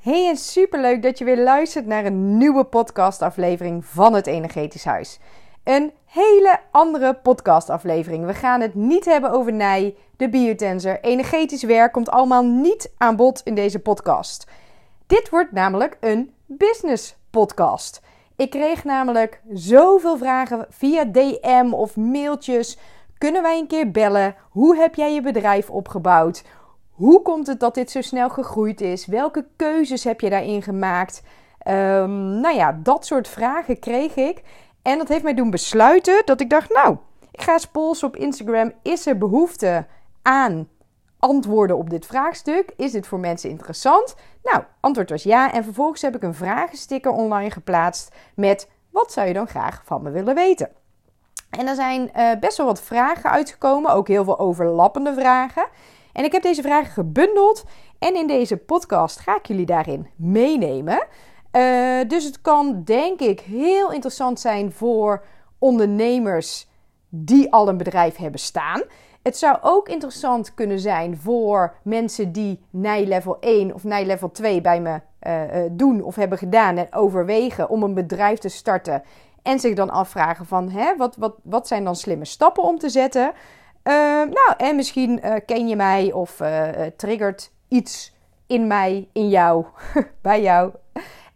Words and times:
Hey 0.00 0.28
en 0.28 0.36
superleuk 0.36 1.02
dat 1.02 1.18
je 1.18 1.24
weer 1.24 1.42
luistert 1.42 1.86
naar 1.86 2.04
een 2.04 2.36
nieuwe 2.36 2.64
podcastaflevering 2.64 3.84
van 3.84 4.14
het 4.14 4.26
Energetisch 4.26 4.84
Huis. 4.84 5.18
Een 5.64 5.92
hele 6.04 6.58
andere 6.70 7.14
podcastaflevering. 7.14 8.26
We 8.26 8.34
gaan 8.34 8.60
het 8.60 8.74
niet 8.74 9.04
hebben 9.04 9.30
over 9.30 9.52
Nij, 9.52 9.94
de 10.16 10.28
biotensor, 10.28 10.98
energetisch 11.00 11.62
werk 11.62 11.92
komt 11.92 12.10
allemaal 12.10 12.44
niet 12.44 12.92
aan 12.96 13.16
bod 13.16 13.40
in 13.44 13.54
deze 13.54 13.78
podcast. 13.78 14.46
Dit 15.06 15.28
wordt 15.28 15.52
namelijk 15.52 15.96
een 16.00 16.34
business 16.46 17.16
podcast. 17.30 18.00
Ik 18.36 18.50
kreeg 18.50 18.84
namelijk 18.84 19.40
zoveel 19.52 20.18
vragen 20.18 20.66
via 20.70 21.04
DM 21.04 21.72
of 21.72 21.96
mailtjes. 21.96 22.78
Kunnen 23.18 23.42
wij 23.42 23.58
een 23.58 23.66
keer 23.66 23.90
bellen? 23.90 24.34
Hoe 24.50 24.76
heb 24.76 24.94
jij 24.94 25.14
je 25.14 25.20
bedrijf 25.22 25.70
opgebouwd? 25.70 26.42
Hoe 27.00 27.22
komt 27.22 27.46
het 27.46 27.60
dat 27.60 27.74
dit 27.74 27.90
zo 27.90 28.00
snel 28.00 28.30
gegroeid 28.30 28.80
is? 28.80 29.06
Welke 29.06 29.46
keuzes 29.56 30.04
heb 30.04 30.20
je 30.20 30.30
daarin 30.30 30.62
gemaakt? 30.62 31.22
Um, 31.68 32.40
nou 32.40 32.54
ja, 32.54 32.78
dat 32.82 33.06
soort 33.06 33.28
vragen 33.28 33.78
kreeg 33.78 34.16
ik. 34.16 34.42
En 34.82 34.98
dat 34.98 35.08
heeft 35.08 35.22
mij 35.22 35.34
doen 35.34 35.50
besluiten 35.50 36.22
dat 36.24 36.40
ik 36.40 36.50
dacht, 36.50 36.72
nou, 36.72 36.96
ik 37.30 37.42
ga 37.42 37.52
eens 37.52 37.66
polsen 37.66 38.08
op 38.08 38.16
Instagram. 38.16 38.72
Is 38.82 39.06
er 39.06 39.18
behoefte 39.18 39.86
aan 40.22 40.68
antwoorden 41.18 41.76
op 41.76 41.90
dit 41.90 42.06
vraagstuk? 42.06 42.72
Is 42.76 42.92
dit 42.92 43.06
voor 43.06 43.20
mensen 43.20 43.50
interessant? 43.50 44.14
Nou, 44.42 44.62
antwoord 44.80 45.10
was 45.10 45.22
ja. 45.22 45.52
En 45.52 45.64
vervolgens 45.64 46.02
heb 46.02 46.16
ik 46.16 46.22
een 46.22 46.34
vragensticker 46.34 47.12
online 47.12 47.50
geplaatst 47.50 48.14
met 48.34 48.68
wat 48.90 49.12
zou 49.12 49.26
je 49.26 49.34
dan 49.34 49.48
graag 49.48 49.82
van 49.84 50.02
me 50.02 50.10
willen 50.10 50.34
weten? 50.34 50.68
En 51.50 51.66
er 51.66 51.74
zijn 51.74 52.10
uh, 52.16 52.30
best 52.40 52.56
wel 52.56 52.66
wat 52.66 52.82
vragen 52.82 53.30
uitgekomen, 53.30 53.92
ook 53.92 54.08
heel 54.08 54.24
veel 54.24 54.38
overlappende 54.38 55.14
vragen. 55.14 55.66
En 56.12 56.24
ik 56.24 56.32
heb 56.32 56.42
deze 56.42 56.62
vragen 56.62 56.92
gebundeld 56.92 57.64
en 57.98 58.16
in 58.16 58.26
deze 58.26 58.56
podcast 58.56 59.18
ga 59.18 59.36
ik 59.36 59.46
jullie 59.46 59.66
daarin 59.66 60.06
meenemen. 60.16 61.06
Uh, 61.52 61.98
dus 62.08 62.24
het 62.24 62.40
kan 62.40 62.82
denk 62.84 63.20
ik 63.20 63.40
heel 63.40 63.92
interessant 63.92 64.40
zijn 64.40 64.72
voor 64.72 65.24
ondernemers 65.58 66.68
die 67.08 67.52
al 67.52 67.68
een 67.68 67.76
bedrijf 67.76 68.16
hebben 68.16 68.40
staan. 68.40 68.82
Het 69.22 69.36
zou 69.36 69.58
ook 69.60 69.88
interessant 69.88 70.54
kunnen 70.54 70.80
zijn 70.80 71.16
voor 71.16 71.74
mensen 71.82 72.32
die 72.32 72.60
NIJ 72.70 73.04
level 73.06 73.36
1 73.40 73.74
of 73.74 73.84
NIJ 73.84 74.04
level 74.06 74.30
2 74.30 74.60
bij 74.60 74.80
me 74.80 75.00
uh, 75.26 75.62
doen 75.70 76.02
of 76.02 76.14
hebben 76.14 76.38
gedaan 76.38 76.76
en 76.76 76.86
overwegen 76.90 77.68
om 77.68 77.82
een 77.82 77.94
bedrijf 77.94 78.38
te 78.38 78.48
starten. 78.48 79.02
En 79.42 79.60
zich 79.60 79.74
dan 79.74 79.90
afvragen 79.90 80.46
van 80.46 80.70
hè, 80.70 80.96
wat, 80.96 81.16
wat, 81.16 81.34
wat 81.42 81.68
zijn 81.68 81.84
dan 81.84 81.96
slimme 81.96 82.24
stappen 82.24 82.62
om 82.62 82.78
te 82.78 82.88
zetten. 82.88 83.32
Uh, 83.90 83.96
nou, 84.16 84.54
en 84.56 84.76
misschien 84.76 85.20
uh, 85.24 85.34
ken 85.46 85.68
je 85.68 85.76
mij 85.76 86.12
of 86.12 86.40
uh, 86.40 86.68
triggert 86.96 87.52
iets 87.68 88.14
in 88.46 88.66
mij, 88.66 89.08
in 89.12 89.28
jou, 89.28 89.64
bij 90.22 90.42
jou. 90.42 90.72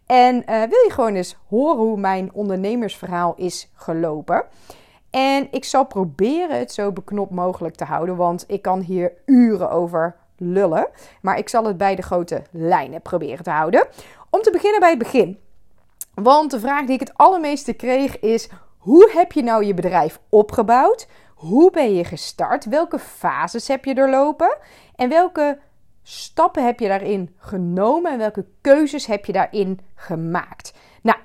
En 0.05 0.43
wil 0.45 0.83
je 0.83 0.91
gewoon 0.91 1.15
eens 1.15 1.37
horen 1.49 1.77
hoe 1.77 1.97
mijn 1.97 2.33
ondernemersverhaal 2.33 3.33
is 3.37 3.71
gelopen. 3.73 4.43
En 5.09 5.47
ik 5.51 5.65
zal 5.65 5.85
proberen 5.85 6.59
het 6.59 6.71
zo 6.71 6.91
beknopt 6.91 7.31
mogelijk 7.31 7.75
te 7.75 7.83
houden, 7.83 8.15
want 8.15 8.43
ik 8.47 8.61
kan 8.61 8.79
hier 8.79 9.13
uren 9.25 9.71
over 9.71 10.15
lullen. 10.37 10.87
Maar 11.21 11.37
ik 11.37 11.49
zal 11.49 11.65
het 11.65 11.77
bij 11.77 11.95
de 11.95 12.01
grote 12.01 12.41
lijnen 12.51 13.01
proberen 13.01 13.43
te 13.43 13.49
houden. 13.49 13.87
Om 14.29 14.41
te 14.41 14.51
beginnen 14.51 14.79
bij 14.79 14.89
het 14.89 14.99
begin. 14.99 15.39
Want 16.13 16.51
de 16.51 16.59
vraag 16.59 16.85
die 16.85 16.93
ik 16.93 16.99
het 16.99 17.13
allermeeste 17.17 17.73
kreeg 17.73 18.19
is: 18.19 18.49
hoe 18.77 19.09
heb 19.13 19.31
je 19.31 19.43
nou 19.43 19.65
je 19.65 19.73
bedrijf 19.73 20.19
opgebouwd? 20.29 21.07
Hoe 21.35 21.71
ben 21.71 21.95
je 21.95 22.03
gestart? 22.03 22.65
Welke 22.65 22.99
fases 22.99 23.67
heb 23.67 23.85
je 23.85 23.95
doorlopen? 23.95 24.57
En 24.95 25.09
welke 25.09 25.59
stappen 26.03 26.65
heb 26.65 26.79
je 26.79 26.87
daarin 26.87 27.35
genomen? 27.37 28.11
En 28.11 28.17
welke 28.17 28.45
keuzes 28.61 29.05
heb 29.05 29.25
je 29.25 29.31
daarin 29.31 29.79
gemaakt? 29.95 30.73
Nou, 31.01 31.17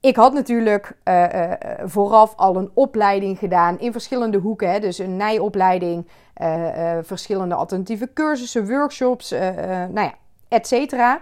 ik 0.00 0.16
had 0.16 0.32
natuurlijk 0.32 0.96
uh, 1.04 1.24
uh, 1.34 1.52
vooraf 1.84 2.34
al 2.36 2.56
een 2.56 2.70
opleiding 2.74 3.38
gedaan 3.38 3.78
in 3.78 3.92
verschillende 3.92 4.38
hoeken. 4.38 4.70
Hè? 4.70 4.78
Dus 4.78 4.98
een 4.98 5.16
nijopleiding, 5.16 6.08
uh, 6.42 6.98
verschillende 7.02 7.54
alternatieve 7.54 8.12
cursussen, 8.12 8.68
workshops, 8.68 9.30
nou 9.30 10.00
ja, 10.00 10.14
et 10.48 10.66
cetera. 10.66 11.20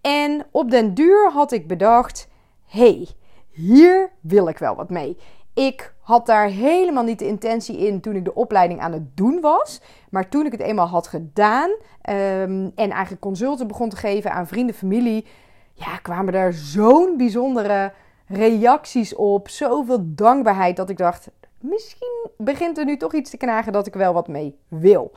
En 0.00 0.46
op 0.50 0.70
den 0.70 0.94
duur 0.94 1.30
had 1.32 1.52
ik 1.52 1.66
bedacht, 1.66 2.28
hey, 2.66 3.08
hier 3.50 4.10
wil 4.20 4.48
ik 4.48 4.58
wel 4.58 4.76
wat 4.76 4.90
mee. 4.90 5.18
Ik 5.66 5.94
had 6.00 6.26
daar 6.26 6.46
helemaal 6.46 7.04
niet 7.04 7.18
de 7.18 7.26
intentie 7.26 7.78
in 7.78 8.00
toen 8.00 8.16
ik 8.16 8.24
de 8.24 8.34
opleiding 8.34 8.80
aan 8.80 8.92
het 8.92 9.16
doen 9.16 9.40
was. 9.40 9.80
Maar 10.10 10.28
toen 10.28 10.46
ik 10.46 10.52
het 10.52 10.60
eenmaal 10.60 10.86
had 10.86 11.06
gedaan 11.06 11.70
um, 11.70 12.72
en 12.74 12.90
eigenlijk 12.90 13.20
consulten 13.20 13.66
begon 13.66 13.88
te 13.88 13.96
geven 13.96 14.32
aan 14.32 14.46
vrienden, 14.46 14.74
familie, 14.74 15.26
ja, 15.72 15.96
kwamen 15.96 16.32
daar 16.32 16.52
zo'n 16.52 17.16
bijzondere 17.16 17.92
reacties 18.26 19.14
op. 19.14 19.48
Zoveel 19.48 19.98
dankbaarheid 20.02 20.76
dat 20.76 20.90
ik 20.90 20.96
dacht, 20.96 21.30
misschien 21.58 22.28
begint 22.36 22.78
er 22.78 22.84
nu 22.84 22.96
toch 22.96 23.14
iets 23.14 23.30
te 23.30 23.36
knagen 23.36 23.72
dat 23.72 23.86
ik 23.86 23.94
wel 23.94 24.12
wat 24.12 24.28
mee 24.28 24.58
wil. 24.68 25.12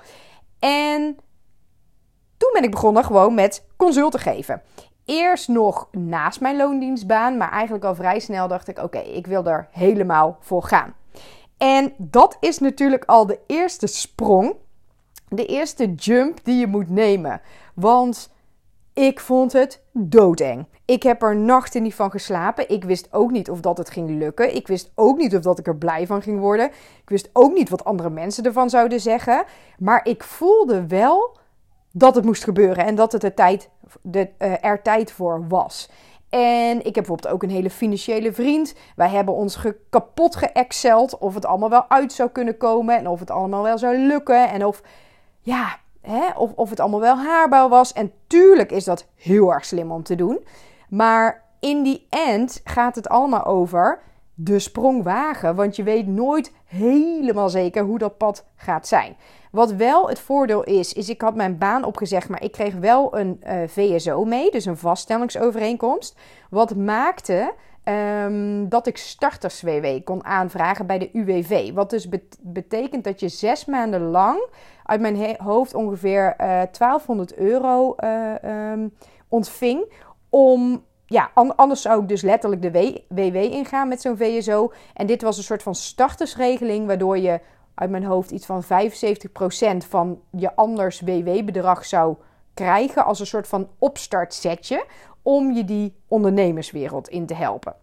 En 0.60 1.18
toen 2.38 2.50
ben 2.54 2.64
ik 2.64 2.72
begonnen 2.72 3.04
gewoon 3.04 3.34
met 3.34 3.66
consulten 3.78 4.20
geven 4.20 4.62
eerst 5.06 5.48
nog 5.48 5.88
naast 5.92 6.42
mijn 6.42 6.58
loondienstbaan, 6.58 7.38
maar 7.38 7.52
eigenlijk 7.52 7.84
al 7.84 7.96
vrij 7.96 8.20
snel 8.20 8.48
dacht 8.48 8.68
ik: 8.68 8.78
oké, 8.78 8.98
ik 8.98 9.28
wil 9.28 9.46
er 9.46 9.68
helemaal 9.72 10.38
voor 10.40 10.64
gaan. 10.64 10.94
En 11.58 11.94
dat 11.98 12.38
is 12.40 12.60
natuurlijk 12.60 13.06
al 13.06 13.26
de 13.26 13.40
eerste 13.48 13.88
sprong, 13.88 14.56
de 15.30 15.46
eerste 15.46 15.94
jump 15.94 16.40
die 16.44 16.60
je 16.60 16.68
moet 16.68 16.90
nemen. 16.90 17.42
Want 17.76 18.32
ik 18.94 19.20
vond 19.20 19.54
het 19.54 19.82
doodeng. 19.92 20.66
Ik 20.86 21.04
heb 21.04 21.22
er 21.22 21.36
nachten 21.36 21.84
niet 21.84 21.96
van 21.96 22.12
geslapen. 22.12 22.70
Ik 22.70 22.84
wist 22.84 23.08
ook 23.12 23.32
niet 23.32 23.50
of 23.50 23.60
dat 23.60 23.78
het 23.78 23.90
ging 23.90 24.10
lukken. 24.10 24.56
Ik 24.56 24.68
wist 24.68 24.92
ook 24.96 25.18
niet 25.18 25.36
of 25.36 25.42
dat 25.42 25.60
ik 25.60 25.68
er 25.68 25.78
blij 25.78 26.08
van 26.08 26.22
ging 26.22 26.40
worden. 26.40 26.66
Ik 27.02 27.10
wist 27.10 27.30
ook 27.34 27.54
niet 27.54 27.70
wat 27.70 27.86
andere 27.86 28.10
mensen 28.10 28.44
ervan 28.44 28.70
zouden 28.70 29.00
zeggen. 29.00 29.44
Maar 29.78 30.06
ik 30.06 30.24
voelde 30.24 30.88
wel 30.88 31.38
dat 31.96 32.16
het 32.16 32.26
moest 32.26 32.44
gebeuren 32.44 32.86
en 32.86 32.96
dat 32.96 33.12
het 33.12 33.24
er 33.24 33.34
tijd, 33.34 33.70
de, 34.02 34.30
uh, 34.40 34.64
er 34.64 34.82
tijd 34.82 35.12
voor 35.12 35.48
was. 35.48 35.90
En 36.30 36.78
ik 36.78 36.84
heb 36.84 36.94
bijvoorbeeld 36.94 37.34
ook 37.34 37.44
een 37.44 37.50
hele 37.50 37.70
financiële 37.70 38.34
vriend. 38.34 38.76
Wij 38.96 39.10
hebben 39.10 39.34
ons 39.34 39.60
kapot 39.90 40.36
geëxceld 40.36 41.18
of 41.18 41.34
het 41.34 41.46
allemaal 41.46 41.70
wel 41.70 41.90
uit 41.90 42.14
zou 42.14 42.30
kunnen 42.30 42.58
komen 42.58 42.98
en 42.98 43.08
of 43.08 43.20
het 43.20 43.32
allemaal 43.32 43.64
wel 43.64 43.78
zou 43.78 43.98
lukken 43.98 44.50
en 44.50 44.66
of, 44.66 44.82
ja, 45.40 45.78
hè, 46.02 46.30
of, 46.36 46.52
of 46.56 46.70
het 46.70 46.80
allemaal 46.80 47.00
wel 47.00 47.18
haarbaar 47.18 47.70
was. 47.70 47.94
En 47.94 48.12
tuurlijk 48.28 48.72
is 48.72 48.84
dat 48.84 49.08
heel 49.16 49.54
erg 49.54 49.66
slim 49.66 49.92
om 49.92 50.04
te 50.04 50.16
doen. 50.16 50.46
Maar 50.90 51.44
in 51.60 51.84
die 51.84 52.08
end 52.10 52.62
gaat 52.64 52.96
het 52.96 53.10
allemaal 53.10 53.46
over 53.46 54.02
de 54.34 54.60
sprong 54.60 55.04
wagen. 55.04 55.56
Want 55.56 55.76
je 55.76 55.84
weet 55.84 56.08
nooit 56.08 56.52
helemaal 56.66 57.50
zeker 57.50 57.84
hoe 57.84 57.98
dat 57.98 58.18
pad 58.18 58.46
gaat 58.56 58.88
zijn. 58.88 59.16
Wat 59.54 59.72
wel 59.72 60.10
het 60.10 60.20
voordeel 60.20 60.64
is, 60.64 60.94
is 60.94 61.10
ik 61.10 61.22
had 61.22 61.36
mijn 61.36 61.58
baan 61.58 61.84
opgezegd, 61.84 62.30
maar 62.30 62.44
ik 62.44 62.52
kreeg 62.52 62.76
wel 62.76 63.18
een 63.18 63.38
eh, 63.42 63.58
VSO 63.68 64.24
mee, 64.24 64.52
dus 64.52 64.66
een 64.66 64.78
vaststellingsovereenkomst. 64.78 66.18
Wat 66.50 66.76
maakte 66.76 67.54
um, 68.26 68.70
dat 68.70 68.88
ik 68.88 68.98
starters-WW 68.98 70.04
kon 70.04 70.26
aanvragen 70.26 70.86
bij 70.86 70.98
de 71.00 71.10
UWV. 71.14 71.74
Wat 71.74 71.90
dus 71.90 72.10
betekent 72.40 73.04
dat 73.04 73.20
je 73.20 73.30
zes 73.30 73.66
maanden 73.66 74.02
lang 74.02 74.48
uit 74.84 75.02
mijn 75.02 75.36
hoofd 75.38 75.74
ongeveer 75.74 76.36
uh, 76.42 76.62
eh, 76.62 76.70
1200 76.72 77.36
euro 77.36 77.96
uh, 78.04 78.72
um, 78.72 78.94
ontving 79.28 79.94
om 80.30 80.84
ja, 81.06 81.32
anders 81.34 81.82
zou 81.82 82.02
ik 82.02 82.08
dus 82.08 82.22
letterlijk 82.22 82.62
de 82.62 82.98
WW 83.08 83.36
ingaan 83.36 83.88
met 83.88 84.02
zo'n 84.02 84.18
VSO. 84.18 84.72
En 84.94 85.08
dit 85.08 85.22
was 85.22 85.38
een 85.38 85.44
soort 85.44 85.64
van 85.64 85.76
startersregeling, 85.76 86.88
waardoor 86.88 87.18
je 87.18 87.40
uit 87.76 87.90
mijn 87.90 88.06
hoofd 88.06 88.32
iets 88.32 88.46
van 88.46 88.64
75% 88.64 88.68
van 89.90 90.22
je 90.30 90.56
anders 90.56 91.02
WW-bedrag 91.02 91.86
zou 91.86 92.16
krijgen 92.54 93.06
als 93.06 93.20
een 93.20 93.26
soort 93.26 93.48
van 93.48 93.68
opstartsetje 93.80 94.86
om 95.22 95.52
je 95.52 95.66
die 95.66 95.96
ondernemerswereld 96.08 97.08
in 97.08 97.26
te 97.26 97.34
helpen. 97.34 97.76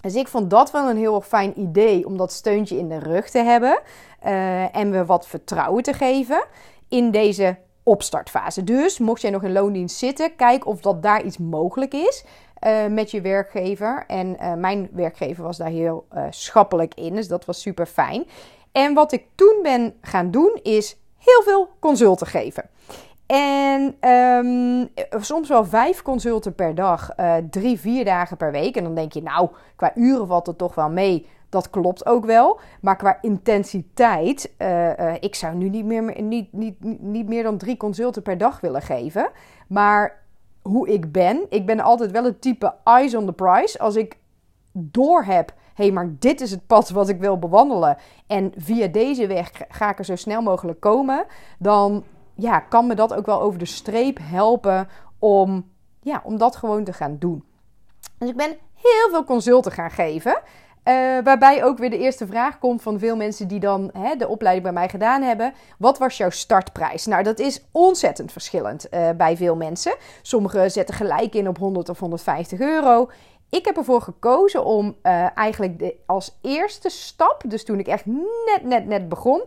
Dus 0.00 0.14
ik 0.14 0.28
vond 0.28 0.50
dat 0.50 0.70
wel 0.70 0.90
een 0.90 0.96
heel 0.96 1.20
fijn 1.20 1.60
idee 1.60 2.06
om 2.06 2.16
dat 2.16 2.32
steuntje 2.32 2.78
in 2.78 2.88
de 2.88 2.98
rug 2.98 3.30
te 3.30 3.38
hebben 3.38 3.80
uh, 4.24 4.76
en 4.76 4.90
we 4.90 5.04
wat 5.04 5.26
vertrouwen 5.26 5.82
te 5.82 5.92
geven 5.92 6.44
in 6.88 7.10
deze 7.10 7.56
opstartfase. 7.82 8.64
Dus 8.64 8.98
mocht 8.98 9.20
jij 9.20 9.30
nog 9.30 9.42
in 9.42 9.52
loondienst 9.52 9.96
zitten, 9.96 10.36
kijk 10.36 10.66
of 10.66 10.80
dat 10.80 11.02
daar 11.02 11.22
iets 11.22 11.38
mogelijk 11.38 11.94
is. 11.94 12.24
Uh, 12.66 12.86
met 12.86 13.10
je 13.10 13.20
werkgever. 13.20 14.04
En 14.06 14.36
uh, 14.40 14.54
mijn 14.54 14.88
werkgever 14.92 15.44
was 15.44 15.56
daar 15.56 15.68
heel 15.68 16.06
schappelijk 16.30 16.94
in, 16.94 17.14
dus 17.14 17.28
dat 17.28 17.44
was 17.44 17.60
super 17.60 17.86
fijn. 17.86 18.26
En 18.72 18.94
wat 18.94 19.12
ik 19.12 19.26
toen 19.34 19.58
ben 19.62 19.94
gaan 20.00 20.30
doen, 20.30 20.60
is 20.62 20.98
heel 21.18 21.42
veel 21.42 21.68
consulten 21.78 22.26
geven. 22.26 22.70
En 23.26 24.10
um, 24.10 24.88
soms 25.20 25.48
wel 25.48 25.64
vijf 25.64 26.02
consulten 26.02 26.54
per 26.54 26.74
dag, 26.74 27.10
uh, 27.16 27.34
drie, 27.50 27.80
vier 27.80 28.04
dagen 28.04 28.36
per 28.36 28.52
week. 28.52 28.76
En 28.76 28.84
dan 28.84 28.94
denk 28.94 29.12
je, 29.12 29.22
nou, 29.22 29.48
qua 29.76 29.92
uren 29.94 30.26
valt 30.26 30.46
het 30.46 30.58
toch 30.58 30.74
wel 30.74 30.90
mee. 30.90 31.26
Dat 31.48 31.70
klopt 31.70 32.06
ook 32.06 32.24
wel. 32.24 32.60
Maar 32.80 32.96
qua 32.96 33.18
intensiteit, 33.20 34.52
uh, 34.58 34.98
uh, 34.98 35.14
ik 35.20 35.34
zou 35.34 35.54
nu 35.54 35.68
niet 35.68 35.84
meer, 35.84 36.22
niet, 36.22 36.52
niet, 36.52 37.00
niet 37.00 37.28
meer 37.28 37.42
dan 37.42 37.58
drie 37.58 37.76
consulten 37.76 38.22
per 38.22 38.38
dag 38.38 38.60
willen 38.60 38.82
geven. 38.82 39.30
Maar 39.68 40.22
hoe 40.62 40.88
ik 40.88 41.12
ben. 41.12 41.46
Ik 41.48 41.66
ben 41.66 41.80
altijd 41.80 42.10
wel 42.10 42.24
het 42.24 42.40
type 42.40 42.74
eyes 42.84 43.14
on 43.14 43.26
the 43.26 43.32
prize. 43.32 43.78
Als 43.78 43.96
ik 43.96 44.16
door 44.72 45.24
heb, 45.24 45.54
hé, 45.74 45.84
hey, 45.84 45.92
maar 45.92 46.14
dit 46.18 46.40
is 46.40 46.50
het 46.50 46.66
pad 46.66 46.90
wat 46.90 47.08
ik 47.08 47.20
wil 47.20 47.38
bewandelen. 47.38 47.96
En 48.26 48.52
via 48.56 48.86
deze 48.86 49.26
weg 49.26 49.50
ga 49.68 49.90
ik 49.90 49.98
er 49.98 50.04
zo 50.04 50.16
snel 50.16 50.42
mogelijk 50.42 50.80
komen. 50.80 51.26
Dan 51.58 52.04
ja, 52.34 52.60
kan 52.60 52.86
me 52.86 52.94
dat 52.94 53.14
ook 53.14 53.26
wel 53.26 53.40
over 53.40 53.58
de 53.58 53.64
streep 53.64 54.18
helpen 54.22 54.88
om, 55.18 55.70
ja, 56.00 56.22
om 56.24 56.38
dat 56.38 56.56
gewoon 56.56 56.84
te 56.84 56.92
gaan 56.92 57.16
doen. 57.18 57.44
Dus 58.18 58.28
ik 58.28 58.36
ben 58.36 58.56
heel 58.74 59.10
veel 59.10 59.24
consulten 59.24 59.72
gaan 59.72 59.90
geven. 59.90 60.40
Uh, 60.84 60.94
waarbij 61.24 61.64
ook 61.64 61.78
weer 61.78 61.90
de 61.90 61.98
eerste 61.98 62.26
vraag 62.26 62.58
komt 62.58 62.82
van 62.82 62.98
veel 62.98 63.16
mensen 63.16 63.48
die 63.48 63.60
dan 63.60 63.90
hè, 63.98 64.16
de 64.16 64.28
opleiding 64.28 64.64
bij 64.64 64.74
mij 64.74 64.88
gedaan 64.88 65.22
hebben. 65.22 65.54
Wat 65.78 65.98
was 65.98 66.16
jouw 66.16 66.30
startprijs? 66.30 67.06
Nou, 67.06 67.22
dat 67.22 67.38
is 67.38 67.64
ontzettend 67.72 68.32
verschillend 68.32 68.86
uh, 68.90 69.10
bij 69.16 69.36
veel 69.36 69.56
mensen. 69.56 69.94
Sommigen 70.22 70.70
zetten 70.70 70.94
gelijk 70.94 71.34
in 71.34 71.48
op 71.48 71.58
100 71.58 71.88
of 71.88 71.98
150 71.98 72.60
euro. 72.60 73.10
Ik 73.52 73.64
heb 73.64 73.76
ervoor 73.76 74.02
gekozen 74.02 74.64
om 74.64 74.96
uh, 75.02 75.36
eigenlijk 75.36 75.78
de, 75.78 75.96
als 76.06 76.38
eerste 76.40 76.88
stap, 76.88 77.42
dus 77.46 77.64
toen 77.64 77.78
ik 77.78 77.86
echt 77.86 78.06
net, 78.06 78.62
net, 78.62 78.86
net 78.86 79.08
begon, 79.08 79.42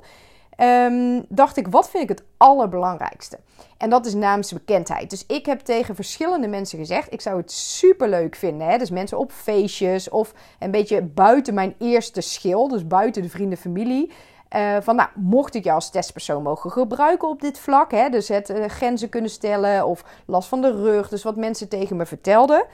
um, 0.60 1.26
dacht 1.30 1.58
ik, 1.58 1.68
wat 1.68 1.90
vind 1.90 2.04
ik 2.04 2.10
het 2.10 2.24
allerbelangrijkste? 2.38 3.40
En 3.78 3.90
dat 3.90 4.06
is 4.06 4.14
naamsbekendheid. 4.14 5.10
Dus 5.10 5.26
ik 5.28 5.46
heb 5.46 5.60
tegen 5.60 5.96
verschillende 5.96 6.48
mensen 6.48 6.80
gezegd: 6.80 7.14
ik 7.14 7.22
zou 7.22 7.38
het 7.38 7.52
super 7.52 8.10
leuk 8.10 8.36
vinden. 8.36 8.68
Hè? 8.68 8.78
Dus 8.78 8.90
mensen 8.90 9.18
op 9.18 9.32
feestjes 9.32 10.10
of 10.10 10.34
een 10.60 10.72
beetje 10.72 11.02
buiten 11.02 11.54
mijn 11.54 11.76
eerste 11.80 12.22
schil, 12.22 12.68
dus 12.68 12.88
buiten 12.88 13.22
de 13.22 13.30
vrienden, 13.30 13.58
familie. 13.58 14.12
Uh, 14.56 14.78
van 14.82 14.96
nou, 14.96 15.10
mocht 15.16 15.56
ik 15.56 15.64
jou 15.64 15.76
als 15.76 15.90
testpersoon 15.90 16.44
mogen 16.44 16.72
gebruiken 16.72 17.28
op 17.28 17.42
dit 17.42 17.60
vlak, 17.60 17.92
hè, 17.92 18.10
dus 18.10 18.28
het 18.28 18.50
uh, 18.50 18.66
grenzen 18.66 19.10
kunnen 19.10 19.30
stellen 19.30 19.86
of 19.86 20.04
last 20.26 20.50
van 20.50 20.62
de 20.62 20.72
rug, 20.72 21.10
dus 21.10 21.24
wat 21.24 21.36
mensen 21.36 21.70
tegen 21.70 21.96
me 21.96 22.06
vertelden, 22.06 22.66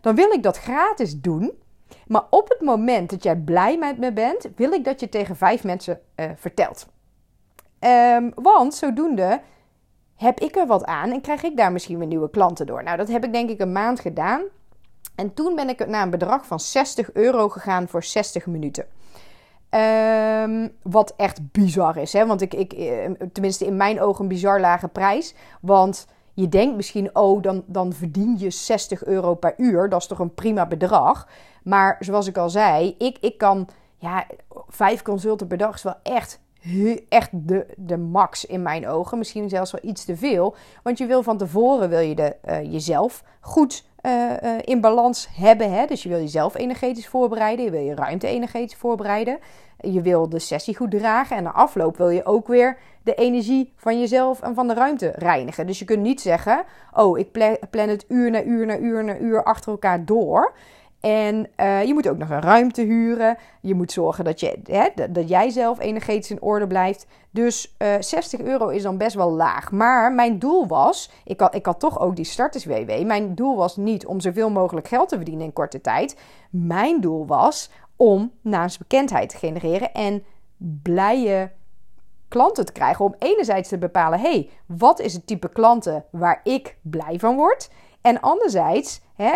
dan 0.00 0.14
wil 0.14 0.30
ik 0.30 0.42
dat 0.42 0.58
gratis 0.58 1.20
doen. 1.20 1.52
Maar 2.06 2.24
op 2.30 2.48
het 2.48 2.60
moment 2.60 3.10
dat 3.10 3.22
jij 3.22 3.36
blij 3.36 3.78
met 3.78 3.98
me 3.98 4.12
bent, 4.12 4.48
wil 4.56 4.72
ik 4.72 4.84
dat 4.84 5.00
je 5.00 5.08
tegen 5.08 5.36
vijf 5.36 5.64
mensen 5.64 6.00
uh, 6.16 6.26
vertelt. 6.36 6.86
Um, 7.80 8.32
want 8.34 8.74
zodoende 8.74 9.40
heb 10.16 10.40
ik 10.40 10.56
er 10.56 10.66
wat 10.66 10.84
aan 10.84 11.10
en 11.10 11.20
krijg 11.20 11.42
ik 11.42 11.56
daar 11.56 11.72
misschien 11.72 11.98
weer 11.98 12.06
nieuwe 12.06 12.30
klanten 12.30 12.66
door. 12.66 12.82
Nou, 12.82 12.96
dat 12.96 13.08
heb 13.08 13.24
ik 13.24 13.32
denk 13.32 13.50
ik 13.50 13.60
een 13.60 13.72
maand 13.72 14.00
gedaan. 14.00 14.42
En 15.14 15.34
toen 15.34 15.54
ben 15.54 15.68
ik 15.68 15.86
naar 15.86 16.02
een 16.02 16.10
bedrag 16.10 16.46
van 16.46 16.60
60 16.60 17.12
euro 17.12 17.48
gegaan 17.48 17.88
voor 17.88 18.04
60 18.04 18.46
minuten. 18.46 18.86
Um, 19.70 20.72
wat 20.82 21.14
echt 21.16 21.52
bizar 21.52 21.96
is, 21.96 22.12
hè? 22.12 22.26
Want 22.26 22.40
ik, 22.40 22.54
ik, 22.54 22.72
eh, 22.72 23.10
tenminste 23.32 23.66
in 23.66 23.76
mijn 23.76 24.00
ogen 24.00 24.22
een 24.22 24.28
bizar 24.28 24.60
lage 24.60 24.88
prijs. 24.88 25.34
Want 25.60 26.06
je 26.34 26.48
denkt 26.48 26.76
misschien, 26.76 27.16
oh, 27.16 27.42
dan, 27.42 27.62
dan 27.66 27.92
verdien 27.92 28.38
je 28.38 28.50
60 28.50 29.04
euro 29.04 29.34
per 29.34 29.54
uur. 29.56 29.88
Dat 29.88 30.00
is 30.00 30.06
toch 30.06 30.18
een 30.18 30.34
prima 30.34 30.66
bedrag. 30.66 31.28
Maar 31.62 31.96
zoals 32.00 32.26
ik 32.26 32.36
al 32.36 32.50
zei, 32.50 32.94
ik, 32.98 33.18
ik 33.20 33.38
kan, 33.38 33.68
ja, 33.96 34.26
vijf 34.68 35.02
consulten 35.02 35.46
per 35.46 35.58
dag 35.58 35.74
is 35.74 35.82
wel 35.82 35.96
echt 36.02 36.40
echt 37.08 37.30
de, 37.32 37.66
de 37.76 37.96
max 37.96 38.44
in 38.44 38.62
mijn 38.62 38.88
ogen. 38.88 39.18
Misschien 39.18 39.48
zelfs 39.48 39.70
wel 39.70 39.90
iets 39.90 40.04
te 40.04 40.16
veel. 40.16 40.54
Want 40.82 40.98
je 40.98 41.06
wil 41.06 41.22
van 41.22 41.36
tevoren 41.36 41.88
wil 41.88 41.98
je 41.98 42.14
de, 42.14 42.36
uh, 42.48 42.72
jezelf 42.72 43.24
goed 43.40 43.84
uh, 44.02 44.30
uh, 44.42 44.58
in 44.60 44.80
balans 44.80 45.28
hebben. 45.36 45.72
Hè? 45.72 45.86
Dus 45.86 46.02
je 46.02 46.08
wil 46.08 46.18
jezelf 46.18 46.56
energetisch 46.56 47.08
voorbereiden. 47.08 47.64
Je 47.64 47.70
wil 47.70 47.80
je 47.80 47.94
ruimte 47.94 48.26
energetisch 48.26 48.76
voorbereiden. 48.76 49.38
Je 49.80 50.00
wil 50.00 50.28
de 50.28 50.38
sessie 50.38 50.76
goed 50.76 50.90
dragen. 50.90 51.36
En 51.36 51.42
na 51.42 51.52
afloop 51.52 51.96
wil 51.96 52.08
je 52.08 52.24
ook 52.24 52.48
weer 52.48 52.76
de 53.02 53.14
energie 53.14 53.72
van 53.76 54.00
jezelf 54.00 54.42
en 54.42 54.54
van 54.54 54.68
de 54.68 54.74
ruimte 54.74 55.12
reinigen. 55.14 55.66
Dus 55.66 55.78
je 55.78 55.84
kunt 55.84 56.02
niet 56.02 56.20
zeggen: 56.20 56.64
Oh, 56.94 57.18
ik 57.18 57.32
plan 57.70 57.88
het 57.88 58.04
uur 58.08 58.30
na 58.30 58.42
uur 58.42 58.66
na 58.66 58.78
uur 58.78 59.04
na 59.04 59.16
uur 59.16 59.42
achter 59.42 59.70
elkaar 59.70 60.04
door. 60.04 60.52
En 61.00 61.46
uh, 61.56 61.84
je 61.84 61.94
moet 61.94 62.08
ook 62.08 62.18
nog 62.18 62.30
een 62.30 62.40
ruimte 62.40 62.82
huren. 62.82 63.36
Je 63.60 63.74
moet 63.74 63.92
zorgen 63.92 64.24
dat, 64.24 64.40
je, 64.40 64.58
hè, 64.64 65.12
dat 65.12 65.28
jij 65.28 65.50
zelf 65.50 65.78
energetisch 65.80 66.30
in 66.30 66.42
orde 66.42 66.66
blijft. 66.66 67.06
Dus 67.30 67.74
uh, 67.78 67.94
eh, 67.94 68.02
60 68.02 68.40
euro 68.40 68.68
is 68.68 68.82
dan 68.82 68.98
best 68.98 69.16
wel 69.16 69.30
laag. 69.30 69.70
Maar 69.70 70.12
mijn 70.12 70.38
doel 70.38 70.66
was, 70.66 71.10
ik 71.24 71.40
had, 71.40 71.54
ik 71.54 71.66
had 71.66 71.80
toch 71.80 72.00
ook 72.00 72.16
die 72.16 72.24
starters-WW. 72.24 73.04
Mijn 73.04 73.34
doel 73.34 73.56
was 73.56 73.76
niet 73.76 74.06
om 74.06 74.20
zoveel 74.20 74.50
mogelijk 74.50 74.88
geld 74.88 75.08
te 75.08 75.16
verdienen 75.16 75.44
in 75.44 75.52
korte 75.52 75.80
tijd. 75.80 76.16
Mijn 76.50 77.00
doel 77.00 77.26
was 77.26 77.70
om 77.96 78.32
naamsbekendheid 78.40 79.28
te 79.28 79.36
genereren 79.36 79.92
en 79.92 80.24
blije 80.82 81.50
klanten 82.28 82.64
te 82.64 82.72
krijgen. 82.72 83.04
Om 83.04 83.14
enerzijds 83.18 83.68
te 83.68 83.78
bepalen, 83.78 84.20
hey, 84.20 84.50
wat 84.66 85.00
is 85.00 85.12
het 85.12 85.26
type 85.26 85.48
klanten 85.48 86.04
waar 86.10 86.40
ik 86.44 86.76
blij 86.82 87.18
van 87.18 87.36
word? 87.36 87.70
En 88.00 88.20
anderzijds, 88.20 89.00
hè, 89.14 89.32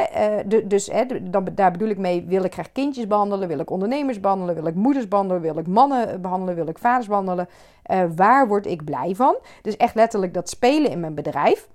uh, 0.47 0.61
dus 0.65 0.87
hè, 0.87 1.31
dan, 1.31 1.49
daar 1.55 1.71
bedoel 1.71 1.89
ik 1.89 1.99
mee, 1.99 2.25
wil 2.25 2.45
ik 2.45 2.53
graag 2.53 2.73
kindjes 2.73 3.07
behandelen, 3.07 3.49
wil 3.49 3.59
ik 3.59 3.71
ondernemers 3.71 4.21
behandelen, 4.21 4.55
wil 4.55 4.67
ik 4.67 4.75
moeders 4.75 5.09
behandelen, 5.09 5.43
wil 5.43 5.59
ik 5.59 5.67
mannen 5.67 6.21
behandelen, 6.21 6.55
wil 6.55 6.69
ik 6.69 6.79
vaders 6.79 7.07
behandelen. 7.07 7.49
Uh, 7.91 8.05
waar 8.17 8.49
word 8.49 8.67
ik 8.67 8.85
blij 8.85 9.15
van? 9.15 9.37
Dus 9.63 9.77
echt 9.77 9.95
letterlijk 9.95 10.35
dat 10.35 10.49
spelen 10.49 10.91
in 10.91 11.01
mijn 11.01 11.15
bedrijf. 11.15 11.69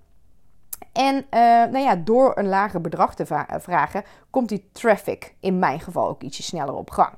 En 0.94 1.26
nou 1.72 1.78
ja, 1.78 1.96
door 1.96 2.38
een 2.38 2.48
lager 2.48 2.82
bedrag 2.82 3.16
te 3.16 3.26
vragen, 3.60 4.04
komt 4.30 4.50
die 4.50 4.70
traffic 4.72 5.36
in 5.40 5.60
mijn 5.60 5.80
geval 5.80 6.08
ook 6.08 6.22
ietsje 6.22 6.44
sneller 6.44 6.74
op 6.74 6.90
gang. 6.90 7.14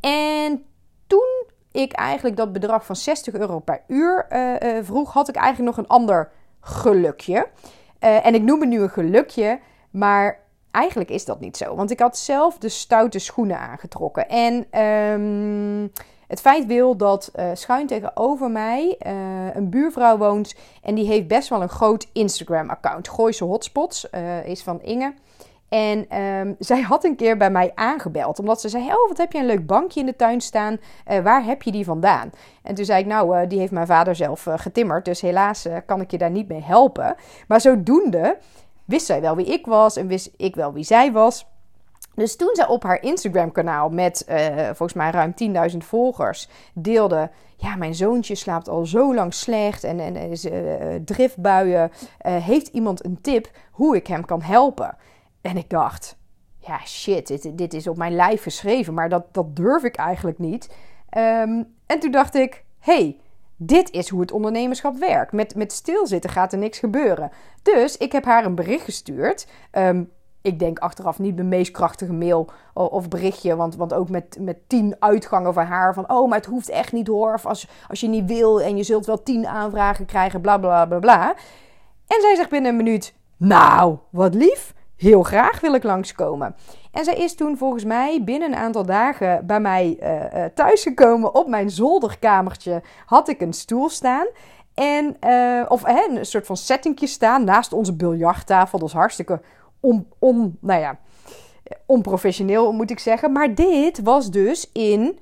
En 0.00 0.64
toen 1.06 1.46
ik 1.72 1.92
eigenlijk 1.92 2.36
dat 2.36 2.52
bedrag 2.52 2.86
van 2.86 2.96
60 2.96 3.34
euro 3.34 3.58
per 3.58 3.82
uur 3.86 4.26
vroeg, 4.82 5.12
had 5.12 5.28
ik 5.28 5.36
eigenlijk 5.36 5.76
nog 5.76 5.84
een 5.84 5.90
ander 5.90 6.30
gelukje. 6.60 7.48
Uh, 8.06 8.26
en 8.26 8.34
ik 8.34 8.42
noem 8.42 8.60
het 8.60 8.68
nu 8.68 8.80
een 8.80 8.90
gelukje, 8.90 9.58
maar 9.90 10.40
eigenlijk 10.70 11.10
is 11.10 11.24
dat 11.24 11.40
niet 11.40 11.56
zo. 11.56 11.74
Want 11.74 11.90
ik 11.90 12.00
had 12.00 12.18
zelf 12.18 12.58
de 12.58 12.68
stoute 12.68 13.18
schoenen 13.18 13.58
aangetrokken. 13.58 14.28
En 14.28 14.80
um, 14.82 15.92
het 16.26 16.40
feit 16.40 16.66
wil 16.66 16.96
dat 16.96 17.32
uh, 17.36 17.50
schuin 17.54 17.86
tegenover 17.86 18.50
mij 18.50 18.98
uh, 19.06 19.12
een 19.54 19.70
buurvrouw 19.70 20.16
woont. 20.16 20.54
En 20.82 20.94
die 20.94 21.06
heeft 21.06 21.28
best 21.28 21.48
wel 21.48 21.62
een 21.62 21.68
groot 21.68 22.06
Instagram-account. 22.12 23.08
Gooise 23.08 23.44
Hotspots 23.44 24.10
is 24.44 24.62
van 24.62 24.82
Inge. 24.82 25.14
En 25.76 26.20
um, 26.22 26.56
zij 26.68 26.80
had 26.80 27.04
een 27.04 27.16
keer 27.16 27.36
bij 27.36 27.50
mij 27.50 27.72
aangebeld. 27.74 28.38
Omdat 28.38 28.60
ze 28.60 28.68
zei: 28.68 28.84
Oh, 28.84 29.08
wat 29.08 29.16
heb 29.16 29.32
je 29.32 29.38
een 29.38 29.46
leuk 29.46 29.66
bankje 29.66 30.00
in 30.00 30.06
de 30.06 30.16
tuin 30.16 30.40
staan? 30.40 30.78
Uh, 31.10 31.18
waar 31.18 31.44
heb 31.44 31.62
je 31.62 31.72
die 31.72 31.84
vandaan? 31.84 32.30
En 32.62 32.74
toen 32.74 32.84
zei 32.84 33.00
ik: 33.00 33.06
Nou, 33.06 33.36
uh, 33.36 33.48
die 33.48 33.58
heeft 33.58 33.72
mijn 33.72 33.86
vader 33.86 34.14
zelf 34.14 34.46
uh, 34.46 34.54
getimmerd. 34.56 35.04
Dus 35.04 35.20
helaas 35.20 35.66
kan 35.86 36.00
ik 36.00 36.10
je 36.10 36.18
daar 36.18 36.30
niet 36.30 36.48
mee 36.48 36.62
helpen. 36.62 37.14
Maar 37.48 37.60
zodoende 37.60 38.38
wist 38.84 39.06
zij 39.06 39.20
wel 39.20 39.36
wie 39.36 39.46
ik 39.46 39.66
was. 39.66 39.96
En 39.96 40.06
wist 40.06 40.30
ik 40.36 40.54
wel 40.54 40.72
wie 40.72 40.84
zij 40.84 41.12
was. 41.12 41.46
Dus 42.14 42.36
toen 42.36 42.50
zij 42.52 42.66
op 42.66 42.82
haar 42.82 43.02
Instagram-kanaal 43.02 43.88
met 43.88 44.24
volgens 44.66 44.92
mij 44.92 45.10
ruim 45.10 45.34
10.000 45.70 45.76
volgers 45.76 46.48
deelde. 46.74 47.30
Ja, 47.56 47.76
mijn 47.76 47.94
zoontje 47.94 48.34
slaapt 48.34 48.68
al 48.68 48.86
zo 48.86 49.14
lang 49.14 49.34
slecht 49.34 49.84
en, 49.84 50.00
en 50.00 50.16
is 50.16 50.46
driftbuien. 51.04 51.90
heeft 52.22 52.66
iemand 52.66 53.04
een 53.04 53.20
tip 53.20 53.50
hoe 53.70 53.96
ik 53.96 54.06
hem 54.06 54.24
kan 54.24 54.42
helpen? 54.42 54.96
En 55.40 55.56
ik 55.56 55.70
dacht, 55.70 56.16
ja 56.58 56.78
shit, 56.84 57.26
dit, 57.26 57.58
dit 57.58 57.74
is 57.74 57.88
op 57.88 57.96
mijn 57.96 58.14
lijf 58.14 58.42
geschreven, 58.42 58.94
maar 58.94 59.08
dat, 59.08 59.34
dat 59.34 59.56
durf 59.56 59.82
ik 59.82 59.96
eigenlijk 59.96 60.38
niet. 60.38 60.70
Um, 61.16 61.74
en 61.86 62.00
toen 62.00 62.10
dacht 62.10 62.34
ik, 62.34 62.64
hey, 62.78 63.20
dit 63.56 63.90
is 63.90 64.08
hoe 64.08 64.20
het 64.20 64.32
ondernemerschap 64.32 64.96
werkt. 64.98 65.32
Met, 65.32 65.54
met 65.54 65.72
stilzitten 65.72 66.30
gaat 66.30 66.52
er 66.52 66.58
niks 66.58 66.78
gebeuren. 66.78 67.30
Dus 67.62 67.96
ik 67.96 68.12
heb 68.12 68.24
haar 68.24 68.44
een 68.44 68.54
bericht 68.54 68.84
gestuurd. 68.84 69.46
Um, 69.72 70.10
ik 70.46 70.58
denk 70.58 70.78
achteraf 70.78 71.18
niet 71.18 71.34
mijn 71.34 71.48
meest 71.48 71.70
krachtige 71.70 72.12
mail 72.12 72.48
of 72.72 73.08
berichtje. 73.08 73.56
Want, 73.56 73.76
want 73.76 73.94
ook 73.94 74.08
met, 74.08 74.36
met 74.40 74.68
tien 74.68 74.96
uitgangen 74.98 75.54
van 75.54 75.64
haar. 75.64 75.94
Van 75.94 76.10
oh, 76.10 76.28
maar 76.28 76.38
het 76.38 76.46
hoeft 76.46 76.68
echt 76.68 76.92
niet 76.92 77.06
hoor. 77.06 77.40
Als, 77.42 77.68
als 77.88 78.00
je 78.00 78.08
niet 78.08 78.26
wil 78.26 78.60
en 78.60 78.76
je 78.76 78.82
zult 78.82 79.06
wel 79.06 79.22
tien 79.22 79.46
aanvragen 79.46 80.04
krijgen. 80.06 80.40
Bla 80.40 80.58
bla 80.58 80.86
bla 80.86 80.98
bla. 80.98 81.34
En 82.06 82.20
zij 82.20 82.34
zegt 82.36 82.50
binnen 82.50 82.70
een 82.70 82.76
minuut: 82.76 83.14
Nou, 83.36 83.98
wat 84.10 84.34
lief. 84.34 84.74
Heel 84.96 85.22
graag 85.22 85.60
wil 85.60 85.74
ik 85.74 85.82
langskomen. 85.82 86.54
En 86.90 87.04
zij 87.04 87.14
is 87.14 87.34
toen 87.34 87.56
volgens 87.56 87.84
mij 87.84 88.24
binnen 88.24 88.52
een 88.52 88.58
aantal 88.58 88.86
dagen 88.86 89.46
bij 89.46 89.60
mij 89.60 89.98
uh, 90.00 90.44
thuisgekomen. 90.44 91.34
Op 91.34 91.48
mijn 91.48 91.70
zolderkamertje 91.70 92.82
had 93.06 93.28
ik 93.28 93.40
een 93.40 93.52
stoel 93.52 93.88
staan. 93.88 94.26
En, 94.74 95.16
uh, 95.26 95.64
of 95.68 95.82
een 95.84 96.26
soort 96.26 96.46
van 96.46 96.56
settingje 96.56 97.06
staan 97.06 97.44
naast 97.44 97.72
onze 97.72 97.96
biljarttafel. 97.96 98.78
Dat 98.78 98.88
is 98.88 98.94
hartstikke 98.94 99.40
on, 99.80 100.08
on, 100.18 100.58
nou 100.60 100.80
ja, 100.80 100.98
onprofessioneel 101.86 102.72
moet 102.72 102.90
ik 102.90 102.98
zeggen. 102.98 103.32
Maar 103.32 103.54
dit 103.54 104.02
was 104.02 104.30
dus 104.30 104.70
in 104.72 105.18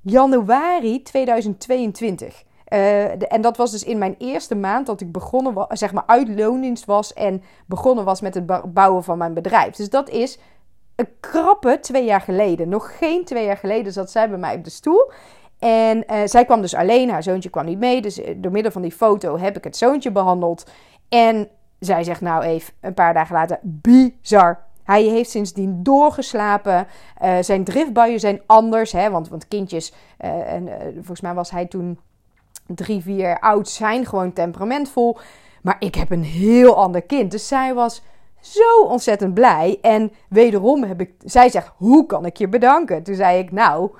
januari 0.00 1.02
2022. 1.02 2.44
Uh, 2.72 3.32
en 3.32 3.40
dat 3.40 3.56
was 3.56 3.70
dus 3.70 3.84
in 3.84 3.98
mijn 3.98 4.14
eerste 4.18 4.54
maand 4.54 4.86
dat 4.86 5.00
ik 5.00 5.12
begonnen 5.12 5.52
was, 5.52 5.66
zeg 5.68 5.92
maar 5.92 6.02
uit 6.06 6.28
loondienst 6.28 6.84
was 6.84 7.12
en 7.12 7.42
begonnen 7.66 8.04
was 8.04 8.20
met 8.20 8.34
het 8.34 8.72
bouwen 8.74 9.04
van 9.04 9.18
mijn 9.18 9.34
bedrijf. 9.34 9.74
Dus 9.74 9.90
dat 9.90 10.08
is 10.08 10.38
een 10.96 11.08
krappe 11.20 11.78
twee 11.80 12.04
jaar 12.04 12.20
geleden. 12.20 12.68
Nog 12.68 12.98
geen 12.98 13.24
twee 13.24 13.44
jaar 13.44 13.56
geleden 13.56 13.92
zat 13.92 14.10
zij 14.10 14.28
bij 14.28 14.38
mij 14.38 14.54
op 14.54 14.64
de 14.64 14.70
stoel. 14.70 15.10
En 15.58 16.04
uh, 16.10 16.20
zij 16.24 16.44
kwam 16.44 16.60
dus 16.60 16.74
alleen, 16.74 17.10
haar 17.10 17.22
zoontje 17.22 17.50
kwam 17.50 17.64
niet 17.64 17.78
mee. 17.78 18.02
Dus 18.02 18.20
eh, 18.20 18.34
door 18.36 18.52
middel 18.52 18.72
van 18.72 18.82
die 18.82 18.92
foto 18.92 19.38
heb 19.38 19.56
ik 19.56 19.64
het 19.64 19.76
zoontje 19.76 20.10
behandeld. 20.10 20.70
En 21.08 21.48
zij 21.78 22.04
zegt 22.04 22.20
nou 22.20 22.42
even 22.42 22.74
een 22.80 22.94
paar 22.94 23.14
dagen 23.14 23.34
later, 23.34 23.58
bizar. 23.62 24.64
Hij 24.84 25.02
heeft 25.02 25.30
sindsdien 25.30 25.82
doorgeslapen. 25.82 26.86
Zijn 27.40 27.64
driftbuien 27.64 28.20
zijn 28.20 28.42
anders. 28.46 28.92
Hè, 28.92 29.10
want, 29.10 29.28
want 29.28 29.48
kindjes, 29.48 29.92
en, 30.16 30.68
volgens 30.94 31.20
mij 31.20 31.34
was 31.34 31.50
hij 31.50 31.66
toen 31.66 31.98
drie, 32.66 33.02
vier 33.02 33.38
oud, 33.40 33.68
zijn 33.68 34.06
gewoon 34.06 34.32
temperamentvol. 34.32 35.18
Maar 35.62 35.76
ik 35.78 35.94
heb 35.94 36.10
een 36.10 36.24
heel 36.24 36.76
ander 36.76 37.02
kind. 37.02 37.30
Dus 37.30 37.48
zij 37.48 37.74
was 37.74 38.02
zo 38.40 38.82
ontzettend 38.82 39.34
blij. 39.34 39.78
En 39.80 40.12
wederom 40.28 40.82
heb 40.82 41.00
ik, 41.00 41.10
zij 41.18 41.48
zegt, 41.48 41.72
hoe 41.76 42.06
kan 42.06 42.26
ik 42.26 42.36
je 42.36 42.48
bedanken? 42.48 43.02
Toen 43.02 43.14
zei 43.14 43.38
ik, 43.38 43.52
nou, 43.52 43.90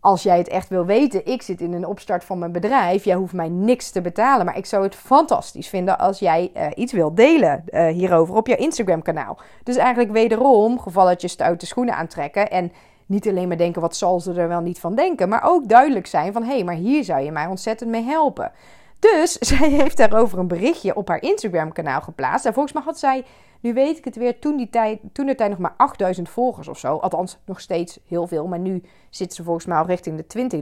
als 0.00 0.22
jij 0.22 0.38
het 0.38 0.48
echt 0.48 0.68
wil 0.68 0.84
weten, 0.84 1.26
ik 1.26 1.42
zit 1.42 1.60
in 1.60 1.72
een 1.72 1.86
opstart 1.86 2.24
van 2.24 2.38
mijn 2.38 2.52
bedrijf. 2.52 3.04
Jij 3.04 3.14
hoeft 3.14 3.32
mij 3.32 3.48
niks 3.48 3.90
te 3.90 4.00
betalen. 4.00 4.46
Maar 4.46 4.56
ik 4.56 4.66
zou 4.66 4.82
het 4.82 4.94
fantastisch 4.94 5.68
vinden 5.68 5.98
als 5.98 6.18
jij 6.18 6.50
uh, 6.56 6.66
iets 6.74 6.92
wilt 6.92 7.16
delen 7.16 7.64
uh, 7.70 7.86
hierover 7.86 8.34
op 8.34 8.46
je 8.46 8.56
Instagram 8.56 9.02
kanaal. 9.02 9.38
Dus 9.62 9.76
eigenlijk 9.76 10.12
wederom 10.12 10.80
gevalletjes 10.80 11.38
uit 11.38 11.60
de 11.60 11.66
schoenen 11.66 11.94
aantrekken. 11.94 12.50
En 12.50 12.72
niet 13.08 13.28
alleen 13.28 13.48
maar 13.48 13.56
denken, 13.56 13.80
wat 13.80 13.96
zal 13.96 14.20
ze 14.20 14.32
er 14.32 14.48
wel 14.48 14.60
niet 14.60 14.80
van 14.80 14.94
denken. 14.94 15.28
Maar 15.28 15.42
ook 15.44 15.68
duidelijk 15.68 16.06
zijn 16.06 16.32
van, 16.32 16.42
hé, 16.42 16.54
hey, 16.54 16.64
maar 16.64 16.74
hier 16.74 17.04
zou 17.04 17.20
je 17.20 17.32
mij 17.32 17.46
ontzettend 17.46 17.90
mee 17.90 18.02
helpen. 18.02 18.52
Dus 18.98 19.32
zij 19.50 19.70
heeft 19.70 19.96
daarover 19.96 20.38
een 20.38 20.48
berichtje 20.48 20.96
op 20.96 21.08
haar 21.08 21.22
Instagram 21.22 21.72
kanaal 21.72 22.00
geplaatst. 22.00 22.46
En 22.46 22.52
volgens 22.52 22.74
mij 22.74 22.82
had 22.82 22.98
zij 22.98 23.24
nu 23.60 23.72
weet 23.74 23.98
ik 23.98 24.04
het 24.04 24.16
weer, 24.16 24.38
toen, 24.38 24.56
die 24.56 24.70
tijd, 24.70 25.00
toen 25.12 25.26
de 25.26 25.34
tijd 25.34 25.50
nog 25.50 25.58
maar 25.58 25.74
8000 25.76 26.28
volgers 26.28 26.68
of 26.68 26.78
zo. 26.78 26.96
Althans, 26.96 27.38
nog 27.44 27.60
steeds 27.60 27.98
heel 28.06 28.26
veel. 28.26 28.46
Maar 28.46 28.58
nu 28.58 28.82
zit 29.10 29.34
ze 29.34 29.44
volgens 29.44 29.66
mij 29.66 29.78
al 29.78 29.86
richting 29.86 30.24
de 30.26 30.60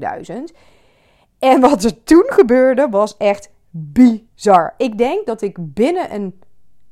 20.000. 0.53 0.57
En 1.39 1.61
wat 1.61 1.85
er 1.85 2.03
toen 2.03 2.25
gebeurde 2.27 2.89
was 2.91 3.17
echt 3.17 3.51
bizar. 3.71 4.75
Ik 4.77 4.99
denk 4.99 5.27
dat 5.27 5.43
ik 5.43 5.57
binnen 5.61 6.15
een 6.15 6.41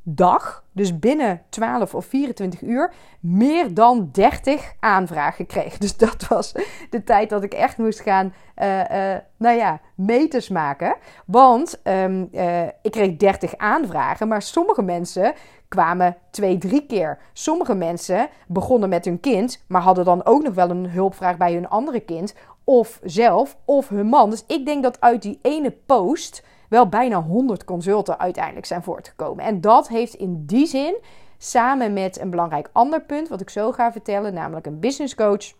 dag, 0.05 0.65
dus 0.73 0.99
binnen 0.99 1.43
12 1.49 1.95
of 1.95 2.05
24 2.05 2.63
uur, 2.63 2.93
meer 3.21 3.75
dan 3.75 4.09
30 4.13 4.73
aanvragen 4.81 5.47
kreeg. 5.47 5.79
Dus 5.85 5.97
dat 5.97 6.27
was 6.29 6.53
de 6.91 7.05
tijd 7.05 7.31
dat 7.31 7.43
ik 7.43 7.55
echt 7.55 7.79
moest 7.79 8.01
gaan, 8.01 8.35
uh, 8.63 9.15
nou 9.37 9.57
ja, 9.57 9.81
meters 9.95 10.49
maken. 10.49 10.97
Want 11.27 11.81
um, 11.85 12.29
uh, 12.33 12.63
ik 12.63 12.91
kreeg 12.91 13.17
30 13.17 13.57
aanvragen, 13.57 14.29
maar 14.29 14.43
sommige 14.43 14.83
mensen 14.83 15.35
kwamen 15.69 16.17
twee, 16.31 16.59
drie 16.59 16.87
keer. 16.87 17.19
Sommige 17.33 17.75
mensen 17.75 18.29
begonnen 18.47 18.89
met 18.89 19.05
hun 19.05 19.21
kind, 19.21 19.65
maar 19.69 19.83
hadden 19.83 20.05
dan 20.05 20.25
ook 20.25 20.43
nog 20.43 20.55
wel 20.55 20.71
een 20.71 20.91
hulpvraag 20.91 21.37
bij 21.37 21.53
hun 21.53 21.69
andere 21.69 22.01
kind. 22.01 22.35
Of 22.65 23.01
zelf, 23.03 23.57
of 23.65 23.89
hun 23.89 24.07
man. 24.07 24.31
Dus 24.31 24.45
ik 24.47 24.67
denk 24.67 24.83
dat 24.83 25.01
uit 25.01 25.23
die 25.23 25.39
ene 25.43 25.71
post 25.71 26.43
wel 26.69 26.89
bijna 26.89 27.23
100 27.23 27.65
consulten 27.65 28.19
uiteindelijk 28.19 28.67
zijn 28.67 28.83
voortgekomen. 28.83 29.45
En 29.45 29.61
dat 29.61 29.89
heeft 29.89 30.15
in 30.15 30.47
die 30.47 30.67
zin, 30.67 30.97
samen 31.39 31.93
met 31.93 32.21
een 32.21 32.31
belangrijk 32.31 32.69
ander 32.73 33.03
punt, 33.03 33.29
wat 33.29 33.41
ik 33.41 33.51
zo 33.51 33.73
ga 33.73 33.93
vertellen, 33.93 34.35
namelijk 34.35 34.67
een 34.67 34.81
business 34.81 35.15
coach, 35.15 35.53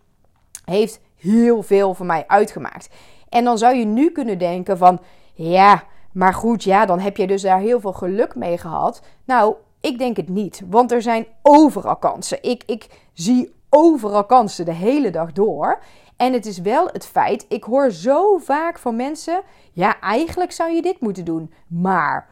heeft 0.65 1.01
heel 1.15 1.63
veel 1.63 1.93
voor 1.93 2.05
mij 2.05 2.23
uitgemaakt. 2.27 2.89
En 3.29 3.43
dan 3.43 3.57
zou 3.57 3.75
je 3.75 3.85
nu 3.85 4.11
kunnen 4.11 4.37
denken 4.37 4.77
van, 4.77 4.99
ja, 5.33 5.83
maar 6.11 6.33
goed, 6.33 6.63
ja, 6.63 6.85
dan 6.85 6.99
heb 6.99 7.17
je 7.17 7.27
dus 7.27 7.41
daar 7.41 7.59
heel 7.59 7.79
veel 7.79 7.93
geluk 7.93 8.35
mee 8.35 8.57
gehad. 8.57 9.01
Nou, 9.25 9.55
ik 9.81 9.97
denk 9.97 10.17
het 10.17 10.29
niet, 10.29 10.61
want 10.69 10.91
er 10.91 11.01
zijn 11.01 11.25
overal 11.41 11.95
kansen. 11.95 12.43
Ik, 12.43 12.63
ik 12.65 12.87
zie 13.13 13.53
overal 13.69 14.25
kansen 14.25 14.65
de 14.65 14.73
hele 14.73 15.09
dag 15.09 15.31
door. 15.31 15.79
En 16.17 16.33
het 16.33 16.45
is 16.45 16.59
wel 16.59 16.87
het 16.91 17.05
feit, 17.05 17.45
ik 17.49 17.63
hoor 17.63 17.91
zo 17.91 18.37
vaak 18.37 18.79
van 18.79 18.95
mensen: 18.95 19.41
ja, 19.71 19.99
eigenlijk 19.99 20.51
zou 20.51 20.71
je 20.71 20.81
dit 20.81 20.99
moeten 20.99 21.25
doen, 21.25 21.53
maar. 21.67 22.27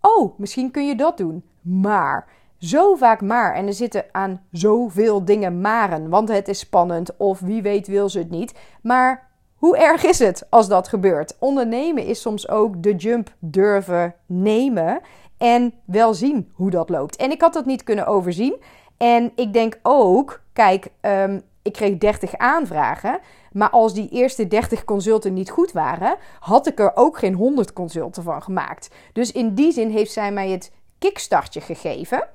Oh, 0.00 0.38
misschien 0.38 0.70
kun 0.70 0.86
je 0.86 0.94
dat 0.94 1.16
doen, 1.16 1.44
maar. 1.62 2.28
Zo 2.58 2.94
vaak 2.94 3.20
maar. 3.20 3.54
En 3.54 3.66
er 3.66 3.72
zitten 3.72 4.04
aan 4.12 4.42
zoveel 4.50 5.24
dingen 5.24 5.60
maren. 5.60 6.08
Want 6.08 6.28
het 6.28 6.48
is 6.48 6.58
spannend 6.58 7.16
of 7.16 7.40
wie 7.40 7.62
weet 7.62 7.86
wil 7.86 8.08
ze 8.08 8.18
het 8.18 8.30
niet. 8.30 8.54
Maar 8.82 9.28
hoe 9.54 9.76
erg 9.76 10.04
is 10.04 10.18
het 10.18 10.46
als 10.50 10.68
dat 10.68 10.88
gebeurt? 10.88 11.36
Ondernemen 11.38 12.04
is 12.04 12.20
soms 12.20 12.48
ook 12.48 12.82
de 12.82 12.94
jump 12.94 13.34
durven 13.38 14.14
nemen. 14.26 15.00
En 15.36 15.74
wel 15.84 16.14
zien 16.14 16.50
hoe 16.52 16.70
dat 16.70 16.88
loopt. 16.88 17.16
En 17.16 17.30
ik 17.30 17.40
had 17.40 17.52
dat 17.52 17.66
niet 17.66 17.82
kunnen 17.82 18.06
overzien. 18.06 18.56
En 18.96 19.32
ik 19.34 19.52
denk 19.52 19.78
ook, 19.82 20.40
kijk, 20.52 20.88
um, 21.00 21.42
ik 21.66 21.72
kreeg 21.72 21.98
30 21.98 22.36
aanvragen. 22.36 23.18
Maar 23.52 23.70
als 23.70 23.94
die 23.94 24.08
eerste 24.08 24.46
30 24.46 24.84
consulten 24.84 25.32
niet 25.32 25.50
goed 25.50 25.72
waren, 25.72 26.16
had 26.40 26.66
ik 26.66 26.78
er 26.78 26.92
ook 26.94 27.18
geen 27.18 27.34
100 27.34 27.72
consulten 27.72 28.22
van 28.22 28.42
gemaakt. 28.42 28.88
Dus 29.12 29.32
in 29.32 29.54
die 29.54 29.72
zin 29.72 29.90
heeft 29.90 30.12
zij 30.12 30.32
mij 30.32 30.50
het 30.50 30.72
kickstartje 30.98 31.60
gegeven. 31.60 32.28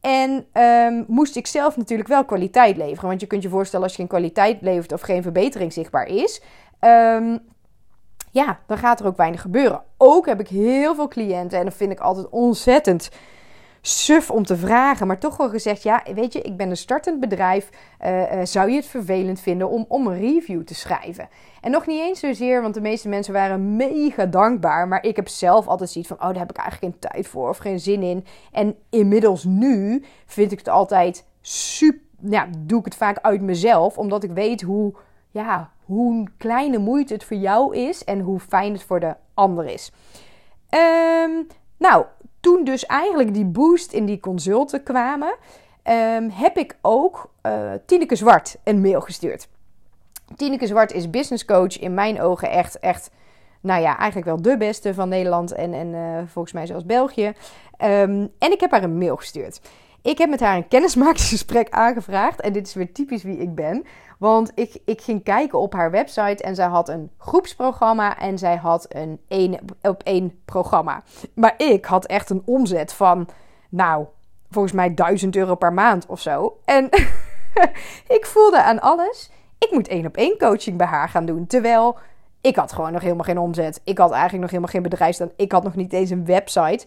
En 0.00 0.46
um, 0.52 1.04
moest 1.08 1.36
ik 1.36 1.46
zelf 1.46 1.76
natuurlijk 1.76 2.08
wel 2.08 2.24
kwaliteit 2.24 2.76
leveren. 2.76 3.08
Want 3.08 3.20
je 3.20 3.26
kunt 3.26 3.42
je 3.42 3.48
voorstellen, 3.48 3.84
als 3.84 3.94
je 3.94 4.00
geen 4.00 4.10
kwaliteit 4.10 4.62
levert 4.62 4.92
of 4.92 5.00
geen 5.00 5.22
verbetering 5.22 5.72
zichtbaar 5.72 6.06
is, 6.06 6.42
um, 6.80 7.38
ja, 8.30 8.58
dan 8.66 8.78
gaat 8.78 9.00
er 9.00 9.06
ook 9.06 9.16
weinig 9.16 9.40
gebeuren. 9.40 9.82
Ook 9.96 10.26
heb 10.26 10.40
ik 10.40 10.48
heel 10.48 10.94
veel 10.94 11.08
cliënten 11.08 11.58
en 11.58 11.64
dat 11.64 11.74
vind 11.74 11.92
ik 11.92 12.00
altijd 12.00 12.28
ontzettend 12.28 13.10
suf 13.80 14.30
om 14.30 14.44
te 14.44 14.56
vragen, 14.56 15.06
maar 15.06 15.18
toch 15.18 15.36
wel 15.36 15.48
gezegd: 15.48 15.82
ja, 15.82 16.02
weet 16.14 16.32
je, 16.32 16.40
ik 16.40 16.56
ben 16.56 16.70
een 16.70 16.76
startend 16.76 17.20
bedrijf. 17.20 17.68
Uh, 18.04 18.20
uh, 18.20 18.44
zou 18.44 18.70
je 18.70 18.76
het 18.76 18.86
vervelend 18.86 19.40
vinden 19.40 19.68
om, 19.68 19.84
om 19.88 20.06
een 20.06 20.18
review 20.18 20.62
te 20.62 20.74
schrijven? 20.74 21.28
En 21.60 21.70
nog 21.70 21.86
niet 21.86 22.00
eens 22.00 22.20
zozeer, 22.20 22.62
want 22.62 22.74
de 22.74 22.80
meeste 22.80 23.08
mensen 23.08 23.32
waren 23.32 23.76
mega 23.76 24.26
dankbaar. 24.26 24.88
Maar 24.88 25.04
ik 25.04 25.16
heb 25.16 25.28
zelf 25.28 25.66
altijd 25.66 25.90
zoiets 25.90 26.10
van: 26.10 26.20
oh, 26.20 26.26
daar 26.26 26.38
heb 26.38 26.50
ik 26.50 26.56
eigenlijk 26.56 26.94
geen 26.94 27.10
tijd 27.10 27.28
voor 27.28 27.48
of 27.48 27.58
geen 27.58 27.80
zin 27.80 28.02
in. 28.02 28.24
En 28.52 28.76
inmiddels 28.90 29.44
nu 29.44 30.04
vind 30.26 30.52
ik 30.52 30.58
het 30.58 30.68
altijd 30.68 31.26
super. 31.40 32.08
Ja, 32.22 32.48
doe 32.58 32.78
ik 32.78 32.84
het 32.84 32.94
vaak 32.94 33.18
uit 33.20 33.40
mezelf, 33.40 33.98
omdat 33.98 34.22
ik 34.24 34.30
weet 34.30 34.62
hoe 34.62 34.94
ja, 35.30 35.70
hoe 35.84 36.28
kleine 36.36 36.78
moeite 36.78 37.12
het 37.12 37.24
voor 37.24 37.36
jou 37.36 37.76
is 37.76 38.04
en 38.04 38.20
hoe 38.20 38.40
fijn 38.40 38.72
het 38.72 38.82
voor 38.82 39.00
de 39.00 39.14
ander 39.34 39.66
is. 39.66 39.92
Um, 40.70 41.46
nou, 41.76 42.04
toen 42.40 42.64
dus 42.64 42.86
eigenlijk 42.86 43.34
die 43.34 43.44
boost 43.44 43.92
in 43.92 44.04
die 44.04 44.20
consulten 44.20 44.82
kwamen, 44.82 45.34
um, 45.84 46.30
heb 46.30 46.56
ik 46.56 46.76
ook 46.80 47.30
uh, 47.46 47.72
Tineke 47.86 48.16
Zwart 48.16 48.56
een 48.64 48.80
mail 48.80 49.00
gestuurd. 49.00 49.48
Tineke 50.36 50.66
Zwart 50.66 50.92
is 50.92 51.10
business 51.10 51.44
coach 51.44 51.78
in 51.78 51.94
mijn 51.94 52.20
ogen 52.20 52.50
echt, 52.50 52.78
echt, 52.78 53.10
nou 53.60 53.80
ja, 53.82 53.96
eigenlijk 53.96 54.26
wel 54.26 54.42
de 54.42 54.56
beste 54.56 54.94
van 54.94 55.08
Nederland 55.08 55.52
en, 55.52 55.74
en 55.74 55.88
uh, 55.88 56.18
volgens 56.26 56.54
mij 56.54 56.66
zelfs 56.66 56.84
België. 56.84 57.26
Um, 57.26 58.32
en 58.38 58.52
ik 58.52 58.60
heb 58.60 58.70
haar 58.70 58.82
een 58.82 58.98
mail 58.98 59.16
gestuurd. 59.16 59.60
Ik 60.02 60.18
heb 60.18 60.30
met 60.30 60.40
haar 60.40 60.56
een 60.56 60.68
kennismakingsgesprek 60.68 61.70
aangevraagd. 61.84 62.40
En 62.40 62.52
dit 62.52 62.66
is 62.66 62.74
weer 62.74 62.92
typisch 62.92 63.22
wie 63.22 63.38
ik 63.38 63.54
ben. 63.54 63.84
Want 64.18 64.52
ik, 64.54 64.78
ik 64.84 65.00
ging 65.00 65.22
kijken 65.22 65.58
op 65.58 65.72
haar 65.72 65.90
website 65.90 66.42
en 66.42 66.54
zij 66.54 66.66
had 66.66 66.88
een 66.88 67.10
groepsprogramma 67.18 68.18
en 68.18 68.38
zij 68.38 68.56
had 68.56 68.86
een 68.88 69.20
één 69.28 69.58
op 69.82 70.02
één 70.02 70.40
programma. 70.44 71.02
Maar 71.34 71.54
ik 71.56 71.84
had 71.84 72.06
echt 72.06 72.30
een 72.30 72.42
omzet 72.44 72.92
van, 72.92 73.28
nou, 73.70 74.06
volgens 74.50 74.74
mij 74.74 74.94
1000 74.94 75.36
euro 75.36 75.54
per 75.54 75.72
maand 75.72 76.06
of 76.06 76.20
zo. 76.20 76.58
En 76.64 76.84
ik 78.16 78.26
voelde 78.26 78.62
aan 78.62 78.80
alles, 78.80 79.30
ik 79.58 79.70
moet 79.70 79.88
één 79.88 80.06
op 80.06 80.16
één 80.16 80.38
coaching 80.38 80.76
bij 80.76 80.86
haar 80.86 81.08
gaan 81.08 81.26
doen. 81.26 81.46
Terwijl 81.46 81.98
ik 82.40 82.56
had 82.56 82.72
gewoon 82.72 82.92
nog 82.92 83.02
helemaal 83.02 83.24
geen 83.24 83.38
omzet. 83.38 83.80
Ik 83.84 83.98
had 83.98 84.10
eigenlijk 84.10 84.40
nog 84.40 84.50
helemaal 84.50 84.72
geen 84.72 84.82
bedrijf 84.82 85.14
staan. 85.14 85.32
Ik 85.36 85.52
had 85.52 85.62
nog 85.62 85.74
niet 85.74 85.92
eens 85.92 86.10
een 86.10 86.24
website. 86.24 86.86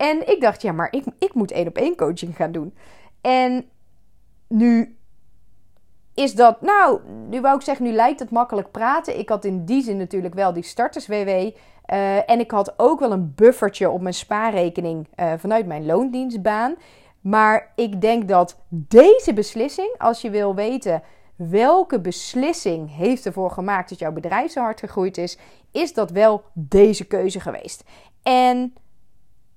En 0.00 0.28
ik 0.28 0.40
dacht, 0.40 0.62
ja, 0.62 0.72
maar 0.72 0.88
ik, 0.90 1.04
ik 1.18 1.34
moet 1.34 1.50
één 1.50 1.66
op 1.66 1.76
één 1.76 1.96
coaching 1.96 2.36
gaan 2.36 2.52
doen. 2.52 2.74
En 3.20 3.68
nu 4.48 4.96
is 6.14 6.34
dat, 6.34 6.60
nou, 6.60 7.00
nu 7.28 7.40
wou 7.40 7.56
ik 7.56 7.62
zeggen, 7.62 7.84
nu 7.84 7.92
lijkt 7.92 8.20
het 8.20 8.30
makkelijk 8.30 8.70
praten. 8.70 9.18
Ik 9.18 9.28
had 9.28 9.44
in 9.44 9.64
die 9.64 9.82
zin 9.82 9.96
natuurlijk 9.96 10.34
wel 10.34 10.52
die 10.52 10.62
starters-WW. 10.62 11.28
Eh, 11.84 12.30
en 12.30 12.40
ik 12.40 12.50
had 12.50 12.74
ook 12.76 13.00
wel 13.00 13.12
een 13.12 13.32
buffertje 13.34 13.90
op 13.90 14.00
mijn 14.00 14.14
spaarrekening 14.14 15.08
uh, 15.16 15.32
vanuit 15.36 15.66
mijn 15.66 15.86
loondienstbaan. 15.86 16.74
Maar 17.20 17.72
ik 17.76 18.00
denk 18.00 18.28
dat 18.28 18.58
deze 18.68 19.32
beslissing, 19.34 19.94
als 19.98 20.20
je 20.20 20.30
wil 20.30 20.54
weten 20.54 21.02
welke 21.36 22.00
beslissing 22.00 22.96
heeft 22.96 23.26
ervoor 23.26 23.50
gemaakt 23.50 23.88
dat 23.88 23.98
jouw 23.98 24.12
bedrijf 24.12 24.52
zo 24.52 24.60
hard 24.60 24.80
gegroeid 24.80 25.18
is, 25.18 25.38
is 25.70 25.94
dat 25.94 26.10
wel 26.10 26.42
deze 26.52 27.06
keuze 27.06 27.40
geweest. 27.40 27.84
En 28.22 28.74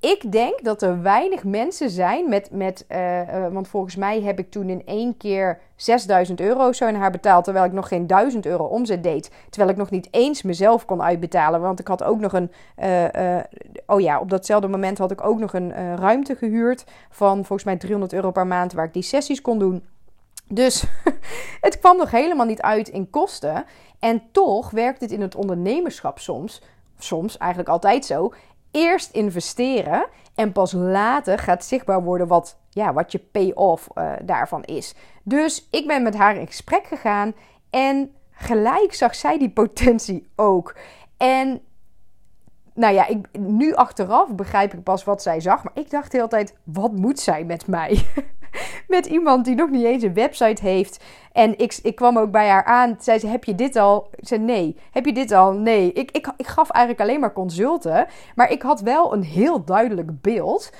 ik 0.03 0.31
denk 0.31 0.63
dat 0.63 0.81
er 0.81 1.01
weinig 1.01 1.43
mensen 1.43 1.89
zijn 1.89 2.29
met. 2.29 2.51
met 2.51 2.85
uh, 2.89 3.21
uh, 3.21 3.47
want 3.53 3.67
volgens 3.67 3.95
mij 3.95 4.21
heb 4.21 4.39
ik 4.39 4.51
toen 4.51 4.69
in 4.69 4.85
één 4.85 5.17
keer 5.17 5.59
6000 5.75 6.39
euro 6.39 6.71
zo 6.71 6.87
in 6.87 6.95
haar 6.95 7.11
betaald. 7.11 7.43
Terwijl 7.43 7.65
ik 7.65 7.71
nog 7.71 7.87
geen 7.87 8.07
1000 8.07 8.45
euro 8.45 8.63
omzet 8.63 9.03
deed. 9.03 9.31
Terwijl 9.49 9.71
ik 9.71 9.77
nog 9.77 9.89
niet 9.89 10.07
eens 10.11 10.41
mezelf 10.41 10.85
kon 10.85 11.01
uitbetalen. 11.01 11.61
Want 11.61 11.79
ik 11.79 11.87
had 11.87 12.03
ook 12.03 12.19
nog 12.19 12.33
een. 12.33 12.51
Uh, 12.77 13.39
oh 13.85 14.01
ja, 14.01 14.19
op 14.19 14.29
datzelfde 14.29 14.67
moment 14.67 14.97
had 14.97 15.11
ik 15.11 15.23
ook 15.23 15.39
nog 15.39 15.53
een 15.53 15.97
ruimte 15.97 16.35
gehuurd. 16.35 16.85
Van 17.09 17.35
volgens 17.35 17.63
mij 17.63 17.77
300 17.77 18.13
euro 18.13 18.31
per 18.31 18.47
maand. 18.47 18.73
Waar 18.73 18.85
ik 18.85 18.93
die 18.93 19.03
sessies 19.03 19.41
kon 19.41 19.59
doen. 19.59 19.83
Dus 20.47 20.83
het 21.61 21.79
kwam 21.79 21.97
nog 21.97 22.11
helemaal 22.11 22.45
niet 22.45 22.61
uit 22.61 22.87
in 22.87 23.09
kosten. 23.09 23.65
En 23.99 24.21
toch 24.31 24.69
werkt 24.69 25.01
het 25.01 25.11
in 25.11 25.21
het 25.21 25.35
ondernemerschap 25.35 26.19
soms. 26.19 26.61
Soms 26.97 27.37
eigenlijk 27.37 27.69
altijd 27.69 28.05
zo 28.05 28.33
eerst 28.73 29.11
investeren 29.11 30.05
en 30.35 30.51
pas 30.51 30.71
later 30.71 31.39
gaat 31.39 31.65
zichtbaar 31.65 32.03
worden 32.03 32.27
wat, 32.27 32.57
ja, 32.69 32.93
wat 32.93 33.11
je 33.11 33.19
payoff 33.19 33.87
uh, 33.95 34.11
daarvan 34.23 34.63
is. 34.63 34.95
Dus 35.23 35.67
ik 35.71 35.87
ben 35.87 36.03
met 36.03 36.15
haar 36.15 36.35
in 36.35 36.47
gesprek 36.47 36.85
gegaan 36.85 37.33
en 37.69 38.11
gelijk 38.31 38.93
zag 38.93 39.15
zij 39.15 39.37
die 39.39 39.49
potentie 39.49 40.27
ook. 40.35 40.75
En 41.17 41.61
nou 42.73 42.93
ja, 42.93 43.07
ik, 43.07 43.37
nu 43.37 43.73
achteraf 43.73 44.35
begrijp 44.35 44.73
ik 44.73 44.83
pas 44.83 45.03
wat 45.03 45.21
zij 45.21 45.39
zag. 45.39 45.63
Maar 45.63 45.73
ik 45.75 45.89
dacht 45.89 46.11
de 46.11 46.27
tijd, 46.27 46.55
wat 46.63 46.91
moet 46.91 47.19
zij 47.19 47.43
met 47.43 47.67
mij? 47.67 48.05
met 48.87 49.05
iemand 49.05 49.45
die 49.45 49.55
nog 49.55 49.69
niet 49.69 49.85
eens 49.85 50.03
een 50.03 50.13
website 50.13 50.61
heeft. 50.61 51.03
En 51.31 51.57
ik, 51.59 51.79
ik 51.83 51.95
kwam 51.95 52.17
ook 52.17 52.31
bij 52.31 52.49
haar 52.49 52.63
aan. 52.63 52.95
Zei 52.99 53.19
ze, 53.19 53.27
heb 53.27 53.43
je 53.43 53.55
dit 53.55 53.75
al? 53.75 54.07
Ik 54.15 54.27
zei, 54.27 54.41
nee. 54.41 54.77
Heb 54.91 55.05
je 55.05 55.13
dit 55.13 55.31
al? 55.31 55.53
Nee. 55.53 55.93
Ik, 55.93 56.11
ik, 56.11 56.31
ik 56.37 56.47
gaf 56.47 56.69
eigenlijk 56.69 57.09
alleen 57.09 57.19
maar 57.19 57.33
consulten. 57.33 58.07
Maar 58.35 58.51
ik 58.51 58.61
had 58.61 58.81
wel 58.81 59.13
een 59.13 59.23
heel 59.23 59.63
duidelijk 59.63 60.21
beeld. 60.21 60.71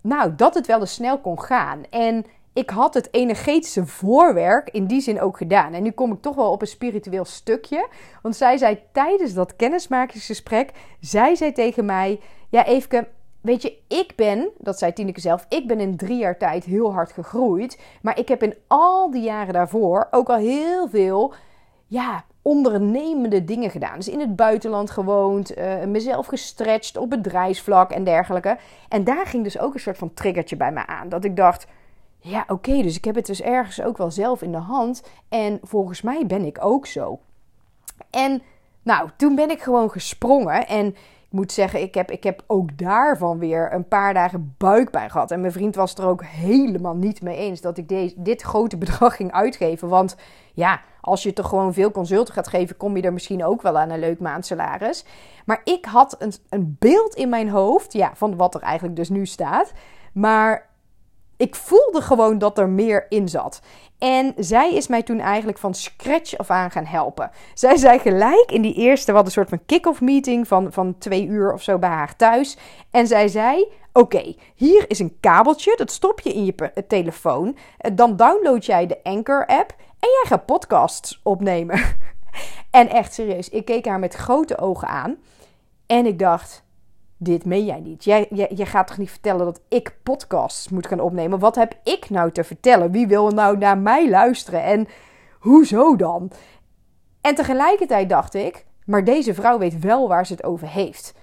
Nou, 0.00 0.34
dat 0.34 0.54
het 0.54 0.66
wel 0.66 0.80
eens 0.80 0.94
snel 0.94 1.20
kon 1.20 1.40
gaan. 1.40 1.82
En 1.90 2.24
ik 2.52 2.70
had 2.70 2.94
het 2.94 3.08
energetische 3.10 3.86
voorwerk 3.86 4.68
in 4.70 4.86
die 4.86 5.00
zin 5.00 5.20
ook 5.20 5.36
gedaan. 5.36 5.72
En 5.72 5.82
nu 5.82 5.90
kom 5.90 6.12
ik 6.12 6.20
toch 6.20 6.36
wel 6.36 6.50
op 6.50 6.60
een 6.60 6.66
spiritueel 6.66 7.24
stukje. 7.24 7.88
Want 8.22 8.36
zij 8.36 8.56
zei 8.56 8.78
tijdens 8.92 9.34
dat 9.34 9.56
kennismakingsgesprek, 9.56 10.70
zij 11.00 11.34
zei 11.34 11.52
tegen 11.52 11.84
mij, 11.84 12.20
ja 12.48 12.66
Eefke, 12.66 13.08
weet 13.44 13.62
je, 13.62 13.78
ik 13.88 14.12
ben, 14.16 14.48
dat 14.58 14.78
zei 14.78 14.92
Tineke 14.92 15.20
zelf, 15.20 15.46
ik 15.48 15.66
ben 15.66 15.80
in 15.80 15.96
drie 15.96 16.18
jaar 16.18 16.38
tijd 16.38 16.64
heel 16.64 16.92
hard 16.92 17.12
gegroeid. 17.12 17.80
Maar 18.02 18.18
ik 18.18 18.28
heb 18.28 18.42
in 18.42 18.54
al 18.66 19.10
die 19.10 19.22
jaren 19.22 19.52
daarvoor 19.52 20.08
ook 20.10 20.28
al 20.28 20.36
heel 20.36 20.88
veel, 20.88 21.34
ja, 21.86 22.24
ondernemende 22.42 23.44
dingen 23.44 23.70
gedaan. 23.70 23.96
Dus 23.96 24.08
in 24.08 24.20
het 24.20 24.36
buitenland 24.36 24.90
gewoond, 24.90 25.58
uh, 25.58 25.84
mezelf 25.84 26.26
gestretched 26.26 26.96
op 26.96 27.10
bedrijfsvlak 27.10 27.90
en 27.90 28.04
dergelijke. 28.04 28.56
En 28.88 29.04
daar 29.04 29.26
ging 29.26 29.44
dus 29.44 29.58
ook 29.58 29.74
een 29.74 29.80
soort 29.80 29.98
van 29.98 30.14
triggertje 30.14 30.56
bij 30.56 30.72
me 30.72 30.86
aan. 30.86 31.08
Dat 31.08 31.24
ik 31.24 31.36
dacht, 31.36 31.66
ja, 32.18 32.44
oké, 32.48 32.82
dus 32.82 32.96
ik 32.96 33.04
heb 33.04 33.14
het 33.14 33.26
dus 33.26 33.42
ergens 33.42 33.82
ook 33.82 33.98
wel 33.98 34.10
zelf 34.10 34.42
in 34.42 34.52
de 34.52 34.58
hand. 34.58 35.02
En 35.28 35.58
volgens 35.62 36.02
mij 36.02 36.26
ben 36.26 36.44
ik 36.44 36.64
ook 36.64 36.86
zo. 36.86 37.18
En 38.10 38.42
nou, 38.82 39.08
toen 39.16 39.34
ben 39.34 39.50
ik 39.50 39.62
gewoon 39.62 39.90
gesprongen. 39.90 40.66
En 40.66 40.94
moet 41.34 41.52
zeggen, 41.52 41.80
ik 41.80 41.94
heb, 41.94 42.10
ik 42.10 42.24
heb 42.24 42.42
ook 42.46 42.78
daarvan 42.78 43.38
weer 43.38 43.72
een 43.72 43.88
paar 43.88 44.14
dagen 44.14 44.54
buik 44.58 44.90
bij 44.90 45.10
gehad. 45.10 45.30
En 45.30 45.40
mijn 45.40 45.52
vriend 45.52 45.74
was 45.74 45.94
er 45.94 46.06
ook 46.06 46.24
helemaal 46.24 46.94
niet 46.94 47.22
mee 47.22 47.36
eens 47.36 47.60
dat 47.60 47.78
ik 47.78 47.88
deze, 47.88 48.14
dit 48.16 48.42
grote 48.42 48.76
bedrag 48.76 49.16
ging 49.16 49.32
uitgeven. 49.32 49.88
Want 49.88 50.16
ja, 50.52 50.80
als 51.00 51.22
je 51.22 51.32
toch 51.32 51.48
gewoon 51.48 51.72
veel 51.72 51.90
consulten 51.90 52.34
gaat 52.34 52.48
geven, 52.48 52.76
kom 52.76 52.96
je 52.96 53.02
er 53.02 53.12
misschien 53.12 53.44
ook 53.44 53.62
wel 53.62 53.78
aan 53.78 53.90
een 53.90 53.98
leuk 53.98 54.20
maandsalaris. 54.20 55.04
Maar 55.44 55.60
ik 55.64 55.84
had 55.84 56.16
een, 56.18 56.32
een 56.48 56.76
beeld 56.78 57.14
in 57.14 57.28
mijn 57.28 57.48
hoofd, 57.48 57.92
ja, 57.92 58.10
van 58.14 58.36
wat 58.36 58.54
er 58.54 58.60
eigenlijk 58.60 58.96
dus 58.96 59.08
nu 59.08 59.26
staat. 59.26 59.72
Maar 60.12 60.66
ik 61.36 61.54
voelde 61.54 62.00
gewoon 62.00 62.38
dat 62.38 62.58
er 62.58 62.68
meer 62.68 63.06
in 63.08 63.28
zat. 63.28 63.60
En 63.98 64.34
zij 64.36 64.74
is 64.74 64.86
mij 64.86 65.02
toen 65.02 65.20
eigenlijk 65.20 65.58
van 65.58 65.74
scratch 65.74 66.36
af 66.36 66.50
aan 66.50 66.70
gaan 66.70 66.84
helpen. 66.84 67.30
Zij 67.54 67.76
zei 67.76 67.98
gelijk 67.98 68.50
in 68.52 68.62
die 68.62 68.74
eerste, 68.74 69.12
wat 69.12 69.24
een 69.24 69.32
soort 69.32 69.48
van 69.48 69.64
kick-off 69.66 70.00
meeting 70.00 70.48
van, 70.48 70.72
van 70.72 70.98
twee 70.98 71.26
uur 71.26 71.52
of 71.52 71.62
zo 71.62 71.78
bij 71.78 71.90
haar 71.90 72.16
thuis. 72.16 72.56
En 72.90 73.06
zij 73.06 73.28
zei: 73.28 73.66
Oké, 73.92 74.34
hier 74.54 74.84
is 74.90 74.98
een 74.98 75.16
kabeltje, 75.20 75.74
dat 75.76 75.90
stop 75.90 76.20
je 76.20 76.32
in 76.32 76.44
je 76.44 76.72
telefoon. 76.88 77.56
Dan 77.94 78.16
download 78.16 78.64
jij 78.64 78.86
de 78.86 79.02
Anchor-app 79.02 79.74
en 79.78 80.08
jij 80.08 80.24
gaat 80.26 80.46
podcasts 80.46 81.20
opnemen. 81.22 81.80
en 82.70 82.88
echt 82.88 83.14
serieus, 83.14 83.48
ik 83.48 83.64
keek 83.64 83.86
haar 83.86 83.98
met 83.98 84.14
grote 84.14 84.58
ogen 84.58 84.88
aan. 84.88 85.16
En 85.86 86.06
ik 86.06 86.18
dacht: 86.18 86.63
dit 87.24 87.44
meen 87.44 87.64
jij 87.64 87.80
niet. 87.80 88.04
Jij, 88.04 88.26
jij, 88.30 88.50
jij, 88.54 88.66
gaat 88.66 88.86
toch 88.86 88.98
niet 88.98 89.10
vertellen 89.10 89.44
dat 89.44 89.60
ik 89.68 89.96
podcasts 90.02 90.68
moet 90.68 90.86
gaan 90.86 91.00
opnemen? 91.00 91.38
Wat 91.38 91.54
heb 91.54 91.74
ik 91.82 92.10
nou 92.10 92.30
te 92.30 92.44
vertellen? 92.44 92.90
Wie 92.90 93.06
wil 93.06 93.30
nou 93.30 93.58
naar 93.58 93.78
mij 93.78 94.10
luisteren? 94.10 94.62
En 94.62 94.88
hoezo 95.38 95.96
dan? 95.96 96.30
En 97.20 97.34
tegelijkertijd 97.34 98.08
dacht 98.08 98.34
ik, 98.34 98.64
maar 98.86 99.04
deze 99.04 99.34
vrouw 99.34 99.58
weet 99.58 99.78
wel 99.78 100.08
waar 100.08 100.26
ze 100.26 100.32
het 100.32 100.44
over 100.44 100.68
heeft. 100.68 101.14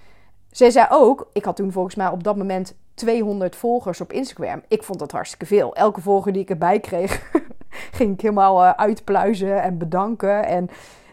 Zij 0.50 0.70
zei 0.70 0.86
ook, 0.90 1.28
ik 1.32 1.44
had 1.44 1.56
toen 1.56 1.72
volgens 1.72 1.94
mij 1.94 2.08
op 2.08 2.24
dat 2.24 2.36
moment 2.36 2.74
200 2.94 3.56
volgers 3.56 4.00
op 4.00 4.12
Instagram. 4.12 4.62
Ik 4.68 4.82
vond 4.82 4.98
dat 4.98 5.12
hartstikke 5.12 5.46
veel. 5.46 5.74
Elke 5.74 6.00
volger 6.00 6.32
die 6.32 6.42
ik 6.42 6.50
erbij 6.50 6.80
kreeg, 6.80 7.30
ging 7.98 8.12
ik 8.12 8.20
helemaal 8.20 8.64
uh, 8.64 8.70
uitpluizen 8.70 9.62
en 9.62 9.78
bedanken. 9.78 10.46
En, 10.46 10.68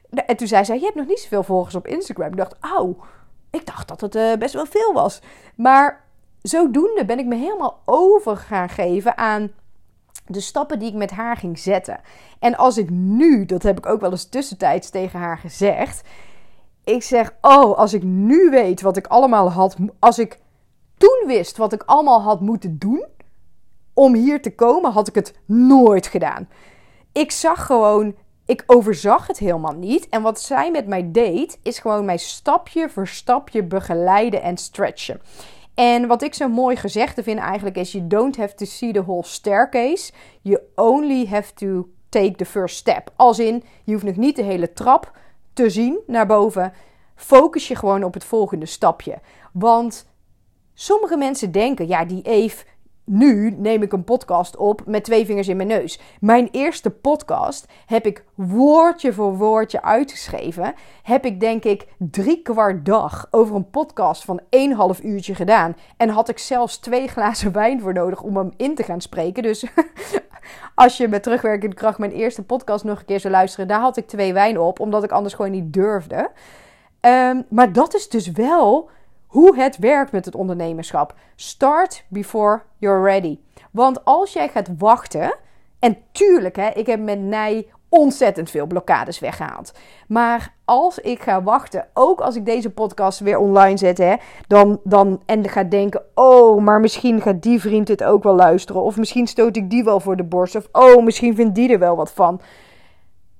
en 0.09 0.37
toen 0.37 0.47
zei 0.47 0.65
zij, 0.65 0.75
je 0.75 0.83
hebt 0.83 0.95
nog 0.95 1.07
niet 1.07 1.19
zoveel 1.19 1.43
volgers 1.43 1.75
op 1.75 1.87
Instagram. 1.87 2.27
Ik 2.27 2.37
dacht, 2.37 2.55
auw 2.59 2.97
ik 3.51 3.65
dacht 3.65 3.87
dat 3.87 4.01
het 4.01 4.15
uh, 4.15 4.33
best 4.33 4.53
wel 4.53 4.65
veel 4.65 4.93
was. 4.93 5.21
Maar 5.55 6.03
zodoende 6.41 7.05
ben 7.05 7.19
ik 7.19 7.25
me 7.25 7.35
helemaal 7.35 7.81
over 7.85 8.37
gaan 8.37 8.69
geven 8.69 9.17
aan 9.17 9.51
de 10.25 10.39
stappen 10.39 10.79
die 10.79 10.89
ik 10.89 10.95
met 10.95 11.11
haar 11.11 11.37
ging 11.37 11.59
zetten. 11.59 11.99
En 12.39 12.55
als 12.55 12.77
ik 12.77 12.89
nu, 12.89 13.45
dat 13.45 13.63
heb 13.63 13.77
ik 13.77 13.85
ook 13.85 14.01
wel 14.01 14.11
eens 14.11 14.29
tussentijds 14.29 14.89
tegen 14.89 15.19
haar 15.19 15.37
gezegd. 15.37 16.07
Ik 16.83 17.03
zeg, 17.03 17.33
oh, 17.41 17.77
als 17.77 17.93
ik 17.93 18.03
nu 18.03 18.49
weet 18.49 18.81
wat 18.81 18.97
ik 18.97 19.07
allemaal 19.07 19.51
had. 19.51 19.75
Als 19.99 20.19
ik 20.19 20.39
toen 20.97 21.23
wist 21.25 21.57
wat 21.57 21.73
ik 21.73 21.83
allemaal 21.85 22.21
had 22.21 22.41
moeten 22.41 22.77
doen 22.77 23.05
om 23.93 24.13
hier 24.13 24.41
te 24.41 24.55
komen, 24.55 24.91
had 24.91 25.07
ik 25.07 25.15
het 25.15 25.33
nooit 25.45 26.07
gedaan. 26.07 26.49
Ik 27.11 27.31
zag 27.31 27.65
gewoon 27.65 28.15
ik 28.49 28.63
overzag 28.65 29.27
het 29.27 29.37
helemaal 29.37 29.73
niet. 29.73 30.09
En 30.09 30.21
wat 30.21 30.41
zij 30.41 30.71
met 30.71 30.87
mij 30.87 31.11
deed, 31.11 31.59
is 31.63 31.79
gewoon 31.79 32.05
mij 32.05 32.17
stapje 32.17 32.89
voor 32.89 33.07
stapje 33.07 33.63
begeleiden 33.63 34.41
en 34.41 34.57
stretchen. 34.57 35.21
En 35.73 36.07
wat 36.07 36.21
ik 36.21 36.33
zo 36.33 36.47
mooi 36.47 36.75
gezegd 36.75 37.23
vind 37.23 37.39
eigenlijk 37.39 37.77
is: 37.77 37.91
You 37.91 38.07
don't 38.07 38.37
have 38.37 38.55
to 38.55 38.65
see 38.65 38.91
the 38.91 39.03
whole 39.03 39.23
staircase. 39.23 40.11
You 40.41 40.59
only 40.75 41.25
have 41.25 41.53
to 41.53 41.89
take 42.09 42.35
the 42.35 42.45
first 42.45 42.75
step. 42.75 43.11
Als 43.15 43.39
in, 43.39 43.63
je 43.83 43.91
hoeft 43.93 44.05
nog 44.05 44.15
niet 44.15 44.35
de 44.35 44.43
hele 44.43 44.73
trap 44.73 45.17
te 45.53 45.69
zien 45.69 45.99
naar 46.07 46.27
boven. 46.27 46.73
Focus 47.15 47.67
je 47.67 47.75
gewoon 47.75 48.03
op 48.03 48.13
het 48.13 48.23
volgende 48.23 48.65
stapje. 48.65 49.19
Want 49.53 50.07
sommige 50.73 51.17
mensen 51.17 51.51
denken: 51.51 51.87
ja, 51.87 52.05
die 52.05 52.21
Eve 52.21 52.65
nu 53.09 53.55
neem 53.57 53.81
ik 53.81 53.93
een 53.93 54.03
podcast 54.03 54.57
op 54.57 54.81
met 54.85 55.03
twee 55.03 55.25
vingers 55.25 55.47
in 55.47 55.57
mijn 55.57 55.67
neus. 55.67 55.99
Mijn 56.19 56.47
eerste 56.51 56.89
podcast 56.89 57.67
heb 57.85 58.05
ik 58.05 58.23
woordje 58.35 59.13
voor 59.13 59.37
woordje 59.37 59.81
uitgeschreven. 59.81 60.73
Heb 61.03 61.25
ik 61.25 61.39
denk 61.39 61.63
ik 61.63 61.87
drie 61.97 62.41
kwart 62.41 62.85
dag 62.85 63.27
over 63.31 63.55
een 63.55 63.69
podcast 63.69 64.25
van 64.25 64.39
een 64.49 64.73
half 64.73 65.03
uurtje 65.03 65.35
gedaan. 65.35 65.75
En 65.97 66.09
had 66.09 66.29
ik 66.29 66.39
zelfs 66.39 66.77
twee 66.77 67.07
glazen 67.07 67.51
wijn 67.51 67.81
voor 67.81 67.93
nodig 67.93 68.21
om 68.21 68.37
hem 68.37 68.51
in 68.57 68.75
te 68.75 68.83
gaan 68.83 69.01
spreken. 69.01 69.43
Dus 69.43 69.65
als 70.75 70.97
je 70.97 71.07
met 71.07 71.23
terugwerkende 71.23 71.75
kracht 71.75 71.97
mijn 71.97 72.11
eerste 72.11 72.43
podcast 72.43 72.83
nog 72.83 72.99
een 72.99 73.05
keer 73.05 73.19
zou 73.19 73.33
luisteren, 73.33 73.67
daar 73.67 73.81
had 73.81 73.97
ik 73.97 74.07
twee 74.07 74.33
wijn 74.33 74.59
op. 74.59 74.79
Omdat 74.79 75.03
ik 75.03 75.11
anders 75.11 75.33
gewoon 75.33 75.51
niet 75.51 75.73
durfde. 75.73 76.29
Um, 77.01 77.45
maar 77.49 77.73
dat 77.73 77.93
is 77.93 78.09
dus 78.09 78.31
wel 78.31 78.89
hoe 79.29 79.55
het 79.55 79.77
werkt 79.77 80.11
met 80.11 80.25
het 80.25 80.35
ondernemerschap. 80.35 81.15
Start 81.35 82.03
before 82.07 82.61
you're 82.77 83.03
ready. 83.03 83.39
Want 83.71 84.05
als 84.05 84.33
jij 84.33 84.49
gaat 84.49 84.69
wachten, 84.77 85.35
en 85.79 85.97
tuurlijk, 86.11 86.55
hè, 86.55 86.69
ik 86.69 86.85
heb 86.85 86.99
met 86.99 87.19
Nij 87.19 87.67
ontzettend 87.89 88.49
veel 88.49 88.65
blokkades 88.65 89.19
weggehaald. 89.19 89.73
Maar 90.07 90.53
als 90.65 90.99
ik 90.99 91.21
ga 91.21 91.43
wachten, 91.43 91.87
ook 91.93 92.21
als 92.21 92.35
ik 92.35 92.45
deze 92.45 92.69
podcast 92.69 93.19
weer 93.19 93.37
online 93.37 93.77
zet, 93.77 93.97
hè, 93.97 94.15
dan, 94.47 94.79
dan 94.83 95.21
en 95.25 95.49
ga 95.49 95.63
denken: 95.63 96.01
oh, 96.13 96.61
maar 96.63 96.79
misschien 96.79 97.21
gaat 97.21 97.41
die 97.41 97.59
vriend 97.59 97.87
het 97.87 98.03
ook 98.03 98.23
wel 98.23 98.35
luisteren. 98.35 98.81
Of 98.81 98.97
misschien 98.97 99.27
stoot 99.27 99.55
ik 99.55 99.69
die 99.69 99.83
wel 99.83 99.99
voor 99.99 100.15
de 100.15 100.23
borst. 100.23 100.55
Of 100.55 100.67
oh, 100.71 101.03
misschien 101.03 101.35
vindt 101.35 101.55
die 101.55 101.71
er 101.71 101.79
wel 101.79 101.95
wat 101.95 102.11
van. 102.11 102.41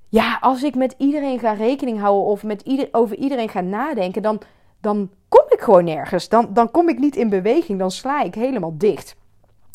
Ja, 0.10 0.38
als 0.41 0.63
ik 0.63 0.75
met 0.75 0.95
iedereen 0.97 1.39
ga 1.39 1.52
rekening 1.52 1.99
houden 1.99 2.25
of 2.25 2.43
met 2.43 2.62
ieder, 2.62 2.88
over 2.91 3.15
iedereen 3.15 3.49
ga 3.49 3.62
nadenken, 3.62 4.21
dan, 4.21 4.41
dan 4.82 5.10
kom 5.29 5.43
ik 5.49 5.61
gewoon 5.61 5.83
nergens. 5.83 6.29
Dan, 6.29 6.49
dan 6.53 6.71
kom 6.71 6.89
ik 6.89 6.99
niet 6.99 7.15
in 7.15 7.29
beweging. 7.29 7.79
Dan 7.79 7.91
sla 7.91 8.21
ik 8.21 8.35
helemaal 8.35 8.77
dicht. 8.77 9.15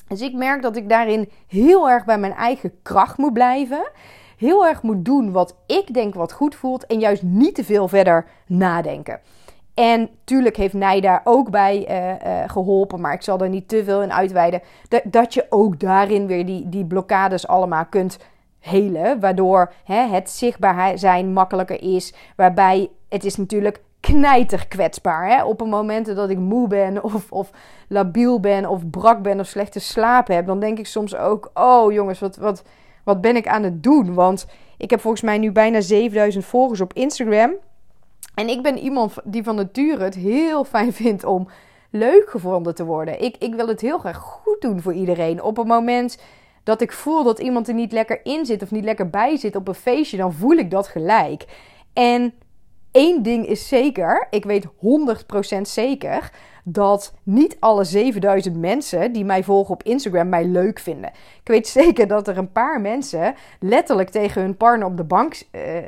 Dus 0.08 0.20
ik 0.20 0.34
merk 0.34 0.62
dat 0.62 0.76
ik 0.76 0.88
daarin 0.88 1.30
heel 1.46 1.90
erg 1.90 2.04
bij 2.04 2.18
mijn 2.18 2.32
eigen 2.32 2.72
kracht 2.82 3.18
moet 3.18 3.32
blijven. 3.32 3.90
Heel 4.36 4.66
erg 4.66 4.82
moet 4.82 5.04
doen 5.04 5.32
wat 5.32 5.56
ik 5.66 5.94
denk 5.94 6.14
wat 6.14 6.32
goed 6.32 6.54
voelt. 6.54 6.86
En 6.86 6.98
juist 6.98 7.22
niet 7.22 7.54
te 7.54 7.64
veel 7.64 7.88
verder 7.88 8.26
nadenken. 8.46 9.20
En 9.74 10.08
tuurlijk 10.24 10.56
heeft 10.56 10.74
Nij 10.74 11.00
daar 11.00 11.20
ook 11.24 11.50
bij 11.50 11.90
uh, 11.90 12.08
uh, 12.08 12.48
geholpen. 12.48 13.00
Maar 13.00 13.12
ik 13.12 13.22
zal 13.22 13.40
er 13.40 13.48
niet 13.48 13.68
te 13.68 13.84
veel 13.84 14.02
in 14.02 14.12
uitweiden. 14.12 14.62
Dat, 14.88 15.02
dat 15.04 15.34
je 15.34 15.46
ook 15.48 15.80
daarin 15.80 16.26
weer 16.26 16.46
die, 16.46 16.68
die 16.68 16.84
blokkades 16.84 17.46
allemaal 17.46 17.86
kunt 17.86 18.18
helen. 18.60 19.20
Waardoor 19.20 19.72
hè, 19.84 20.06
het 20.06 20.30
zichtbaar 20.30 20.98
zijn 20.98 21.32
makkelijker 21.32 21.82
is. 21.82 22.14
Waarbij 22.36 22.90
het 23.08 23.24
is 23.24 23.36
natuurlijk 23.36 23.82
knijter 24.04 24.68
kwetsbaar. 24.68 25.28
Hè? 25.28 25.44
Op 25.44 25.60
een 25.60 25.68
moment 25.68 26.16
dat 26.16 26.30
ik 26.30 26.38
moe 26.38 26.68
ben 26.68 27.02
of, 27.04 27.32
of 27.32 27.50
labiel 27.88 28.40
ben 28.40 28.66
of 28.66 28.90
brak 28.90 29.22
ben 29.22 29.40
of 29.40 29.46
slechte 29.46 29.80
slaap 29.80 30.28
heb, 30.28 30.46
dan 30.46 30.60
denk 30.60 30.78
ik 30.78 30.86
soms 30.86 31.16
ook: 31.16 31.50
oh 31.54 31.92
jongens, 31.92 32.20
wat, 32.20 32.36
wat, 32.36 32.62
wat 33.04 33.20
ben 33.20 33.36
ik 33.36 33.46
aan 33.46 33.62
het 33.62 33.82
doen? 33.82 34.14
Want 34.14 34.46
ik 34.76 34.90
heb 34.90 35.00
volgens 35.00 35.22
mij 35.22 35.38
nu 35.38 35.52
bijna 35.52 35.80
7000 35.80 36.44
volgers 36.44 36.80
op 36.80 36.92
Instagram. 36.92 37.52
En 38.34 38.48
ik 38.48 38.62
ben 38.62 38.78
iemand 38.78 39.14
die 39.24 39.42
van 39.42 39.54
nature 39.54 40.04
het 40.04 40.14
heel 40.14 40.64
fijn 40.64 40.92
vindt 41.02 41.24
om 41.24 41.48
leuk 41.90 42.30
gevonden 42.30 42.74
te 42.74 42.84
worden. 42.84 43.22
Ik, 43.22 43.36
ik 43.38 43.54
wil 43.54 43.68
het 43.68 43.80
heel 43.80 43.98
graag 43.98 44.16
goed 44.16 44.60
doen 44.60 44.80
voor 44.80 44.94
iedereen. 44.94 45.42
Op 45.42 45.56
het 45.56 45.66
moment 45.66 46.18
dat 46.62 46.80
ik 46.80 46.92
voel 46.92 47.22
dat 47.22 47.38
iemand 47.38 47.68
er 47.68 47.74
niet 47.74 47.92
lekker 47.92 48.20
in 48.22 48.46
zit 48.46 48.62
of 48.62 48.70
niet 48.70 48.84
lekker 48.84 49.10
bij 49.10 49.36
zit 49.36 49.56
op 49.56 49.68
een 49.68 49.74
feestje, 49.74 50.16
dan 50.16 50.32
voel 50.32 50.56
ik 50.56 50.70
dat 50.70 50.88
gelijk. 50.88 51.44
En 51.92 52.34
één 52.94 53.22
ding 53.22 53.46
is 53.46 53.68
zeker, 53.68 54.26
ik 54.30 54.44
weet 54.44 54.66
100% 54.66 55.60
zeker 55.60 56.30
dat 56.64 57.14
niet 57.22 57.56
alle 57.60 57.84
7000 57.84 58.56
mensen 58.56 59.12
die 59.12 59.24
mij 59.24 59.44
volgen 59.44 59.74
op 59.74 59.82
Instagram 59.82 60.28
mij 60.28 60.44
leuk 60.44 60.78
vinden. 60.78 61.10
Ik 61.40 61.48
weet 61.48 61.68
zeker 61.68 62.06
dat 62.06 62.28
er 62.28 62.38
een 62.38 62.52
paar 62.52 62.80
mensen 62.80 63.34
letterlijk 63.60 64.10
tegen 64.10 64.42
hun 64.42 64.56
partner 64.56 64.86
op 64.86 64.96
de 64.96 65.04
bank 65.04 65.42
uh, 65.52 65.76
uh, 65.76 65.82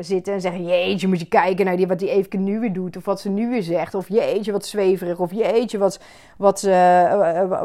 zitten 0.00 0.32
en 0.32 0.40
zeggen: 0.40 0.64
Jeetje, 0.64 1.08
moet 1.08 1.20
je 1.20 1.28
kijken 1.28 1.64
naar 1.64 1.76
die, 1.76 1.86
wat 1.86 1.98
die 1.98 2.10
even 2.10 2.44
nu 2.44 2.60
weer 2.60 2.72
doet, 2.72 2.96
of 2.96 3.04
wat 3.04 3.20
ze 3.20 3.28
nu 3.28 3.48
weer 3.48 3.62
zegt, 3.62 3.94
of 3.94 4.08
jeetje, 4.08 4.52
wat 4.52 4.66
zweverig, 4.66 5.18
of 5.18 5.32
jeetje, 5.32 5.78
wat, 5.78 6.00
wat, 6.36 6.62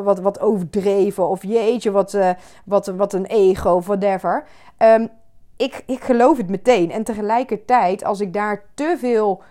wat, 0.04 0.20
wat 0.20 0.40
overdreven, 0.40 1.30
of 1.30 1.44
jeetje, 1.44 1.92
wat, 1.92 2.18
wat, 2.66 2.88
wat 2.88 3.14
een 3.14 3.26
ego, 3.26 3.70
of 3.70 3.86
whatever. 3.86 4.44
Um, 4.78 5.10
ik, 5.58 5.84
ik 5.86 6.04
geloof 6.04 6.38
het 6.38 6.50
meteen. 6.50 6.92
En 6.92 7.04
tegelijkertijd, 7.04 8.04
als 8.04 8.20
ik 8.20 8.34
daar 8.34 8.64
te 8.74 8.96
veel 9.00 9.44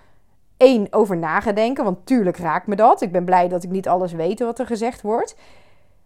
één 0.56 0.86
over 0.90 1.16
na 1.16 1.40
ga 1.40 1.52
denken, 1.52 1.84
want 1.84 2.06
tuurlijk 2.06 2.36
raakt 2.36 2.66
me 2.66 2.76
dat. 2.76 3.00
Ik 3.00 3.12
ben 3.12 3.24
blij 3.24 3.48
dat 3.48 3.62
ik 3.62 3.70
niet 3.70 3.88
alles 3.88 4.12
weet 4.12 4.40
wat 4.40 4.58
er 4.58 4.66
gezegd 4.66 5.02
wordt. 5.02 5.36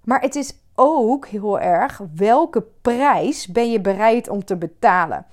Maar 0.05 0.21
het 0.21 0.35
is 0.35 0.55
ook 0.75 1.27
heel 1.27 1.61
erg 1.61 2.01
welke 2.15 2.65
prijs 2.83 3.47
ben 3.47 3.71
je 3.71 3.81
bereid 3.81 4.29
om 4.29 4.45
te 4.45 4.57
betalen. 4.57 5.27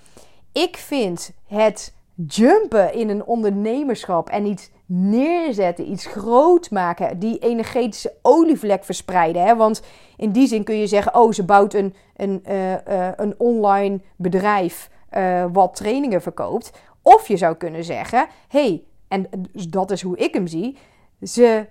Ik 0.52 0.78
vind 0.78 1.32
het 1.48 1.94
jumpen 2.28 2.94
in 2.94 3.10
een 3.10 3.26
ondernemerschap 3.26 4.30
en 4.30 4.46
iets 4.46 4.70
neerzetten, 4.86 5.92
iets 5.92 6.06
groot 6.06 6.72
maken, 6.72 7.20
die 7.20 7.38
energetische 7.38 8.14
olievlek 8.22 8.84
verspreiden. 8.84 9.46
Hè? 9.46 9.56
Want 9.56 9.82
in 10.18 10.32
die 10.32 10.48
zin 10.48 10.64
kun 10.64 10.76
je 10.76 10.88
zeggen: 10.88 11.16
oh, 11.16 11.32
ze 11.32 11.44
bouwt 11.44 11.74
een, 11.74 11.94
een, 12.16 12.44
uh, 12.50 12.72
uh, 12.72 13.10
een 13.16 13.36
online 13.38 14.00
bedrijf 14.16 14.90
uh, 15.12 15.46
wat 15.52 15.76
trainingen 15.76 16.22
verkoopt. 16.22 16.72
Of 17.02 17.28
je 17.28 17.38
zou 17.38 17.56
kunnen 17.56 17.84
zeggen: 17.84 18.28
hey, 18.48 18.84
en 19.08 19.30
dat 19.70 19.92
is 19.92 20.02
hoe 20.02 20.18
ik 20.18 20.34
hem 20.34 20.48
zie. 20.48 20.78
Ze 21.22 21.66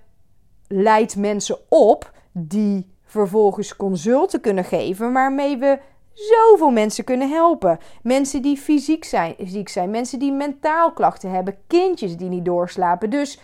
leidt 0.67 1.15
mensen 1.15 1.57
op 1.69 2.11
die 2.31 2.93
vervolgens 3.03 3.75
consulten 3.75 4.41
kunnen 4.41 4.63
geven, 4.63 5.13
waarmee 5.13 5.57
we 5.57 5.79
zoveel 6.15 6.71
mensen 6.71 7.03
kunnen 7.03 7.29
helpen. 7.29 7.79
Mensen 8.03 8.41
die 8.41 8.57
fysiek 8.57 9.03
zijn, 9.03 9.35
ziek 9.39 9.69
zijn, 9.69 9.89
mensen 9.89 10.19
die 10.19 10.31
mentaal 10.31 10.91
klachten 10.91 11.29
hebben, 11.29 11.57
kindjes 11.67 12.17
die 12.17 12.29
niet 12.29 12.45
doorslapen. 12.45 13.09
Dus 13.09 13.39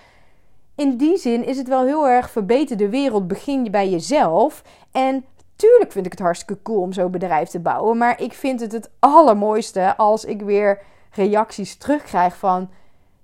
in 0.76 0.98
die 0.98 1.18
zin 1.18 1.46
is 1.46 1.58
het 1.58 1.68
wel 1.68 1.86
heel 1.86 2.08
erg 2.08 2.30
verbeter 2.30 2.78
de 2.78 2.90
wereld. 2.90 3.28
Begin 3.28 3.64
je 3.64 3.70
bij 3.70 3.90
jezelf. 3.90 4.64
En 4.92 5.26
tuurlijk 5.56 5.92
vind 5.92 6.06
ik 6.06 6.12
het 6.12 6.22
hartstikke 6.22 6.62
cool 6.64 6.82
om 6.82 6.94
zo'n 6.94 7.12
bedrijf 7.12 7.50
te 7.50 7.60
bouwen. 7.60 7.98
Maar 7.98 8.22
ik 8.22 8.34
vind 8.34 8.60
het 8.60 8.72
het 8.72 8.90
allermooiste 9.00 9.98
als 9.98 10.26
ik 10.26 10.42
weer 10.42 10.82
reacties 11.12 11.76
terugkrijg 11.76 12.38
van 12.38 12.70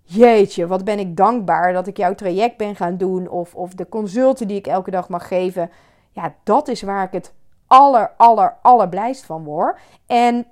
jeetje, 0.03 0.67
wat 0.67 0.83
ben 0.83 0.99
ik 0.99 1.17
dankbaar 1.17 1.73
dat 1.73 1.87
ik 1.87 1.97
jouw 1.97 2.15
traject 2.15 2.57
ben 2.57 2.75
gaan 2.75 2.97
doen. 2.97 3.29
Of, 3.29 3.55
of 3.55 3.73
de 3.73 3.89
consulten 3.89 4.47
die 4.47 4.57
ik 4.57 4.67
elke 4.67 4.91
dag 4.91 5.09
mag 5.09 5.27
geven. 5.27 5.71
Ja, 6.11 6.35
dat 6.43 6.67
is 6.67 6.81
waar 6.81 7.03
ik 7.03 7.11
het 7.11 7.33
aller, 7.67 8.11
aller, 8.17 8.57
aller 8.61 8.89
blijst 8.89 9.25
van 9.25 9.43
word. 9.43 9.79
En 10.05 10.45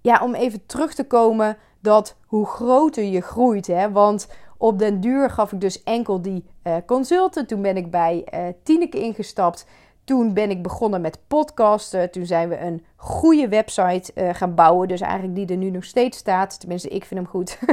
ja, 0.00 0.20
om 0.22 0.34
even 0.34 0.66
terug 0.66 0.94
te 0.94 1.06
komen 1.06 1.56
dat 1.80 2.16
hoe 2.26 2.46
groter 2.46 3.04
je 3.04 3.20
groeit. 3.20 3.66
Hè, 3.66 3.92
want 3.92 4.28
op 4.56 4.78
den 4.78 5.00
duur 5.00 5.30
gaf 5.30 5.52
ik 5.52 5.60
dus 5.60 5.82
enkel 5.82 6.22
die 6.22 6.44
uh, 6.64 6.76
consulten. 6.86 7.46
Toen 7.46 7.62
ben 7.62 7.76
ik 7.76 7.90
bij 7.90 8.26
uh, 8.34 8.40
Tineke 8.62 9.00
ingestapt. 9.00 9.66
Toen 10.04 10.34
ben 10.34 10.50
ik 10.50 10.62
begonnen 10.62 11.00
met 11.00 11.18
podcasten. 11.26 12.10
Toen 12.10 12.26
zijn 12.26 12.48
we 12.48 12.58
een 12.58 12.84
goede 12.96 13.48
website 13.48 14.12
uh, 14.14 14.34
gaan 14.34 14.54
bouwen. 14.54 14.88
Dus 14.88 15.00
eigenlijk 15.00 15.34
die 15.34 15.46
er 15.46 15.56
nu 15.56 15.70
nog 15.70 15.84
steeds 15.84 16.18
staat. 16.18 16.60
Tenminste, 16.60 16.88
ik 16.88 17.04
vind 17.04 17.20
hem 17.20 17.28
goed. 17.28 17.58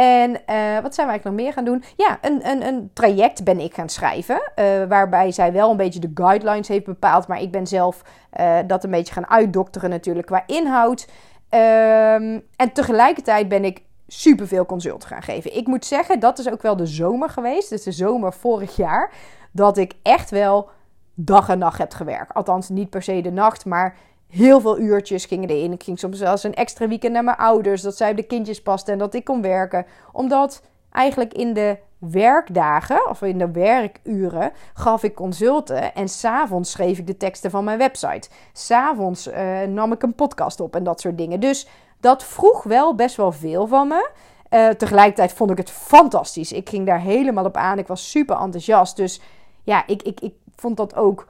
En 0.00 0.30
uh, 0.30 0.78
wat 0.82 0.94
zijn 0.94 1.06
we 1.06 1.12
eigenlijk 1.12 1.24
nog 1.24 1.34
meer 1.34 1.52
gaan 1.52 1.64
doen? 1.64 1.82
Ja, 1.96 2.18
een, 2.20 2.48
een, 2.48 2.66
een 2.66 2.90
traject 2.92 3.44
ben 3.44 3.60
ik 3.60 3.74
gaan 3.74 3.88
schrijven. 3.88 4.52
Uh, 4.56 4.64
waarbij 4.88 5.32
zij 5.32 5.52
wel 5.52 5.70
een 5.70 5.76
beetje 5.76 6.00
de 6.00 6.10
guidelines 6.14 6.68
heeft 6.68 6.84
bepaald. 6.84 7.26
Maar 7.26 7.40
ik 7.40 7.50
ben 7.50 7.66
zelf 7.66 8.02
uh, 8.40 8.58
dat 8.66 8.84
een 8.84 8.90
beetje 8.90 9.12
gaan 9.12 9.28
uitdokteren 9.28 9.90
natuurlijk 9.90 10.26
qua 10.26 10.42
inhoud. 10.46 11.08
Um, 11.50 12.42
en 12.56 12.72
tegelijkertijd 12.72 13.48
ben 13.48 13.64
ik 13.64 13.82
superveel 14.06 14.66
consult 14.66 15.04
gaan 15.04 15.22
geven. 15.22 15.56
Ik 15.56 15.66
moet 15.66 15.84
zeggen, 15.84 16.20
dat 16.20 16.38
is 16.38 16.50
ook 16.50 16.62
wel 16.62 16.76
de 16.76 16.86
zomer 16.86 17.28
geweest. 17.28 17.70
Dus 17.70 17.82
de 17.82 17.92
zomer 17.92 18.32
vorig 18.32 18.76
jaar. 18.76 19.12
Dat 19.52 19.76
ik 19.76 19.94
echt 20.02 20.30
wel 20.30 20.68
dag 21.14 21.48
en 21.48 21.58
nacht 21.58 21.78
heb 21.78 21.92
gewerkt. 21.92 22.34
Althans, 22.34 22.68
niet 22.68 22.90
per 22.90 23.02
se 23.02 23.20
de 23.20 23.32
nacht, 23.32 23.64
maar 23.64 23.96
heel 24.30 24.60
veel 24.60 24.78
uurtjes 24.78 25.24
gingen 25.24 25.48
erin. 25.48 25.72
Ik 25.72 25.82
ging 25.82 25.98
soms 25.98 26.18
zelfs 26.18 26.42
een 26.42 26.54
extra 26.54 26.88
weekend 26.88 27.12
naar 27.12 27.24
mijn 27.24 27.36
ouders, 27.36 27.82
dat 27.82 27.96
zij 27.96 28.10
op 28.10 28.16
de 28.16 28.22
kindjes 28.22 28.62
pasten 28.62 28.92
en 28.92 28.98
dat 28.98 29.14
ik 29.14 29.24
kon 29.24 29.42
werken. 29.42 29.86
Omdat 30.12 30.62
eigenlijk 30.90 31.34
in 31.34 31.52
de 31.52 31.78
werkdagen, 31.98 33.08
of 33.08 33.22
in 33.22 33.38
de 33.38 33.50
werkuren, 33.50 34.52
gaf 34.74 35.02
ik 35.02 35.14
consulten. 35.14 35.94
En 35.94 36.08
s'avonds 36.08 36.70
schreef 36.70 36.98
ik 36.98 37.06
de 37.06 37.16
teksten 37.16 37.50
van 37.50 37.64
mijn 37.64 37.78
website. 37.78 38.28
S'avonds 38.52 39.26
uh, 39.28 39.62
nam 39.62 39.92
ik 39.92 40.02
een 40.02 40.14
podcast 40.14 40.60
op 40.60 40.76
en 40.76 40.84
dat 40.84 41.00
soort 41.00 41.18
dingen. 41.18 41.40
Dus 41.40 41.68
dat 42.00 42.24
vroeg 42.24 42.62
wel 42.62 42.94
best 42.94 43.16
wel 43.16 43.32
veel 43.32 43.66
van 43.66 43.88
me. 43.88 44.10
Uh, 44.50 44.68
tegelijkertijd 44.68 45.32
vond 45.32 45.50
ik 45.50 45.58
het 45.58 45.70
fantastisch. 45.70 46.52
Ik 46.52 46.68
ging 46.68 46.86
daar 46.86 47.00
helemaal 47.00 47.44
op 47.44 47.56
aan. 47.56 47.78
Ik 47.78 47.86
was 47.86 48.10
super 48.10 48.36
enthousiast. 48.36 48.96
Dus 48.96 49.20
ja, 49.62 49.86
ik, 49.86 50.02
ik, 50.02 50.20
ik 50.20 50.34
vond 50.56 50.76
dat 50.76 50.96
ook 50.96 51.26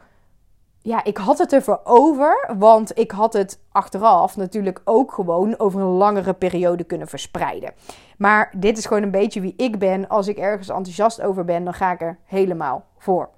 ja, 0.82 1.04
ik 1.04 1.16
had 1.16 1.38
het 1.38 1.52
ervoor 1.52 1.80
over, 1.84 2.50
want 2.58 2.98
ik 2.98 3.10
had 3.10 3.32
het 3.32 3.60
achteraf 3.72 4.36
natuurlijk 4.36 4.80
ook 4.84 5.12
gewoon 5.12 5.58
over 5.58 5.80
een 5.80 5.86
langere 5.86 6.32
periode 6.32 6.84
kunnen 6.84 7.08
verspreiden. 7.08 7.72
Maar 8.18 8.52
dit 8.56 8.78
is 8.78 8.86
gewoon 8.86 9.02
een 9.02 9.10
beetje 9.10 9.40
wie 9.40 9.54
ik 9.56 9.78
ben. 9.78 10.08
Als 10.08 10.28
ik 10.28 10.38
ergens 10.38 10.68
enthousiast 10.68 11.22
over 11.22 11.44
ben, 11.44 11.64
dan 11.64 11.74
ga 11.74 11.92
ik 11.92 12.00
er 12.00 12.18
helemaal 12.24 12.84
voor. 12.98 13.28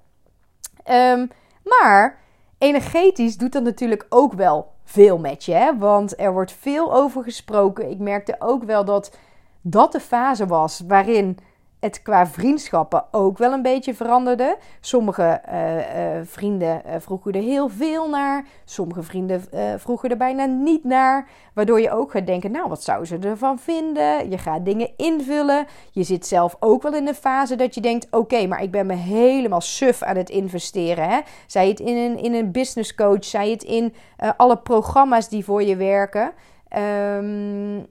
Um, 0.89 1.29
maar 1.63 2.19
energetisch 2.57 3.37
doet 3.37 3.51
dat 3.51 3.63
natuurlijk 3.63 4.05
ook 4.09 4.33
wel 4.33 4.71
veel 4.83 5.17
met 5.17 5.45
je, 5.45 5.53
hè? 5.53 5.77
want 5.77 6.19
er 6.19 6.33
wordt 6.33 6.51
veel 6.51 6.93
over 6.93 7.23
gesproken. 7.23 7.89
Ik 7.89 7.99
merkte 7.99 8.35
ook 8.39 8.63
wel 8.63 8.85
dat 8.85 9.17
dat 9.61 9.91
de 9.91 9.99
fase 9.99 10.45
was 10.47 10.81
waarin 10.87 11.37
het 11.83 12.01
qua 12.01 12.27
vriendschappen 12.27 13.05
ook 13.11 13.37
wel 13.37 13.51
een 13.51 13.61
beetje 13.61 13.93
veranderde. 13.93 14.57
Sommige 14.79 15.41
uh, 15.49 15.75
uh, 15.75 16.21
vrienden 16.23 16.81
uh, 16.85 16.93
vroegen 16.99 17.31
er 17.31 17.41
heel 17.41 17.69
veel 17.69 18.09
naar. 18.09 18.45
Sommige 18.65 19.03
vrienden 19.03 19.43
vroegen 19.77 20.09
er 20.09 20.17
bijna 20.17 20.45
niet 20.45 20.83
naar. 20.83 21.27
Waardoor 21.53 21.81
je 21.81 21.91
ook 21.91 22.11
gaat 22.11 22.25
denken, 22.25 22.51
nou, 22.51 22.69
wat 22.69 22.83
zou 22.83 23.05
ze 23.05 23.17
ervan 23.17 23.59
vinden? 23.59 24.29
Je 24.29 24.37
gaat 24.37 24.65
dingen 24.65 24.89
invullen. 24.97 25.65
Je 25.91 26.03
zit 26.03 26.25
zelf 26.25 26.55
ook 26.59 26.81
wel 26.81 26.93
in 26.93 27.05
de 27.05 27.13
fase 27.13 27.55
dat 27.55 27.75
je 27.75 27.81
denkt, 27.81 28.07
oké, 28.11 28.47
maar 28.47 28.63
ik 28.63 28.71
ben 28.71 28.85
me 28.85 28.93
helemaal 28.93 29.61
suf 29.61 30.03
aan 30.03 30.17
het 30.17 30.29
investeren. 30.29 31.09
Hè? 31.09 31.19
Zij 31.47 31.67
het 31.67 31.79
in 31.79 31.97
een, 31.97 32.17
in 32.17 32.33
een 32.33 32.51
business 32.51 32.95
coach, 32.95 33.25
zij 33.25 33.49
het 33.49 33.63
in 33.63 33.93
alle 34.37 34.57
programma's 34.57 35.29
die 35.29 35.43
voor 35.43 35.63
je 35.63 35.75
werken. 35.75 36.31
Um, 36.77 37.85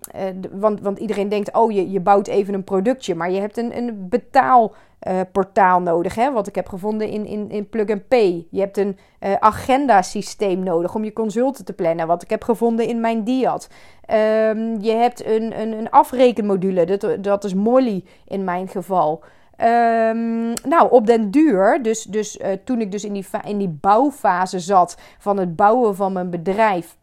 want, 0.52 0.80
want 0.80 0.98
iedereen 0.98 1.28
denkt, 1.28 1.54
oh, 1.54 1.72
je, 1.72 1.90
je 1.90 2.00
bouwt 2.00 2.26
even 2.26 2.54
een 2.54 2.64
productje. 2.64 3.14
Maar 3.14 3.30
je 3.30 3.40
hebt 3.40 3.56
een, 3.56 3.76
een 3.76 4.08
betaalportaal 4.08 5.78
uh, 5.78 5.84
nodig. 5.84 6.14
Hè? 6.14 6.32
Wat 6.32 6.46
ik 6.46 6.54
heb 6.54 6.68
gevonden 6.68 7.08
in, 7.08 7.26
in, 7.26 7.50
in 7.50 7.68
Plug 7.68 7.88
and 7.88 8.08
Pay. 8.08 8.46
Je 8.50 8.60
hebt 8.60 8.76
een 8.76 8.98
uh, 9.20 9.32
agenda-systeem 9.34 10.62
nodig 10.62 10.94
om 10.94 11.04
je 11.04 11.12
consulten 11.12 11.64
te 11.64 11.72
plannen. 11.72 12.06
Wat 12.06 12.22
ik 12.22 12.30
heb 12.30 12.42
gevonden 12.44 12.86
in 12.86 13.00
mijn 13.00 13.24
Diad. 13.24 13.68
Um, 14.10 14.80
je 14.80 14.92
hebt 14.92 15.26
een, 15.26 15.60
een, 15.60 15.72
een 15.72 15.90
afrekenmodule. 15.90 16.84
Dat, 16.84 17.24
dat 17.24 17.44
is 17.44 17.54
Molly 17.54 18.04
in 18.26 18.44
mijn 18.44 18.68
geval. 18.68 19.22
Um, 19.60 20.52
nou, 20.68 20.90
op 20.90 21.06
den 21.06 21.30
duur, 21.30 21.82
dus, 21.82 22.02
dus 22.02 22.40
toen 22.64 22.80
ik 22.80 22.90
dus 22.90 23.04
in 23.04 23.12
die, 23.12 23.26
in 23.44 23.58
die 23.58 23.78
bouwfase 23.80 24.60
zat 24.60 24.98
van 25.18 25.38
het 25.38 25.56
bouwen 25.56 25.96
van 25.96 26.12
mijn 26.12 26.30
bedrijf 26.30 26.96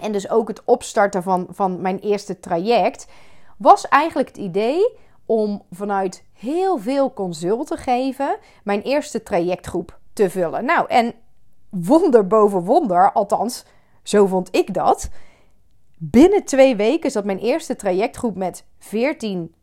en 0.00 0.12
dus 0.12 0.30
ook 0.30 0.48
het 0.48 0.64
opstarten 0.64 1.22
van, 1.22 1.46
van 1.50 1.80
mijn 1.80 1.98
eerste 1.98 2.40
traject, 2.40 3.06
was 3.56 3.88
eigenlijk 3.88 4.28
het 4.28 4.36
idee 4.36 4.96
om 5.26 5.62
vanuit 5.70 6.24
heel 6.32 6.78
veel 6.78 7.12
consult 7.12 7.66
te 7.66 7.76
geven 7.76 8.36
mijn 8.64 8.82
eerste 8.82 9.22
trajectgroep 9.22 9.98
te 10.12 10.30
vullen. 10.30 10.64
Nou, 10.64 10.88
en 10.88 11.14
wonder 11.70 12.26
boven 12.26 12.64
wonder, 12.64 13.12
althans, 13.12 13.64
zo 14.02 14.26
vond 14.26 14.56
ik 14.56 14.74
dat. 14.74 15.10
Binnen 15.98 16.44
twee 16.44 16.76
weken 16.76 17.10
zat 17.10 17.24
mijn 17.24 17.38
eerste 17.38 17.76
trajectgroep 17.76 18.36
met 18.36 18.66
14 18.78 19.54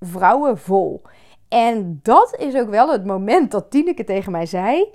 vrouwen 0.00 0.58
vol. 0.58 1.02
En 1.48 2.00
dat 2.02 2.36
is 2.38 2.54
ook 2.54 2.68
wel 2.68 2.92
het 2.92 3.04
moment 3.04 3.50
dat 3.50 3.70
Tineke 3.70 4.04
tegen 4.04 4.32
mij 4.32 4.46
zei: 4.46 4.94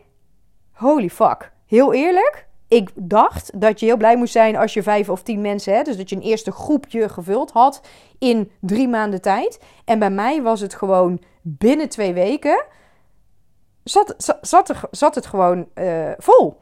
Holy 0.72 1.10
fuck, 1.10 1.52
heel 1.66 1.94
eerlijk, 1.94 2.47
ik 2.68 2.92
dacht 2.96 3.62
dat 3.62 3.80
je 3.80 3.86
heel 3.86 3.98
blij 3.98 4.18
moest 4.18 4.34
zijn 4.34 4.56
als 4.56 4.74
je 4.74 4.84
vijf 4.84 5.10
of 5.10 5.24
tien 5.24 5.42
mensen 5.42 5.74
hebt. 5.74 5.86
Dus 5.86 5.98
dat 5.98 6.10
je 6.10 6.16
een 6.16 6.22
eerste 6.22 6.52
groepje 6.52 7.10
gevuld 7.10 7.52
had 7.52 7.82
in 8.20 8.52
drie 8.60 8.88
maanden 8.88 9.22
tijd. 9.22 9.60
En 9.86 10.00
bij 10.00 10.10
mij 10.10 10.42
was 10.42 10.60
het 10.60 10.74
gewoon 10.74 11.22
binnen 11.42 11.90
twee 11.90 12.14
weken 12.14 12.66
zat, 13.90 14.36
zat, 14.42 14.74
zat 14.92 15.16
het 15.16 15.26
gewoon 15.26 15.68
uh, 15.76 16.12
vol. 16.18 16.58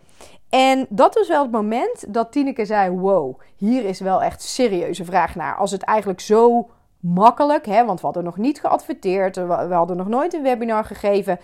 En 0.50 0.86
dat 0.90 1.16
was 1.16 1.28
wel 1.28 1.42
het 1.42 1.52
moment 1.52 2.14
dat 2.14 2.32
Tineke 2.32 2.66
zei: 2.66 2.90
Wow, 2.90 3.40
hier 3.56 3.86
is 3.86 4.00
wel 4.00 4.24
echt 4.24 4.42
serieuze 4.42 5.06
vraag 5.06 5.36
naar. 5.36 5.56
Als 5.56 5.72
het 5.72 5.84
eigenlijk 5.84 6.20
zo 6.20 6.70
makkelijk, 7.00 7.66
hè, 7.66 7.86
want 7.86 8.00
we 8.00 8.06
hadden 8.06 8.24
nog 8.24 8.38
niet 8.38 8.60
geadverteerd, 8.60 9.36
we 9.36 9.74
hadden 9.74 9.98
nog 9.98 10.08
nooit 10.08 10.34
een 10.34 10.44
webinar 10.44 10.86
gegeven, 10.86 11.40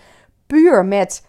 puur 0.46 0.84
met 0.84 1.26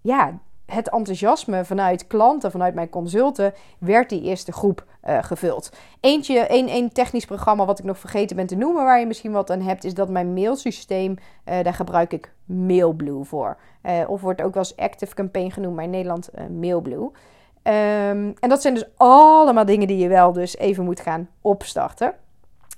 ja, 0.00 0.38
het 0.72 0.90
enthousiasme 0.90 1.64
vanuit 1.64 2.06
klanten, 2.06 2.50
vanuit 2.50 2.74
mijn 2.74 2.88
consulten, 2.88 3.54
werd 3.78 4.08
die 4.08 4.22
eerste 4.22 4.52
groep 4.52 4.84
uh, 5.08 5.18
gevuld. 5.22 5.72
Eentje, 6.00 6.38
één, 6.38 6.92
technisch 6.92 7.24
programma 7.24 7.64
wat 7.64 7.78
ik 7.78 7.84
nog 7.84 7.98
vergeten 7.98 8.36
ben 8.36 8.46
te 8.46 8.56
noemen, 8.56 8.84
waar 8.84 9.00
je 9.00 9.06
misschien 9.06 9.32
wat 9.32 9.50
aan 9.50 9.60
hebt, 9.60 9.84
is 9.84 9.94
dat 9.94 10.08
mijn 10.08 10.32
mailsysteem, 10.32 11.14
uh, 11.48 11.62
daar 11.62 11.74
gebruik 11.74 12.12
ik 12.12 12.32
Mailblue 12.44 13.24
voor. 13.24 13.56
Uh, 13.82 13.92
of 14.06 14.20
wordt 14.20 14.42
ook 14.42 14.54
wel 14.54 14.62
eens 14.62 14.76
Active 14.76 15.14
Campaign 15.14 15.50
genoemd, 15.50 15.74
maar 15.74 15.84
in 15.84 15.90
Nederland 15.90 16.30
Mailblue. 16.50 17.02
Um, 17.02 18.34
en 18.40 18.48
dat 18.48 18.62
zijn 18.62 18.74
dus 18.74 18.88
allemaal 18.96 19.64
dingen 19.64 19.86
die 19.86 19.98
je 19.98 20.08
wel 20.08 20.32
dus 20.32 20.56
even 20.56 20.84
moet 20.84 21.00
gaan 21.00 21.28
opstarten. 21.40 22.14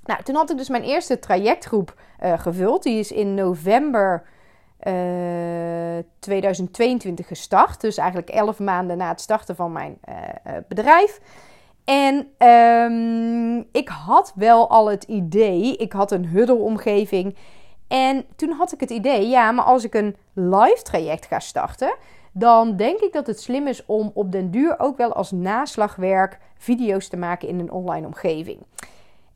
Nou, 0.04 0.22
toen 0.22 0.34
had 0.34 0.50
ik 0.50 0.56
dus 0.56 0.68
mijn 0.68 0.82
eerste 0.82 1.18
trajectgroep 1.18 1.94
gevuld. 2.18 2.82
Die 2.82 2.98
is 2.98 3.12
in 3.12 3.34
november 3.34 4.22
2022 6.20 7.26
gestart. 7.26 7.80
Dus 7.80 7.96
eigenlijk 7.96 8.30
11 8.30 8.58
maanden 8.58 8.96
na 8.96 9.08
het 9.08 9.20
starten 9.20 9.56
van 9.56 9.72
mijn 9.72 9.98
bedrijf. 10.68 11.20
En 11.84 12.28
um, 12.48 13.66
ik 13.72 13.88
had 13.88 14.32
wel 14.34 14.70
al 14.70 14.90
het 14.90 15.04
idee, 15.04 15.76
ik 15.76 15.92
had 15.92 16.12
een 16.12 16.26
huddelomgeving. 16.26 17.36
En 17.88 18.24
toen 18.36 18.52
had 18.52 18.72
ik 18.72 18.80
het 18.80 18.90
idee, 18.90 19.28
ja, 19.28 19.52
maar 19.52 19.64
als 19.64 19.84
ik 19.84 19.94
een 19.94 20.16
live 20.32 20.82
traject 20.82 21.26
ga 21.26 21.38
starten, 21.38 21.96
dan 22.32 22.76
denk 22.76 23.00
ik 23.00 23.12
dat 23.12 23.26
het 23.26 23.40
slim 23.40 23.66
is 23.66 23.86
om 23.86 24.10
op 24.14 24.32
den 24.32 24.50
duur 24.50 24.74
ook 24.78 24.96
wel 24.96 25.12
als 25.12 25.30
naslagwerk 25.30 26.38
video's 26.58 27.08
te 27.08 27.16
maken 27.16 27.48
in 27.48 27.58
een 27.58 27.70
online 27.70 28.06
omgeving. 28.06 28.58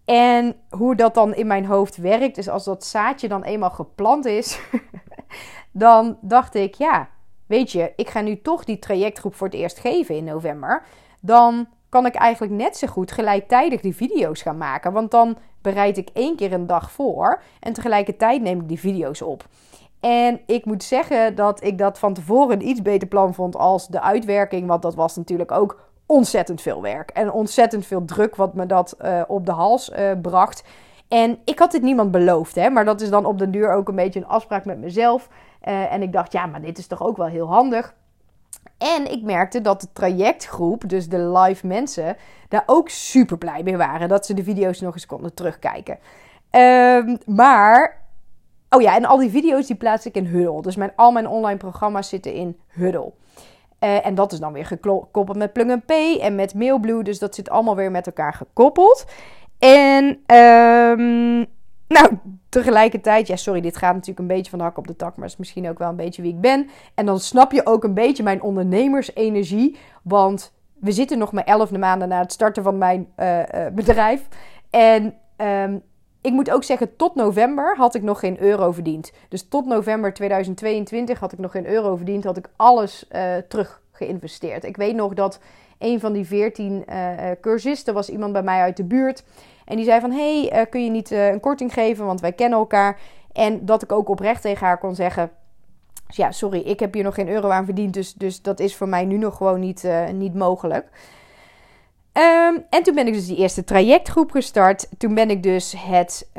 En 0.04 0.56
hoe 0.70 0.94
dat 0.94 1.14
dan 1.14 1.34
in 1.34 1.46
mijn 1.46 1.66
hoofd 1.66 1.96
werkt, 1.96 2.38
is 2.38 2.48
als 2.48 2.64
dat 2.64 2.84
zaadje 2.84 3.28
dan 3.28 3.42
eenmaal 3.42 3.70
geplant 3.70 4.24
is, 4.24 4.60
dan 5.72 6.18
dacht 6.20 6.54
ik, 6.54 6.74
ja, 6.74 7.08
weet 7.46 7.72
je, 7.72 7.92
ik 7.96 8.08
ga 8.08 8.20
nu 8.20 8.40
toch 8.40 8.64
die 8.64 8.78
trajectgroep 8.78 9.34
voor 9.34 9.46
het 9.46 9.56
eerst 9.56 9.78
geven 9.78 10.16
in 10.16 10.24
november. 10.24 10.82
Dan 11.20 11.66
kan 11.88 12.06
ik 12.06 12.14
eigenlijk 12.14 12.52
net 12.52 12.76
zo 12.76 12.86
goed 12.86 13.12
gelijktijdig 13.12 13.80
die 13.80 13.96
video's 13.96 14.42
gaan 14.42 14.58
maken. 14.58 14.92
Want 14.92 15.10
dan 15.10 15.36
bereid 15.62 15.96
ik 15.96 16.08
één 16.12 16.36
keer 16.36 16.52
een 16.52 16.66
dag 16.66 16.90
voor 16.90 17.42
en 17.60 17.72
tegelijkertijd 17.72 18.42
neem 18.42 18.60
ik 18.60 18.68
die 18.68 18.78
video's 18.78 19.22
op. 19.22 19.44
En 20.00 20.40
ik 20.46 20.64
moet 20.64 20.82
zeggen 20.82 21.34
dat 21.34 21.64
ik 21.64 21.78
dat 21.78 21.98
van 21.98 22.14
tevoren 22.14 22.68
iets 22.68 22.82
beter 22.82 23.08
plan 23.08 23.34
vond 23.34 23.56
als 23.56 23.86
de 23.88 24.00
uitwerking. 24.00 24.66
Want 24.66 24.82
dat 24.82 24.94
was 24.94 25.16
natuurlijk 25.16 25.52
ook 25.52 25.80
ontzettend 26.06 26.60
veel 26.60 26.82
werk. 26.82 27.10
En 27.10 27.32
ontzettend 27.32 27.86
veel 27.86 28.04
druk 28.04 28.36
wat 28.36 28.54
me 28.54 28.66
dat 28.66 28.96
uh, 29.02 29.22
op 29.26 29.46
de 29.46 29.52
hals 29.52 29.90
uh, 29.90 30.10
bracht. 30.22 30.64
En 31.14 31.38
ik 31.44 31.58
had 31.58 31.72
dit 31.72 31.82
niemand 31.82 32.10
beloofd, 32.10 32.54
hè, 32.54 32.70
maar 32.70 32.84
dat 32.84 33.00
is 33.00 33.10
dan 33.10 33.26
op 33.26 33.38
den 33.38 33.50
duur 33.50 33.72
ook 33.72 33.88
een 33.88 33.94
beetje 33.94 34.20
een 34.20 34.26
afspraak 34.26 34.64
met 34.64 34.78
mezelf. 34.78 35.28
Uh, 35.68 35.92
en 35.92 36.02
ik 36.02 36.12
dacht, 36.12 36.32
ja, 36.32 36.46
maar 36.46 36.60
dit 36.60 36.78
is 36.78 36.86
toch 36.86 37.02
ook 37.02 37.16
wel 37.16 37.26
heel 37.26 37.46
handig. 37.46 37.94
En 38.78 39.10
ik 39.10 39.22
merkte 39.22 39.60
dat 39.60 39.80
de 39.80 39.86
trajectgroep, 39.92 40.88
dus 40.88 41.08
de 41.08 41.18
live 41.18 41.66
mensen, 41.66 42.16
daar 42.48 42.62
ook 42.66 42.88
super 42.88 43.38
blij 43.38 43.62
mee 43.62 43.76
waren. 43.76 44.08
Dat 44.08 44.26
ze 44.26 44.34
de 44.34 44.44
video's 44.44 44.80
nog 44.80 44.94
eens 44.94 45.06
konden 45.06 45.34
terugkijken. 45.34 45.98
Um, 46.50 47.18
maar, 47.26 48.02
oh 48.70 48.82
ja, 48.82 48.96
en 48.96 49.04
al 49.04 49.18
die 49.18 49.30
video's 49.30 49.66
die 49.66 49.76
plaats 49.76 50.06
ik 50.06 50.14
in 50.14 50.26
Huddle. 50.26 50.62
Dus 50.62 50.76
mijn, 50.76 50.92
al 50.96 51.12
mijn 51.12 51.28
online 51.28 51.58
programma's 51.58 52.08
zitten 52.08 52.32
in 52.32 52.58
Huddle. 52.68 53.12
Uh, 53.80 54.06
en 54.06 54.14
dat 54.14 54.32
is 54.32 54.38
dan 54.38 54.52
weer 54.52 54.66
gekoppeld 54.66 55.36
met 55.36 55.52
Plug 55.52 55.84
Pay 55.84 56.18
en 56.20 56.34
met 56.34 56.54
Mailblue. 56.54 57.02
Dus 57.02 57.18
dat 57.18 57.34
zit 57.34 57.50
allemaal 57.50 57.76
weer 57.76 57.90
met 57.90 58.06
elkaar 58.06 58.34
gekoppeld. 58.34 59.04
En 59.64 60.04
um, 60.36 61.46
nou, 61.88 62.18
tegelijkertijd, 62.48 63.26
ja, 63.26 63.36
sorry, 63.36 63.60
dit 63.60 63.76
gaat 63.76 63.92
natuurlijk 63.92 64.18
een 64.18 64.36
beetje 64.36 64.50
van 64.50 64.58
de 64.58 64.64
hak 64.64 64.78
op 64.78 64.86
de 64.86 64.96
tak, 64.96 65.16
maar 65.16 65.26
is 65.26 65.36
misschien 65.36 65.68
ook 65.68 65.78
wel 65.78 65.88
een 65.88 65.96
beetje 65.96 66.22
wie 66.22 66.32
ik 66.32 66.40
ben. 66.40 66.68
En 66.94 67.06
dan 67.06 67.20
snap 67.20 67.52
je 67.52 67.66
ook 67.66 67.84
een 67.84 67.94
beetje 67.94 68.22
mijn 68.22 68.42
ondernemersenergie, 68.42 69.76
want 70.02 70.52
we 70.80 70.92
zitten 70.92 71.18
nog 71.18 71.32
maar 71.32 71.44
elf 71.44 71.70
maanden 71.70 72.08
na 72.08 72.20
het 72.20 72.32
starten 72.32 72.62
van 72.62 72.78
mijn 72.78 73.08
uh, 73.16 73.38
uh, 73.38 73.44
bedrijf. 73.72 74.28
En 74.70 75.14
um, 75.36 75.82
ik 76.20 76.32
moet 76.32 76.50
ook 76.50 76.64
zeggen, 76.64 76.96
tot 76.96 77.14
november 77.14 77.76
had 77.76 77.94
ik 77.94 78.02
nog 78.02 78.18
geen 78.18 78.42
euro 78.42 78.72
verdiend. 78.72 79.12
Dus 79.28 79.48
tot 79.48 79.66
november 79.66 80.12
2022 80.12 81.18
had 81.18 81.32
ik 81.32 81.38
nog 81.38 81.50
geen 81.50 81.66
euro 81.66 81.96
verdiend, 81.96 82.24
had 82.24 82.36
ik 82.36 82.48
alles 82.56 83.06
uh, 83.12 83.36
terug 83.48 83.82
geïnvesteerd. 83.92 84.64
Ik 84.64 84.76
weet 84.76 84.94
nog 84.94 85.14
dat 85.14 85.40
een 85.78 86.00
van 86.00 86.12
die 86.12 86.26
veertien 86.26 86.84
cursisten 87.40 87.94
was 87.94 88.08
iemand 88.08 88.32
bij 88.32 88.42
mij 88.42 88.60
uit 88.60 88.76
de 88.76 88.84
buurt. 88.84 89.24
En 89.64 89.76
die 89.76 89.84
zei 89.84 90.00
van, 90.00 90.10
hey, 90.10 90.52
uh, 90.52 90.60
kun 90.70 90.84
je 90.84 90.90
niet 90.90 91.10
uh, 91.10 91.28
een 91.28 91.40
korting 91.40 91.72
geven, 91.72 92.06
want 92.06 92.20
wij 92.20 92.32
kennen 92.32 92.58
elkaar. 92.58 93.00
En 93.32 93.66
dat 93.66 93.82
ik 93.82 93.92
ook 93.92 94.08
oprecht 94.08 94.42
tegen 94.42 94.66
haar 94.66 94.78
kon 94.78 94.94
zeggen... 94.94 95.30
ja, 96.06 96.32
sorry, 96.32 96.60
ik 96.60 96.80
heb 96.80 96.94
hier 96.94 97.02
nog 97.02 97.14
geen 97.14 97.28
euro 97.28 97.48
aan 97.48 97.64
verdiend, 97.64 97.94
dus, 97.94 98.14
dus 98.14 98.42
dat 98.42 98.60
is 98.60 98.76
voor 98.76 98.88
mij 98.88 99.04
nu 99.04 99.16
nog 99.16 99.36
gewoon 99.36 99.60
niet, 99.60 99.84
uh, 99.84 100.08
niet 100.08 100.34
mogelijk. 100.34 100.86
Um, 102.12 102.64
en 102.70 102.82
toen 102.82 102.94
ben 102.94 103.06
ik 103.06 103.12
dus 103.12 103.26
die 103.26 103.36
eerste 103.36 103.64
trajectgroep 103.64 104.30
gestart. 104.30 104.88
Toen 104.98 105.14
ben 105.14 105.30
ik 105.30 105.42
dus 105.42 105.74
het 105.78 106.30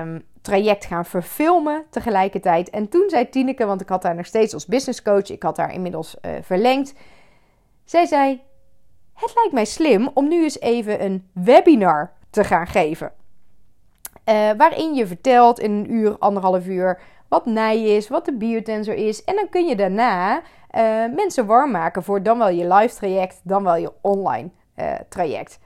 um, 0.00 0.24
traject 0.42 0.84
gaan 0.84 1.04
verfilmen 1.04 1.84
tegelijkertijd. 1.90 2.70
En 2.70 2.88
toen 2.88 3.04
zei 3.08 3.28
Tineke, 3.28 3.66
want 3.66 3.80
ik 3.80 3.88
had 3.88 4.02
haar 4.02 4.14
nog 4.14 4.26
steeds 4.26 4.54
als 4.54 4.66
business 4.66 5.02
coach, 5.02 5.30
ik 5.30 5.42
had 5.42 5.56
haar 5.56 5.72
inmiddels 5.72 6.16
verlengd. 6.42 6.94
Zij 7.84 8.06
zei: 8.06 8.42
Het 9.16 9.32
lijkt 9.34 9.52
mij 9.52 9.64
slim 9.64 10.10
om 10.14 10.28
nu 10.28 10.42
eens 10.42 10.60
even 10.60 11.04
een 11.04 11.28
webinar 11.32 12.12
te 12.30 12.44
gaan 12.44 12.66
geven. 12.66 13.12
Uh, 14.28 14.50
waarin 14.56 14.94
je 14.94 15.06
vertelt 15.06 15.58
in 15.58 15.70
een 15.70 15.92
uur, 15.92 16.18
anderhalf 16.18 16.66
uur, 16.66 17.00
wat 17.28 17.46
nij 17.46 17.82
is, 17.82 18.08
wat 18.08 18.24
de 18.24 18.36
biotensor 18.36 18.94
is. 18.94 19.24
En 19.24 19.34
dan 19.34 19.48
kun 19.48 19.66
je 19.66 19.76
daarna 19.76 20.36
uh, 20.36 20.42
mensen 21.14 21.46
warm 21.46 21.70
maken 21.70 22.02
voor 22.02 22.22
dan 22.22 22.38
wel 22.38 22.48
je 22.48 22.74
live 22.74 22.94
traject, 22.94 23.40
dan 23.42 23.62
wel 23.62 23.76
je 23.76 23.92
online 24.00 24.50
uh, 24.76 24.92
traject. 25.08 25.58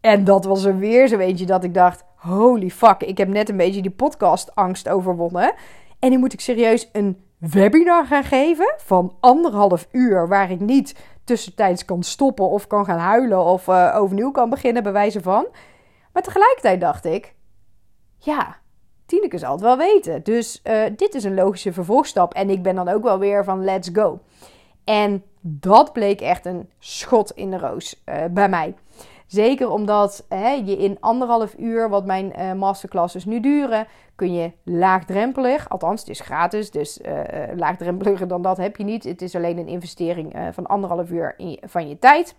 En 0.00 0.24
dat 0.24 0.44
was 0.44 0.64
er 0.64 0.78
weer 0.78 1.08
zo 1.08 1.18
eentje 1.18 1.46
dat 1.46 1.64
ik 1.64 1.74
dacht: 1.74 2.04
holy 2.16 2.70
fuck, 2.70 3.02
ik 3.02 3.18
heb 3.18 3.28
net 3.28 3.48
een 3.48 3.56
beetje 3.56 3.82
die 3.82 3.90
podcast 3.90 4.54
angst 4.54 4.88
overwonnen. 4.88 5.54
En 5.98 6.10
nu 6.10 6.18
moet 6.18 6.32
ik 6.32 6.40
serieus 6.40 6.88
een 6.92 7.24
webinar 7.50 8.06
gaan 8.06 8.24
geven 8.24 8.74
van 8.76 9.16
anderhalf 9.20 9.88
uur, 9.90 10.28
waar 10.28 10.50
ik 10.50 10.60
niet 10.60 10.94
tussentijds 11.24 11.84
kan 11.84 12.02
stoppen 12.02 12.48
of 12.48 12.66
kan 12.66 12.84
gaan 12.84 12.98
huilen 12.98 13.44
of 13.44 13.68
overnieuw 13.68 14.30
kan 14.30 14.50
beginnen, 14.50 14.82
bij 14.82 14.92
wijze 14.92 15.22
van. 15.22 15.46
Maar 16.12 16.22
tegelijkertijd 16.22 16.80
dacht 16.80 17.04
ik, 17.04 17.34
ja, 18.18 18.56
Tineke 19.06 19.38
zal 19.38 19.52
het 19.52 19.60
wel 19.60 19.76
weten. 19.76 20.22
Dus 20.22 20.60
uh, 20.64 20.82
dit 20.96 21.14
is 21.14 21.24
een 21.24 21.34
logische 21.34 21.72
vervolgstap. 21.72 22.34
En 22.34 22.50
ik 22.50 22.62
ben 22.62 22.74
dan 22.74 22.88
ook 22.88 23.02
wel 23.02 23.18
weer 23.18 23.44
van 23.44 23.64
let's 23.64 23.90
go. 23.92 24.20
En 24.84 25.22
dat 25.40 25.92
bleek 25.92 26.20
echt 26.20 26.46
een 26.46 26.70
schot 26.78 27.30
in 27.30 27.50
de 27.50 27.58
roos 27.58 28.02
uh, 28.06 28.24
bij 28.30 28.48
mij. 28.48 28.74
Zeker 29.32 29.70
omdat 29.70 30.24
hè, 30.28 30.50
je 30.50 30.76
in 30.76 30.96
anderhalf 31.00 31.54
uur, 31.58 31.88
wat 31.88 32.06
mijn 32.06 32.32
uh, 32.38 32.52
masterclasses 32.52 33.24
nu 33.24 33.40
duren, 33.40 33.86
kun 34.14 34.34
je 34.34 34.52
laagdrempelig, 34.64 35.68
althans 35.68 36.00
het 36.00 36.10
is 36.10 36.20
gratis, 36.20 36.70
dus 36.70 36.98
uh, 36.98 37.20
laagdrempeliger 37.56 38.28
dan 38.28 38.42
dat 38.42 38.56
heb 38.56 38.76
je 38.76 38.84
niet. 38.84 39.04
Het 39.04 39.22
is 39.22 39.36
alleen 39.36 39.58
een 39.58 39.68
investering 39.68 40.36
van 40.52 40.66
anderhalf 40.66 41.10
uur 41.10 41.36
van 41.62 41.88
je 41.88 41.98
tijd, 41.98 42.36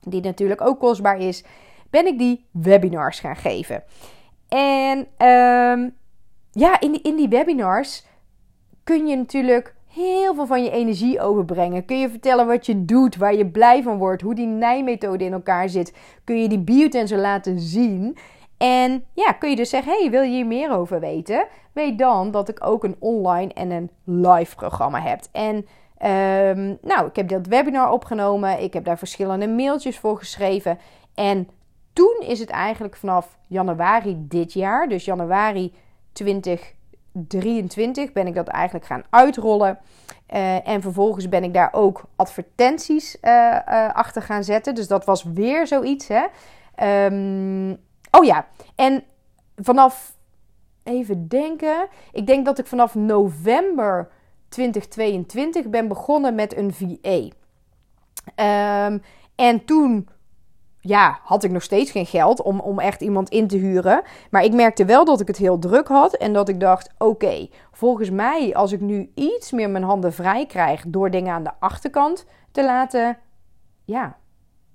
die 0.00 0.20
natuurlijk 0.20 0.60
ook 0.60 0.78
kostbaar 0.78 1.18
is 1.18 1.44
ben 1.90 2.06
ik 2.06 2.18
die 2.18 2.46
webinars 2.50 3.20
gaan 3.20 3.36
geven. 3.36 3.82
En 4.48 4.98
um, 5.28 5.96
ja, 6.50 6.80
in 6.80 7.02
in 7.02 7.16
die 7.16 7.28
webinars 7.28 8.06
kun 8.84 9.06
je 9.06 9.16
natuurlijk 9.16 9.73
heel 9.94 10.34
veel 10.34 10.46
van 10.46 10.64
je 10.64 10.70
energie 10.70 11.20
overbrengen. 11.20 11.84
Kun 11.84 11.98
je 11.98 12.10
vertellen 12.10 12.46
wat 12.46 12.66
je 12.66 12.84
doet, 12.84 13.16
waar 13.16 13.34
je 13.34 13.46
blij 13.46 13.82
van 13.82 13.98
wordt, 13.98 14.22
hoe 14.22 14.34
die 14.34 14.46
nijmethode 14.46 15.24
in 15.24 15.32
elkaar 15.32 15.68
zit. 15.68 15.94
Kun 16.24 16.42
je 16.42 16.48
die 16.48 16.58
biotensor 16.58 17.18
laten 17.18 17.60
zien. 17.60 18.16
En 18.58 19.04
ja, 19.12 19.32
kun 19.32 19.50
je 19.50 19.56
dus 19.56 19.70
zeggen: 19.70 19.92
hey, 19.92 20.10
wil 20.10 20.22
je 20.22 20.30
hier 20.30 20.46
meer 20.46 20.70
over 20.70 21.00
weten? 21.00 21.46
Weet 21.72 21.98
dan 21.98 22.30
dat 22.30 22.48
ik 22.48 22.66
ook 22.66 22.84
een 22.84 22.96
online 22.98 23.52
en 23.52 23.70
een 23.70 23.90
live 24.04 24.56
programma 24.56 25.00
heb. 25.00 25.20
En 25.32 25.56
um, 26.56 26.78
nou, 26.82 27.06
ik 27.06 27.16
heb 27.16 27.28
dat 27.28 27.46
webinar 27.46 27.90
opgenomen. 27.90 28.62
Ik 28.62 28.72
heb 28.72 28.84
daar 28.84 28.98
verschillende 28.98 29.48
mailtjes 29.48 29.98
voor 29.98 30.18
geschreven. 30.18 30.78
En 31.14 31.48
toen 31.92 32.22
is 32.26 32.38
het 32.38 32.50
eigenlijk 32.50 32.96
vanaf 32.96 33.38
januari 33.46 34.16
dit 34.18 34.52
jaar, 34.52 34.88
dus 34.88 35.04
januari 35.04 35.72
2023, 37.28 38.12
ben 38.12 38.26
ik 38.26 38.34
dat 38.34 38.48
eigenlijk 38.48 38.86
gaan 38.86 39.04
uitrollen. 39.10 39.78
Uh, 40.34 40.68
en 40.68 40.82
vervolgens 40.82 41.28
ben 41.28 41.44
ik 41.44 41.54
daar 41.54 41.72
ook 41.72 42.04
advertenties 42.16 43.16
uh, 43.22 43.58
uh, 43.68 43.94
achter 43.94 44.22
gaan 44.22 44.44
zetten. 44.44 44.74
Dus 44.74 44.88
dat 44.88 45.04
was 45.04 45.22
weer 45.22 45.66
zoiets. 45.66 46.08
Hè? 46.08 46.24
Um, 47.06 47.76
oh 48.10 48.24
ja, 48.24 48.46
en 48.74 49.04
vanaf 49.56 50.16
even 50.82 51.28
denken. 51.28 51.88
Ik 52.12 52.26
denk 52.26 52.44
dat 52.44 52.58
ik 52.58 52.66
vanaf 52.66 52.94
november 52.94 54.08
2022 54.48 55.68
ben 55.68 55.88
begonnen 55.88 56.34
met 56.34 56.56
een 56.56 56.72
VA. 56.72 57.28
Ehm, 58.34 58.98
en 59.34 59.64
toen 59.64 60.08
ja, 60.86 61.18
had 61.22 61.44
ik 61.44 61.50
nog 61.50 61.62
steeds 61.62 61.90
geen 61.90 62.06
geld 62.06 62.42
om, 62.42 62.60
om 62.60 62.78
echt 62.78 63.00
iemand 63.00 63.28
in 63.28 63.46
te 63.46 63.56
huren. 63.56 64.02
Maar 64.30 64.44
ik 64.44 64.52
merkte 64.52 64.84
wel 64.84 65.04
dat 65.04 65.20
ik 65.20 65.26
het 65.26 65.36
heel 65.36 65.58
druk 65.58 65.88
had. 65.88 66.14
En 66.14 66.32
dat 66.32 66.48
ik 66.48 66.60
dacht: 66.60 66.90
oké, 66.98 67.48
volgens 67.72 68.10
mij, 68.10 68.54
als 68.54 68.72
ik 68.72 68.80
nu 68.80 69.10
iets 69.14 69.52
meer 69.52 69.70
mijn 69.70 69.84
handen 69.84 70.12
vrij 70.12 70.46
krijg. 70.46 70.84
door 70.86 71.10
dingen 71.10 71.34
aan 71.34 71.44
de 71.44 71.52
achterkant 71.58 72.26
te 72.50 72.64
laten. 72.64 73.18
Ja, 73.84 74.16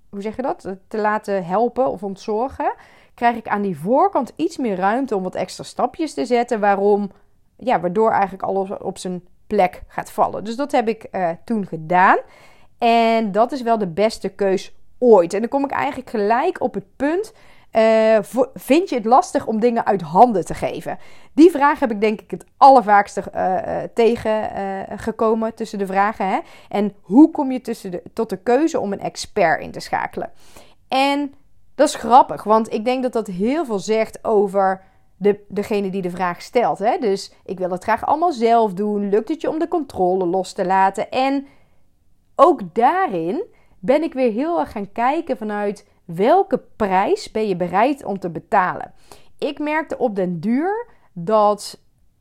hoe 0.08 0.22
zeg 0.22 0.36
je 0.36 0.42
dat? 0.42 0.76
Te 0.88 0.98
laten 0.98 1.44
helpen 1.44 1.90
of 1.90 2.02
ontzorgen. 2.02 2.74
Krijg 3.14 3.36
ik 3.36 3.48
aan 3.48 3.62
die 3.62 3.78
voorkant 3.78 4.32
iets 4.36 4.56
meer 4.56 4.76
ruimte 4.76 5.16
om 5.16 5.22
wat 5.22 5.34
extra 5.34 5.64
stapjes 5.64 6.14
te 6.14 6.24
zetten. 6.24 6.60
Waarom, 6.60 7.10
ja, 7.56 7.80
waardoor 7.80 8.10
eigenlijk 8.10 8.42
alles 8.42 8.70
op 8.78 8.98
zijn 8.98 9.24
plek 9.46 9.82
gaat 9.88 10.10
vallen. 10.10 10.44
Dus 10.44 10.56
dat 10.56 10.72
heb 10.72 10.88
ik 10.88 11.06
uh, 11.12 11.28
toen 11.44 11.66
gedaan. 11.66 12.18
En 12.78 13.32
dat 13.32 13.52
is 13.52 13.62
wel 13.62 13.78
de 13.78 13.88
beste 13.88 14.28
keus 14.28 14.74
ooit. 15.00 15.34
En 15.34 15.40
dan 15.40 15.48
kom 15.48 15.64
ik 15.64 15.70
eigenlijk 15.70 16.10
gelijk 16.10 16.60
op 16.60 16.74
het 16.74 16.96
punt. 16.96 17.32
Uh, 17.72 18.18
vind 18.54 18.88
je 18.88 18.94
het 18.94 19.04
lastig 19.04 19.46
om 19.46 19.60
dingen 19.60 19.86
uit 19.86 20.00
handen 20.00 20.44
te 20.44 20.54
geven? 20.54 20.98
Die 21.32 21.50
vraag 21.50 21.80
heb 21.80 21.90
ik 21.90 22.00
denk 22.00 22.20
ik 22.20 22.30
het 22.30 22.44
allervaakste 22.56 23.22
uh, 23.34 23.82
tegengekomen 23.94 25.54
tussen 25.54 25.78
de 25.78 25.86
vragen. 25.86 26.28
Hè? 26.28 26.38
En 26.68 26.94
hoe 27.00 27.30
kom 27.30 27.52
je 27.52 27.60
tussen 27.60 27.90
de, 27.90 28.02
tot 28.12 28.28
de 28.30 28.36
keuze 28.36 28.80
om 28.80 28.92
een 28.92 29.00
expert 29.00 29.62
in 29.62 29.70
te 29.70 29.80
schakelen? 29.80 30.30
En 30.88 31.34
dat 31.74 31.88
is 31.88 31.94
grappig, 31.94 32.44
want 32.44 32.72
ik 32.72 32.84
denk 32.84 33.02
dat 33.02 33.12
dat 33.12 33.26
heel 33.26 33.64
veel 33.64 33.78
zegt 33.78 34.24
over 34.24 34.82
de, 35.16 35.44
degene 35.48 35.90
die 35.90 36.02
de 36.02 36.10
vraag 36.10 36.42
stelt. 36.42 36.78
Hè? 36.78 36.98
Dus 36.98 37.32
ik 37.44 37.58
wil 37.58 37.70
het 37.70 37.82
graag 37.82 38.06
allemaal 38.06 38.32
zelf 38.32 38.72
doen. 38.72 39.08
Lukt 39.08 39.28
het 39.28 39.40
je 39.40 39.48
om 39.48 39.58
de 39.58 39.68
controle 39.68 40.26
los 40.26 40.52
te 40.52 40.66
laten? 40.66 41.10
En 41.10 41.46
ook 42.36 42.74
daarin 42.74 43.44
ben 43.80 44.02
ik 44.02 44.12
weer 44.12 44.32
heel 44.32 44.60
erg 44.60 44.72
gaan 44.72 44.92
kijken 44.92 45.36
vanuit 45.36 45.88
welke 46.04 46.62
prijs 46.76 47.30
ben 47.30 47.48
je 47.48 47.56
bereid 47.56 48.04
om 48.04 48.18
te 48.18 48.30
betalen. 48.30 48.92
Ik 49.38 49.58
merkte 49.58 49.98
op 49.98 50.16
den 50.16 50.40
duur 50.40 50.86
dat 51.12 51.80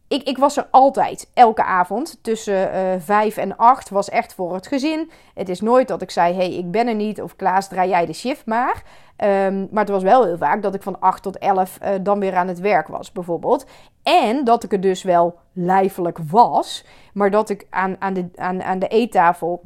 ik, 0.09 0.23
ik 0.23 0.37
was 0.37 0.57
er 0.57 0.67
altijd, 0.71 1.29
elke 1.33 1.63
avond. 1.63 2.19
Tussen 2.21 2.75
uh, 2.75 2.93
vijf 2.99 3.37
en 3.37 3.57
acht 3.57 3.89
was 3.89 4.09
echt 4.09 4.33
voor 4.33 4.53
het 4.53 4.67
gezin. 4.67 5.11
Het 5.33 5.49
is 5.49 5.61
nooit 5.61 5.87
dat 5.87 6.01
ik 6.01 6.11
zei, 6.11 6.33
hey, 6.33 6.53
ik 6.53 6.71
ben 6.71 6.87
er 6.87 6.95
niet. 6.95 7.21
Of 7.21 7.35
Klaas, 7.35 7.67
draai 7.67 7.89
jij 7.89 8.05
de 8.05 8.13
shift 8.13 8.45
maar. 8.45 8.83
Um, 9.17 9.67
maar 9.71 9.83
het 9.83 9.93
was 9.93 10.03
wel 10.03 10.25
heel 10.25 10.37
vaak 10.37 10.61
dat 10.61 10.75
ik 10.75 10.83
van 10.83 10.99
8 10.99 11.23
tot 11.23 11.37
11 11.37 11.77
uh, 11.81 11.95
eh, 11.95 12.03
dan 12.03 12.19
weer 12.19 12.35
aan 12.35 12.47
het 12.47 12.59
werk 12.59 12.87
was, 12.87 13.11
bijvoorbeeld. 13.11 13.65
En 14.03 14.43
dat 14.43 14.63
ik 14.63 14.71
er 14.71 14.81
dus 14.81 15.03
wel 15.03 15.37
lijfelijk 15.53 16.17
was. 16.31 16.85
Maar 17.13 17.31
dat 17.31 17.49
ik 17.49 17.67
aan, 17.69 17.95
aan, 17.99 18.13
de, 18.13 18.29
aan, 18.35 18.63
aan 18.63 18.79
de 18.79 18.87
eettafel 18.87 19.61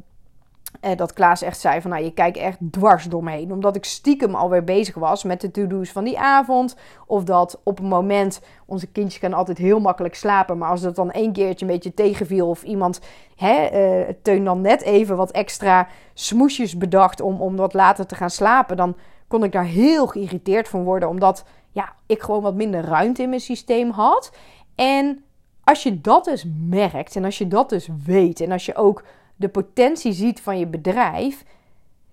eh, 0.80 0.96
dat 0.96 1.12
Klaas 1.12 1.42
echt 1.42 1.60
zei 1.60 1.80
van, 1.80 1.90
nou, 1.90 2.04
je 2.04 2.12
kijkt 2.12 2.36
echt 2.36 2.58
dwars 2.70 3.04
door 3.04 3.24
me 3.24 3.30
heen. 3.30 3.52
Omdat 3.52 3.76
ik 3.76 3.84
stiekem 3.84 4.34
alweer 4.34 4.64
bezig 4.64 4.94
was 4.94 5.24
met 5.24 5.40
de 5.40 5.50
to-do's 5.50 5.90
van 5.90 6.04
die 6.04 6.18
avond. 6.18 6.76
Of 7.06 7.24
dat 7.24 7.60
op 7.64 7.78
een 7.78 7.86
moment, 7.86 8.40
onze 8.66 8.86
kindjes 8.86 9.20
gaan 9.20 9.32
altijd 9.32 9.58
heel 9.58 9.80
makkelijk 9.80 10.14
slapen. 10.14 10.58
Maar 10.58 10.70
als 10.70 10.80
dat 10.80 10.96
dan 10.96 11.10
één 11.10 11.32
keertje 11.32 11.66
een 11.66 11.72
beetje 11.72 11.94
tegenviel 11.94 12.48
of 12.48 12.62
iemand, 12.62 13.00
hè, 13.36 13.70
uh, 13.72 14.14
Teun 14.22 14.44
dan 14.44 14.60
net 14.60 14.82
even 14.82 15.16
wat 15.16 15.30
extra 15.30 15.88
smoesjes 16.14 16.76
bedacht 16.76 17.20
om, 17.20 17.40
om 17.40 17.56
wat 17.56 17.74
later 17.74 18.06
te 18.06 18.14
gaan 18.14 18.30
slapen. 18.30 18.76
Dan 18.76 18.96
kon 19.28 19.44
ik 19.44 19.52
daar 19.52 19.64
heel 19.64 20.06
geïrriteerd 20.06 20.68
van 20.68 20.84
worden. 20.84 21.08
Omdat, 21.08 21.44
ja, 21.70 21.92
ik 22.06 22.22
gewoon 22.22 22.42
wat 22.42 22.54
minder 22.54 22.84
ruimte 22.84 23.22
in 23.22 23.28
mijn 23.28 23.40
systeem 23.40 23.90
had. 23.90 24.32
En 24.74 25.24
als 25.64 25.82
je 25.82 26.00
dat 26.00 26.24
dus 26.24 26.46
merkt 26.68 27.16
en 27.16 27.24
als 27.24 27.38
je 27.38 27.48
dat 27.48 27.68
dus 27.68 27.88
weet 28.04 28.40
en 28.40 28.52
als 28.52 28.66
je 28.66 28.74
ook 28.74 29.04
de 29.36 29.48
potentie 29.48 30.12
ziet 30.12 30.40
van 30.40 30.58
je 30.58 30.66
bedrijf. 30.66 31.44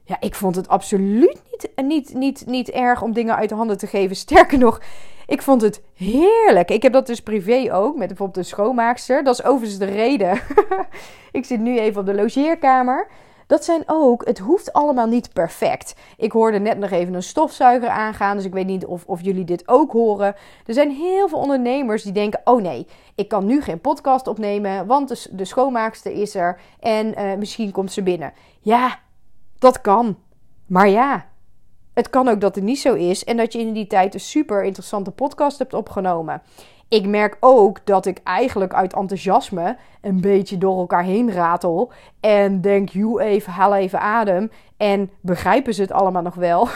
Ja, 0.03 0.17
ik 0.19 0.35
vond 0.35 0.55
het 0.55 0.67
absoluut 0.67 1.41
niet, 1.51 1.69
niet, 1.85 2.13
niet, 2.13 2.45
niet 2.45 2.69
erg 2.69 3.01
om 3.01 3.13
dingen 3.13 3.35
uit 3.35 3.49
de 3.49 3.55
handen 3.55 3.77
te 3.77 3.87
geven. 3.87 4.15
Sterker 4.25 4.57
nog, 4.57 4.81
ik 5.27 5.41
vond 5.41 5.61
het 5.61 5.81
heerlijk. 5.95 6.71
Ik 6.71 6.81
heb 6.81 6.93
dat 6.93 7.07
dus 7.07 7.21
privé 7.21 7.73
ook, 7.73 7.97
met 7.97 8.07
bijvoorbeeld 8.07 8.37
een 8.37 8.45
schoonmaakster. 8.45 9.23
Dat 9.23 9.39
is 9.39 9.45
overigens 9.45 9.79
de 9.79 9.85
reden. 9.85 10.39
ik 11.31 11.45
zit 11.45 11.59
nu 11.59 11.79
even 11.79 11.99
op 11.99 12.05
de 12.05 12.13
logeerkamer. 12.13 13.07
Dat 13.51 13.63
zijn 13.63 13.83
ook, 13.85 14.25
het 14.25 14.39
hoeft 14.39 14.73
allemaal 14.73 15.07
niet 15.07 15.33
perfect. 15.33 15.95
Ik 16.17 16.31
hoorde 16.31 16.59
net 16.59 16.77
nog 16.77 16.89
even 16.89 17.13
een 17.13 17.23
stofzuiger 17.23 17.89
aangaan, 17.89 18.35
dus 18.35 18.45
ik 18.45 18.53
weet 18.53 18.65
niet 18.65 18.85
of, 18.85 19.03
of 19.05 19.21
jullie 19.21 19.43
dit 19.43 19.67
ook 19.67 19.91
horen. 19.91 20.35
Er 20.65 20.73
zijn 20.73 20.91
heel 20.91 21.27
veel 21.29 21.37
ondernemers 21.37 22.03
die 22.03 22.11
denken: 22.11 22.41
oh 22.43 22.61
nee, 22.61 22.87
ik 23.15 23.27
kan 23.27 23.45
nu 23.45 23.61
geen 23.61 23.81
podcast 23.81 24.27
opnemen, 24.27 24.85
want 24.85 25.29
de, 25.37 25.45
schoonmaakster 25.45 26.11
is 26.11 26.35
er 26.35 26.59
en 26.79 27.19
uh, 27.19 27.35
misschien 27.37 27.71
komt 27.71 27.91
ze 27.91 28.03
binnen. 28.03 28.33
Ja, 28.59 28.99
dat 29.59 29.81
kan. 29.81 30.17
Maar 30.65 30.89
ja, 30.89 31.25
het 31.93 32.09
kan 32.09 32.27
ook 32.27 32.41
dat 32.41 32.55
het 32.55 32.63
niet 32.63 32.79
zo 32.79 32.93
is 32.93 33.23
en 33.23 33.37
dat 33.37 33.53
je 33.53 33.59
in 33.59 33.73
die 33.73 33.87
tijd 33.87 34.13
een 34.13 34.19
super 34.19 34.63
interessante 34.63 35.11
podcast 35.11 35.59
hebt 35.59 35.73
opgenomen 35.73 36.41
ik 36.91 37.07
merk 37.07 37.37
ook 37.39 37.85
dat 37.85 38.05
ik 38.05 38.19
eigenlijk 38.23 38.73
uit 38.73 38.93
enthousiasme 38.93 39.77
een 40.01 40.21
beetje 40.21 40.57
door 40.57 40.79
elkaar 40.79 41.03
heen 41.03 41.31
ratel. 41.31 41.91
En 42.19 42.61
denk, 42.61 42.89
joe 42.89 43.21
even, 43.21 43.53
haal 43.53 43.75
even 43.75 43.99
adem. 43.99 44.51
En 44.77 45.09
begrijpen 45.21 45.73
ze 45.73 45.81
het 45.81 45.91
allemaal 45.91 46.21
nog 46.21 46.35
wel? 46.35 46.67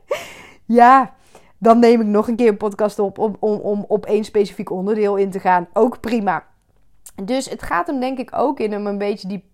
ja, 0.80 1.14
dan 1.58 1.78
neem 1.78 2.00
ik 2.00 2.06
nog 2.06 2.28
een 2.28 2.36
keer 2.36 2.48
een 2.48 2.56
podcast 2.56 2.98
op 2.98 3.18
om, 3.18 3.36
om, 3.38 3.58
om 3.58 3.84
op 3.88 4.06
één 4.06 4.24
specifiek 4.24 4.70
onderdeel 4.70 5.16
in 5.16 5.30
te 5.30 5.40
gaan. 5.40 5.68
Ook 5.72 6.00
prima. 6.00 6.44
Dus 7.24 7.50
het 7.50 7.62
gaat 7.62 7.86
hem 7.86 8.00
denk 8.00 8.18
ik 8.18 8.30
ook 8.34 8.60
in 8.60 8.76
om 8.76 8.86
een 8.86 8.98
beetje 8.98 9.28
die 9.28 9.47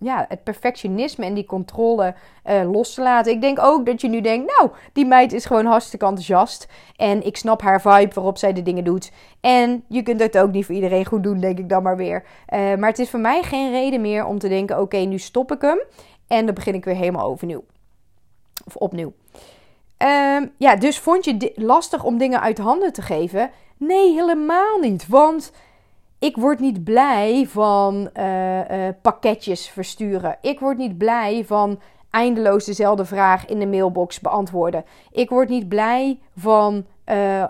ja, 0.00 0.24
het 0.28 0.44
perfectionisme 0.44 1.24
en 1.24 1.34
die 1.34 1.46
controle 1.46 2.14
uh, 2.46 2.70
los 2.70 2.94
te 2.94 3.02
laten. 3.02 3.32
Ik 3.32 3.40
denk 3.40 3.58
ook 3.58 3.86
dat 3.86 4.00
je 4.00 4.08
nu 4.08 4.20
denkt, 4.20 4.52
nou, 4.58 4.70
die 4.92 5.06
meid 5.06 5.32
is 5.32 5.44
gewoon 5.44 5.66
hartstikke 5.66 6.06
enthousiast. 6.06 6.68
En 6.96 7.26
ik 7.26 7.36
snap 7.36 7.62
haar 7.62 7.80
vibe 7.80 8.14
waarop 8.14 8.38
zij 8.38 8.52
de 8.52 8.62
dingen 8.62 8.84
doet. 8.84 9.12
En 9.40 9.84
je 9.88 10.02
kunt 10.02 10.20
het 10.20 10.38
ook 10.38 10.52
niet 10.52 10.66
voor 10.66 10.74
iedereen 10.74 11.06
goed 11.06 11.22
doen, 11.22 11.40
denk 11.40 11.58
ik 11.58 11.68
dan 11.68 11.82
maar 11.82 11.96
weer. 11.96 12.22
Uh, 12.22 12.58
maar 12.74 12.88
het 12.88 12.98
is 12.98 13.10
voor 13.10 13.20
mij 13.20 13.42
geen 13.42 13.70
reden 13.70 14.00
meer 14.00 14.24
om 14.24 14.38
te 14.38 14.48
denken, 14.48 14.80
oké, 14.80 14.96
nu 14.96 15.18
stop 15.18 15.52
ik 15.52 15.60
hem. 15.60 15.80
En 16.26 16.46
dan 16.46 16.54
begin 16.54 16.74
ik 16.74 16.84
weer 16.84 16.96
helemaal 16.96 17.26
overnieuw. 17.26 17.64
Of 18.66 18.76
opnieuw. 18.76 19.12
Um, 19.98 20.52
ja, 20.56 20.76
dus 20.76 20.98
vond 20.98 21.24
je 21.24 21.52
lastig 21.54 22.04
om 22.04 22.18
dingen 22.18 22.40
uit 22.40 22.58
handen 22.58 22.92
te 22.92 23.02
geven? 23.02 23.50
Nee, 23.76 24.12
helemaal 24.12 24.78
niet. 24.78 25.08
Want 25.08 25.52
ik 26.20 26.36
word 26.36 26.58
niet 26.58 26.84
blij 26.84 27.46
van 27.48 28.10
uh, 28.16 28.58
uh, 28.58 28.88
pakketjes 29.02 29.68
versturen. 29.68 30.36
Ik 30.40 30.60
word 30.60 30.76
niet 30.76 30.98
blij 30.98 31.44
van 31.46 31.80
eindeloos 32.10 32.64
dezelfde 32.64 33.04
vraag 33.04 33.46
in 33.46 33.58
de 33.58 33.66
mailbox 33.66 34.20
beantwoorden. 34.20 34.84
Ik 35.10 35.30
word 35.30 35.48
niet 35.48 35.68
blij 35.68 36.18
van 36.36 36.86
uh, 37.06 37.44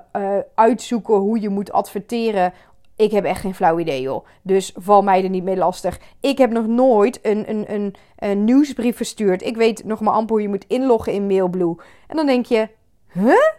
uitzoeken 0.55 1.15
hoe 1.15 1.41
je 1.41 1.49
moet 1.49 1.73
adverteren. 1.73 2.53
Ik 2.97 3.11
heb 3.11 3.25
echt 3.25 3.41
geen 3.41 3.55
flauw 3.55 3.79
idee, 3.79 4.01
joh. 4.01 4.27
Dus 4.43 4.73
val 4.77 5.03
mij 5.03 5.23
er 5.23 5.31
niet 5.31 5.45
mee 5.45 5.57
lastig. 5.57 6.01
Ik 6.21 6.39
heb 6.39 6.51
nog 6.51 6.67
nooit 6.67 7.19
een, 7.23 7.51
een, 7.51 7.73
een, 7.75 7.95
een 8.19 8.45
nieuwsbrief 8.45 8.97
verstuurd. 8.97 9.43
Ik 9.43 9.57
weet 9.57 9.85
nog 9.85 10.01
maar 10.01 10.15
amper 10.15 10.35
hoe 10.35 10.43
je 10.43 10.49
moet 10.49 10.67
inloggen 10.69 11.13
in 11.13 11.27
Mailblue. 11.27 11.77
En 12.07 12.17
dan 12.17 12.27
denk 12.27 12.47
je, 12.47 12.69
huh? 13.13 13.53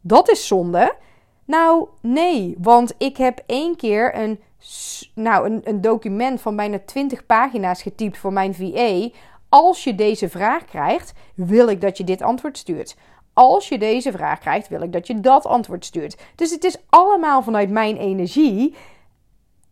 Dat 0.00 0.30
is 0.30 0.46
zonde. 0.46 0.94
Nou, 1.44 1.88
nee, 2.00 2.56
want 2.58 2.94
ik 2.98 3.16
heb 3.16 3.42
één 3.46 3.76
keer 3.76 4.18
een 4.18 4.40
nou, 5.14 5.46
een, 5.46 5.60
een 5.64 5.80
document 5.80 6.40
van 6.40 6.56
bijna 6.56 6.78
20 6.86 7.26
pagina's 7.26 7.82
getypt 7.82 8.18
voor 8.18 8.32
mijn 8.32 8.54
VA. 8.54 9.08
Als 9.48 9.84
je 9.84 9.94
deze 9.94 10.28
vraag 10.28 10.64
krijgt, 10.64 11.12
wil 11.34 11.68
ik 11.68 11.80
dat 11.80 11.96
je 11.96 12.04
dit 12.04 12.22
antwoord 12.22 12.58
stuurt. 12.58 12.96
Als 13.32 13.68
je 13.68 13.78
deze 13.78 14.12
vraag 14.12 14.38
krijgt, 14.38 14.68
wil 14.68 14.82
ik 14.82 14.92
dat 14.92 15.06
je 15.06 15.20
dat 15.20 15.46
antwoord 15.46 15.84
stuurt. 15.84 16.22
Dus 16.34 16.50
het 16.50 16.64
is 16.64 16.76
allemaal 16.88 17.42
vanuit 17.42 17.70
mijn 17.70 17.96
energie. 17.96 18.74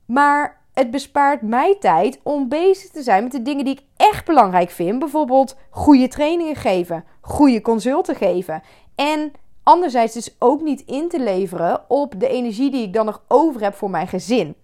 Maar 0.06 0.60
het 0.72 0.90
bespaart 0.90 1.42
mij 1.42 1.76
tijd 1.80 2.20
om 2.22 2.48
bezig 2.48 2.90
te 2.90 3.02
zijn 3.02 3.22
met 3.22 3.32
de 3.32 3.42
dingen 3.42 3.64
die 3.64 3.74
ik 3.74 3.84
echt 3.96 4.24
belangrijk 4.24 4.70
vind. 4.70 4.98
Bijvoorbeeld 4.98 5.56
goede 5.70 6.08
trainingen 6.08 6.56
geven, 6.56 7.04
goede 7.20 7.60
consulten 7.60 8.16
geven. 8.16 8.62
En 8.94 9.32
anderzijds 9.62 10.14
dus 10.14 10.36
ook 10.38 10.60
niet 10.60 10.80
in 10.86 11.08
te 11.08 11.20
leveren 11.20 11.84
op 11.88 12.14
de 12.20 12.28
energie 12.28 12.70
die 12.70 12.82
ik 12.82 12.92
dan 12.92 13.06
nog 13.06 13.22
over 13.28 13.62
heb 13.62 13.74
voor 13.74 13.90
mijn 13.90 14.08
gezin. 14.08 14.54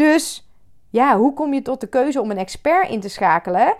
Dus 0.00 0.48
ja, 0.90 1.16
hoe 1.16 1.34
kom 1.34 1.54
je 1.54 1.62
tot 1.62 1.80
de 1.80 1.86
keuze 1.86 2.20
om 2.20 2.30
een 2.30 2.38
expert 2.38 2.88
in 2.88 3.00
te 3.00 3.08
schakelen? 3.08 3.74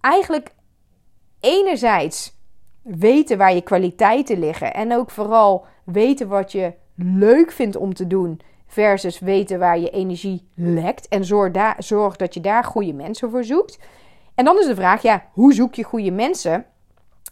Eigenlijk 0.00 0.50
enerzijds 1.40 2.32
weten 2.82 3.38
waar 3.38 3.54
je 3.54 3.60
kwaliteiten 3.60 4.38
liggen 4.38 4.74
en 4.74 4.94
ook 4.94 5.10
vooral 5.10 5.66
weten 5.84 6.28
wat 6.28 6.52
je 6.52 6.72
leuk 6.94 7.52
vindt 7.52 7.76
om 7.76 7.94
te 7.94 8.06
doen 8.06 8.40
versus 8.66 9.18
weten 9.18 9.58
waar 9.58 9.78
je 9.78 9.90
energie 9.90 10.48
lekt 10.54 11.08
en 11.08 11.24
zorg, 11.24 11.52
daar, 11.52 11.76
zorg 11.78 12.16
dat 12.16 12.34
je 12.34 12.40
daar 12.40 12.64
goede 12.64 12.92
mensen 12.92 13.30
voor 13.30 13.44
zoekt. 13.44 13.78
En 14.34 14.44
dan 14.44 14.58
is 14.58 14.66
de 14.66 14.74
vraag, 14.74 15.02
ja, 15.02 15.24
hoe 15.32 15.54
zoek 15.54 15.74
je 15.74 15.84
goede 15.84 16.10
mensen? 16.10 16.66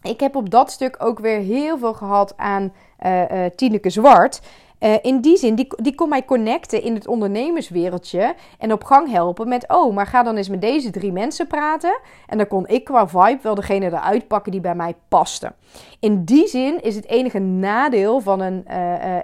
ik 0.07 0.21
heb 0.21 0.37
op 0.37 0.51
dat 0.51 0.71
stuk 0.71 0.97
ook 0.99 1.19
weer 1.19 1.39
heel 1.39 1.79
veel 1.79 1.95
gehad 1.95 2.37
aan 2.37 2.73
uh, 3.07 3.45
Tineke 3.55 3.91
Zwart. 3.91 4.41
Uh, 4.81 4.95
in 5.03 5.21
die 5.21 5.37
zin, 5.37 5.55
die, 5.55 5.67
die 5.77 5.95
kon 5.95 6.09
mij 6.09 6.25
connecten 6.25 6.83
in 6.83 6.95
het 6.95 7.07
ondernemerswereldje 7.07 8.35
en 8.59 8.73
op 8.73 8.85
gang 8.85 9.11
helpen 9.11 9.49
met, 9.49 9.69
oh, 9.69 9.95
maar 9.95 10.07
ga 10.07 10.23
dan 10.23 10.37
eens 10.37 10.49
met 10.49 10.61
deze 10.61 10.91
drie 10.91 11.13
mensen 11.13 11.47
praten. 11.47 11.99
En 12.27 12.39
dan 12.39 12.47
kon 12.47 12.67
ik 12.67 12.85
qua 12.85 13.09
vibe 13.09 13.39
wel 13.43 13.55
degene 13.55 13.87
eruit 13.87 14.29
pakken 14.29 14.53
die 14.53 14.61
bij 14.61 14.75
mij 14.75 14.95
paste. 15.09 15.53
In 16.01 16.25
die 16.25 16.47
zin 16.47 16.83
is 16.83 16.97
het 16.97 17.09
enige 17.09 17.39
nadeel 17.39 18.21
van 18.21 18.41
een 18.41 18.67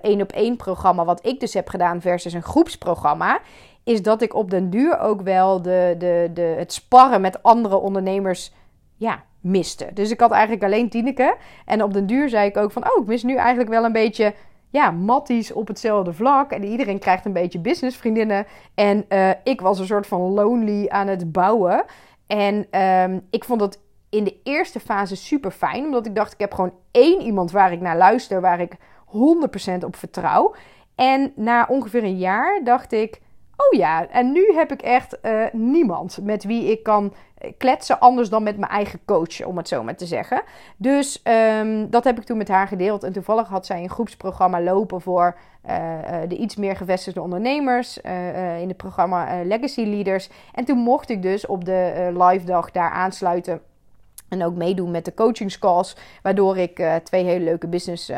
één-op-één 0.02 0.56
programma, 0.56 1.04
wat 1.04 1.26
ik 1.26 1.40
dus 1.40 1.54
heb 1.54 1.68
gedaan 1.68 2.00
versus 2.00 2.32
een 2.32 2.42
groepsprogramma, 2.42 3.40
is 3.84 4.02
dat 4.02 4.22
ik 4.22 4.34
op 4.34 4.50
den 4.50 4.70
duur 4.70 4.98
ook 4.98 5.20
wel 5.20 5.62
de, 5.62 5.94
de, 5.98 6.30
de, 6.34 6.54
het 6.58 6.72
sparren 6.72 7.20
met 7.20 7.42
andere 7.42 7.76
ondernemers 7.76 8.52
ja, 8.96 9.22
miste. 9.40 9.90
Dus 9.94 10.10
ik 10.10 10.20
had 10.20 10.30
eigenlijk 10.30 10.64
alleen 10.64 10.88
Tineke. 10.88 11.36
En 11.64 11.82
op 11.82 11.92
den 11.92 12.06
duur 12.06 12.28
zei 12.28 12.48
ik 12.48 12.56
ook 12.56 12.72
van, 12.72 12.84
oh, 12.84 13.02
ik 13.02 13.06
mis 13.06 13.22
nu 13.22 13.36
eigenlijk 13.36 13.70
wel 13.70 13.84
een 13.84 13.92
beetje 13.92 14.34
ja, 14.72 14.90
matties 14.90 15.52
op 15.52 15.68
hetzelfde 15.68 16.12
vlak. 16.12 16.50
En 16.50 16.64
iedereen 16.64 16.98
krijgt 16.98 17.24
een 17.24 17.32
beetje 17.32 17.58
businessvriendinnen. 17.58 18.46
En 18.74 19.04
uh, 19.08 19.30
ik 19.44 19.60
was 19.60 19.78
een 19.78 19.86
soort 19.86 20.06
van 20.06 20.20
lonely 20.20 20.88
aan 20.88 21.06
het 21.06 21.32
bouwen. 21.32 21.84
En 22.26 22.80
um, 22.80 23.26
ik 23.30 23.44
vond 23.44 23.60
dat 23.60 23.80
in 24.10 24.24
de 24.24 24.36
eerste 24.42 24.80
fase 24.80 25.16
super 25.16 25.50
fijn. 25.50 25.84
Omdat 25.84 26.06
ik 26.06 26.14
dacht, 26.14 26.32
ik 26.32 26.40
heb 26.40 26.54
gewoon 26.54 26.74
één 26.90 27.20
iemand 27.20 27.50
waar 27.50 27.72
ik 27.72 27.80
naar 27.80 27.96
luister. 27.96 28.40
Waar 28.40 28.60
ik 28.60 28.76
100% 29.80 29.84
op 29.84 29.96
vertrouw. 29.96 30.54
En 30.94 31.32
na 31.36 31.66
ongeveer 31.68 32.04
een 32.04 32.18
jaar 32.18 32.60
dacht 32.64 32.92
ik... 32.92 33.20
Oh 33.56 33.78
ja, 33.78 34.08
en 34.08 34.32
nu 34.32 34.52
heb 34.54 34.72
ik 34.72 34.82
echt 34.82 35.18
uh, 35.22 35.44
niemand 35.52 36.18
met 36.22 36.44
wie 36.44 36.70
ik 36.70 36.82
kan 36.82 37.12
kletsen 37.58 38.00
anders 38.00 38.28
dan 38.28 38.42
met 38.42 38.56
mijn 38.56 38.70
eigen 38.70 39.00
coach, 39.04 39.44
om 39.44 39.56
het 39.56 39.68
zo 39.68 39.82
maar 39.82 39.96
te 39.96 40.06
zeggen. 40.06 40.42
Dus 40.76 41.22
um, 41.58 41.90
dat 41.90 42.04
heb 42.04 42.18
ik 42.18 42.24
toen 42.24 42.36
met 42.36 42.48
haar 42.48 42.68
gedeeld. 42.68 43.02
En 43.02 43.12
toevallig 43.12 43.48
had 43.48 43.66
zij 43.66 43.82
een 43.82 43.90
groepsprogramma 43.90 44.60
lopen 44.60 45.00
voor 45.00 45.36
uh, 45.68 45.98
de 46.28 46.36
iets 46.36 46.56
meer 46.56 46.76
gevestigde 46.76 47.20
ondernemers 47.20 47.98
uh, 48.02 48.60
in 48.60 48.68
het 48.68 48.76
programma 48.76 49.42
Legacy 49.44 49.82
Leaders. 49.82 50.28
En 50.54 50.64
toen 50.64 50.78
mocht 50.78 51.10
ik 51.10 51.22
dus 51.22 51.46
op 51.46 51.64
de 51.64 52.10
live 52.18 52.44
dag 52.44 52.70
daar 52.70 52.90
aansluiten. 52.90 53.60
En 54.28 54.44
ook 54.44 54.54
meedoen 54.54 54.90
met 54.90 55.04
de 55.04 55.14
coachingscalls. 55.14 55.96
Waardoor 56.22 56.58
ik 56.58 56.82
twee 57.02 57.24
hele 57.24 57.44
leuke 57.44 57.68
business 57.68 58.12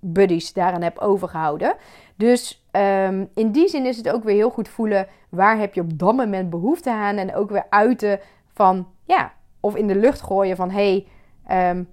buddies 0.00 0.52
daaraan 0.52 0.82
heb 0.82 0.98
overgehouden. 0.98 1.74
Dus 2.22 2.64
um, 2.72 3.28
in 3.34 3.50
die 3.50 3.68
zin 3.68 3.86
is 3.86 3.96
het 3.96 4.10
ook 4.10 4.24
weer 4.24 4.34
heel 4.34 4.50
goed 4.50 4.68
voelen. 4.68 5.06
Waar 5.28 5.58
heb 5.58 5.74
je 5.74 5.80
op 5.80 5.98
dat 5.98 6.16
moment 6.16 6.50
behoefte 6.50 6.90
aan? 6.90 7.16
En 7.16 7.34
ook 7.34 7.50
weer 7.50 7.66
uiten 7.68 8.20
van 8.54 8.88
ja, 9.04 9.32
of 9.60 9.76
in 9.76 9.86
de 9.86 9.96
lucht 9.96 10.20
gooien 10.20 10.56
van 10.56 10.70
hey, 10.70 11.06
um, 11.50 11.88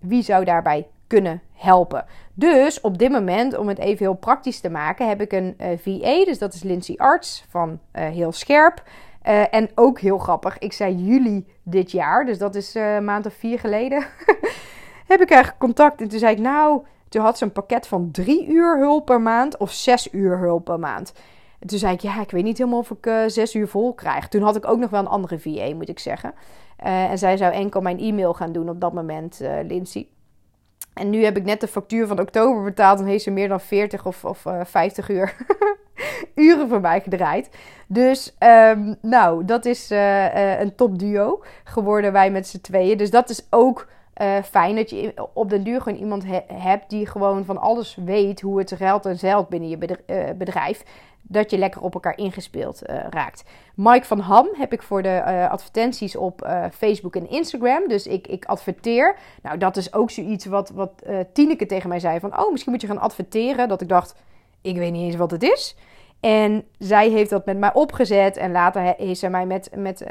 wie 0.00 0.22
zou 0.22 0.44
daarbij 0.44 0.86
kunnen 1.06 1.42
helpen. 1.52 2.04
Dus 2.34 2.80
op 2.80 2.98
dit 2.98 3.10
moment, 3.10 3.56
om 3.56 3.68
het 3.68 3.78
even 3.78 3.98
heel 3.98 4.14
praktisch 4.14 4.60
te 4.60 4.70
maken, 4.70 5.08
heb 5.08 5.20
ik 5.20 5.32
een 5.32 5.54
eh, 5.58 5.78
VA, 5.78 6.24
dus 6.24 6.38
dat 6.38 6.54
is 6.54 6.62
Lindsay 6.62 6.96
Arts 6.96 7.44
van 7.48 7.68
uh, 7.70 8.08
Heel 8.08 8.32
Scherp. 8.32 8.82
Uh, 9.28 9.54
en 9.54 9.70
ook 9.74 10.00
heel 10.00 10.18
grappig, 10.18 10.58
ik 10.58 10.72
zei 10.72 10.94
juli 10.94 11.46
dit 11.62 11.90
jaar, 11.90 12.26
dus 12.26 12.38
dat 12.38 12.54
is 12.54 12.74
een 12.74 13.04
maand 13.04 13.26
of 13.26 13.34
vier 13.34 13.58
geleden, 13.58 13.98
heb 15.12 15.20
ik 15.20 15.30
eigenlijk 15.30 15.58
contact. 15.58 16.00
En 16.00 16.08
toen 16.08 16.18
zei 16.18 16.32
ik, 16.34 16.40
nou, 16.40 16.82
toen 17.08 17.22
had 17.22 17.38
ze 17.38 17.44
een 17.44 17.52
pakket 17.52 17.86
van 17.86 18.10
drie 18.10 18.46
uur 18.46 18.78
hulp 18.78 19.04
per 19.04 19.20
maand 19.20 19.56
of 19.56 19.72
zes 19.72 20.12
uur 20.12 20.38
hulp 20.38 20.64
per 20.64 20.78
maand. 20.78 21.12
En 21.58 21.66
toen 21.66 21.78
zei 21.78 21.92
ik, 21.92 22.00
ja, 22.00 22.20
ik 22.20 22.30
weet 22.30 22.44
niet 22.44 22.58
helemaal 22.58 22.78
of 22.78 22.90
ik 22.90 23.06
uh, 23.06 23.22
zes 23.26 23.54
uur 23.54 23.68
vol 23.68 23.94
krijg. 23.94 24.28
Toen 24.28 24.42
had 24.42 24.56
ik 24.56 24.68
ook 24.68 24.78
nog 24.78 24.90
wel 24.90 25.00
een 25.00 25.06
andere 25.06 25.38
VA, 25.38 25.74
moet 25.74 25.88
ik 25.88 25.98
zeggen. 25.98 26.34
Uh, 26.84 27.10
en 27.10 27.18
zij 27.18 27.36
zou 27.36 27.52
enkel 27.52 27.80
mijn 27.80 27.98
e-mail 27.98 28.34
gaan 28.34 28.52
doen 28.52 28.68
op 28.68 28.80
dat 28.80 28.92
moment, 28.92 29.40
uh, 29.42 29.50
Lindsay. 29.66 30.08
En 30.94 31.10
nu 31.10 31.24
heb 31.24 31.36
ik 31.36 31.44
net 31.44 31.60
de 31.60 31.68
factuur 31.68 32.06
van 32.06 32.20
oktober 32.20 32.62
betaald. 32.62 33.00
En 33.00 33.06
heeft 33.06 33.22
ze 33.22 33.30
meer 33.30 33.48
dan 33.48 33.60
40 33.60 34.06
of, 34.06 34.24
of 34.24 34.46
50 34.64 35.08
uur 35.08 35.34
uren 36.34 36.68
voor 36.68 36.80
mij 36.80 37.00
gedraaid. 37.00 37.50
Dus 37.86 38.36
um, 38.38 38.96
nou, 39.02 39.44
dat 39.44 39.64
is 39.64 39.90
een 40.58 40.74
top 40.74 40.98
duo 40.98 41.42
geworden 41.64 42.12
wij 42.12 42.30
met 42.30 42.46
z'n 42.46 42.60
tweeën. 42.60 42.96
Dus 42.98 43.10
dat 43.10 43.30
is 43.30 43.46
ook 43.50 43.86
fijn 44.44 44.76
dat 44.76 44.90
je 44.90 45.14
op 45.32 45.50
den 45.50 45.64
duur 45.64 45.80
gewoon 45.80 45.98
iemand 45.98 46.24
hebt 46.46 46.90
die 46.90 47.06
gewoon 47.06 47.44
van 47.44 47.58
alles 47.58 47.98
weet 48.04 48.40
hoe 48.40 48.58
het 48.58 48.72
geld 48.76 49.06
en 49.06 49.18
zeilt 49.18 49.48
binnen 49.48 49.68
je 49.68 49.78
bedrijf 50.36 50.84
dat 51.22 51.50
je 51.50 51.58
lekker 51.58 51.80
op 51.80 51.94
elkaar 51.94 52.16
ingespeeld 52.16 52.82
uh, 52.88 52.96
raakt. 53.10 53.44
Mike 53.74 54.06
van 54.06 54.18
Ham 54.18 54.48
heb 54.52 54.72
ik 54.72 54.82
voor 54.82 55.02
de 55.02 55.48
advertenties 55.50 56.16
op 56.16 56.48
Facebook 56.72 57.16
en 57.16 57.30
Instagram. 57.30 57.88
Dus 57.88 58.06
ik, 58.06 58.26
ik 58.26 58.44
adverteer. 58.44 59.16
Nou, 59.42 59.58
dat 59.58 59.76
is 59.76 59.92
ook 59.92 60.10
zoiets 60.10 60.46
wat, 60.46 60.70
wat 60.70 60.90
Tineke 61.32 61.66
tegen 61.66 61.88
mij 61.88 62.00
zei. 62.00 62.20
Van, 62.20 62.38
oh, 62.38 62.50
misschien 62.50 62.72
moet 62.72 62.80
je 62.80 62.86
gaan 62.86 63.00
adverteren. 63.00 63.68
Dat 63.68 63.80
ik 63.80 63.88
dacht, 63.88 64.14
ik 64.60 64.76
weet 64.76 64.92
niet 64.92 65.04
eens 65.04 65.16
wat 65.16 65.30
het 65.30 65.42
is. 65.42 65.76
En 66.20 66.64
zij 66.78 67.08
heeft 67.08 67.30
dat 67.30 67.46
met 67.46 67.58
mij 67.58 67.74
opgezet. 67.74 68.36
En 68.36 68.52
later 68.52 68.94
heeft 68.96 69.18
zij 69.18 69.30
mij 69.30 69.46
met, 69.46 69.70
met 69.76 70.04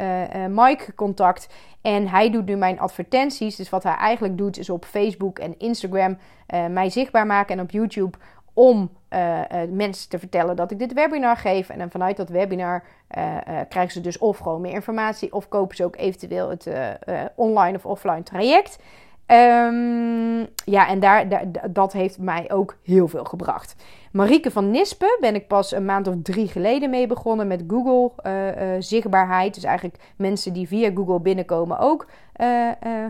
Mike 0.49 0.95
contact. 0.95 1.49
En 1.81 2.07
hij 2.07 2.31
doet 2.31 2.45
nu 2.45 2.55
mijn 2.55 2.79
advertenties. 2.79 3.55
Dus 3.55 3.69
wat 3.69 3.83
hij 3.83 3.95
eigenlijk 3.95 4.37
doet, 4.37 4.57
is 4.57 4.69
op 4.69 4.85
Facebook 4.85 5.39
en 5.39 5.59
Instagram 5.59 6.17
mij 6.69 6.89
zichtbaar 6.89 7.25
maken. 7.25 7.57
En 7.57 7.63
op 7.63 7.71
YouTube 7.71 8.17
om 8.53 8.89
mensen 9.69 10.09
te 10.09 10.19
vertellen 10.19 10.55
dat 10.55 10.71
ik 10.71 10.79
dit 10.79 10.93
webinar 10.93 11.37
geef. 11.37 11.69
En 11.69 11.79
dan 11.79 11.91
vanuit 11.91 12.17
dat 12.17 12.29
webinar 12.29 12.83
krijgen 13.69 13.91
ze 13.91 14.01
dus 14.01 14.17
of 14.17 14.37
gewoon 14.37 14.61
meer 14.61 14.73
informatie 14.73 15.33
of 15.33 15.47
kopen 15.47 15.75
ze 15.75 15.83
ook 15.83 15.95
eventueel 15.95 16.49
het 16.49 16.67
online 17.35 17.77
of 17.77 17.85
offline 17.85 18.23
traject. 18.23 18.79
Um, 19.31 20.47
ja, 20.65 20.87
en 20.87 20.99
daar, 20.99 21.29
daar, 21.29 21.45
dat 21.69 21.93
heeft 21.93 22.19
mij 22.19 22.51
ook 22.51 22.77
heel 22.83 23.07
veel 23.07 23.23
gebracht. 23.23 23.75
Marieke 24.11 24.51
van 24.51 24.71
Nispen 24.71 25.17
ben 25.19 25.35
ik 25.35 25.47
pas 25.47 25.71
een 25.71 25.85
maand 25.85 26.07
of 26.07 26.15
drie 26.23 26.47
geleden 26.47 26.89
mee 26.89 27.07
begonnen 27.07 27.47
met 27.47 27.63
Google 27.67 28.11
uh, 28.25 28.47
uh, 28.47 28.75
zichtbaarheid. 28.79 29.53
Dus 29.53 29.63
eigenlijk 29.63 29.97
mensen 30.17 30.53
die 30.53 30.67
via 30.67 30.91
Google 30.93 31.19
binnenkomen 31.19 31.79
ook 31.79 32.07
uh, 32.37 32.47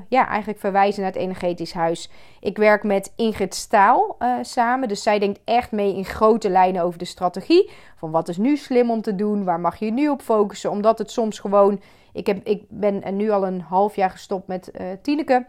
ja, 0.09 0.27
eigenlijk 0.27 0.59
verwijzen 0.59 1.01
naar 1.01 1.11
het 1.11 1.21
energetisch 1.21 1.73
huis. 1.73 2.11
Ik 2.39 2.57
werk 2.57 2.83
met 2.83 3.13
Ingrid 3.15 3.55
Staal 3.55 4.17
samen. 4.41 4.87
Dus 4.87 5.03
zij 5.03 5.19
denkt 5.19 5.39
echt 5.43 5.71
mee 5.71 5.95
in 5.95 6.05
grote 6.05 6.49
lijnen 6.49 6.83
over 6.83 6.99
de 6.99 7.05
strategie. 7.05 7.71
Van 7.95 8.11
wat 8.11 8.27
is 8.27 8.37
nu 8.37 8.57
slim 8.57 8.91
om 8.91 9.01
te 9.01 9.15
doen? 9.15 9.43
Waar 9.43 9.59
mag 9.59 9.75
je 9.75 9.91
nu 9.91 10.09
op 10.09 10.21
focussen? 10.21 10.71
Omdat 10.71 10.97
het 10.97 11.11
soms 11.11 11.39
gewoon... 11.39 11.81
Ik, 12.13 12.27
heb, 12.27 12.45
ik 12.45 12.63
ben 12.69 13.03
nu 13.15 13.29
al 13.29 13.47
een 13.47 13.61
half 13.61 13.95
jaar 13.95 14.09
gestopt 14.09 14.47
met 14.47 14.71
Tineke. 15.01 15.45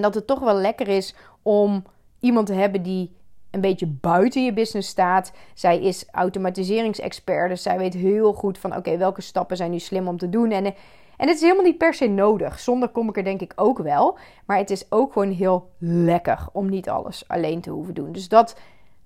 En 0.00 0.06
dat 0.06 0.14
het 0.14 0.26
toch 0.26 0.38
wel 0.38 0.54
lekker 0.54 0.88
is 0.88 1.14
om 1.42 1.84
iemand 2.20 2.46
te 2.46 2.52
hebben 2.52 2.82
die 2.82 3.10
een 3.50 3.60
beetje 3.60 3.86
buiten 3.86 4.44
je 4.44 4.52
business 4.52 4.88
staat. 4.88 5.32
Zij 5.54 5.80
is 5.80 6.04
automatiseringsexpert, 6.10 7.48
dus 7.48 7.62
zij 7.62 7.78
weet 7.78 7.94
heel 7.94 8.32
goed 8.32 8.58
van 8.58 8.76
oké, 8.76 8.96
welke 8.96 9.20
stappen 9.20 9.56
zijn 9.56 9.70
nu 9.70 9.78
slim 9.78 10.08
om 10.08 10.18
te 10.18 10.28
doen. 10.28 10.50
En, 10.50 10.64
en 10.64 10.74
het 11.16 11.34
is 11.34 11.40
helemaal 11.40 11.64
niet 11.64 11.78
per 11.78 11.94
se 11.94 12.06
nodig. 12.06 12.58
Zonder 12.58 12.88
kom 12.88 13.08
ik 13.08 13.16
er 13.16 13.24
denk 13.24 13.40
ik 13.40 13.52
ook 13.56 13.78
wel. 13.78 14.18
Maar 14.46 14.58
het 14.58 14.70
is 14.70 14.92
ook 14.92 15.12
gewoon 15.12 15.30
heel 15.30 15.70
lekker 15.78 16.46
om 16.52 16.68
niet 16.68 16.88
alles 16.88 17.24
alleen 17.28 17.60
te 17.60 17.70
hoeven 17.70 17.94
doen. 17.94 18.12
Dus 18.12 18.28
dat, 18.28 18.56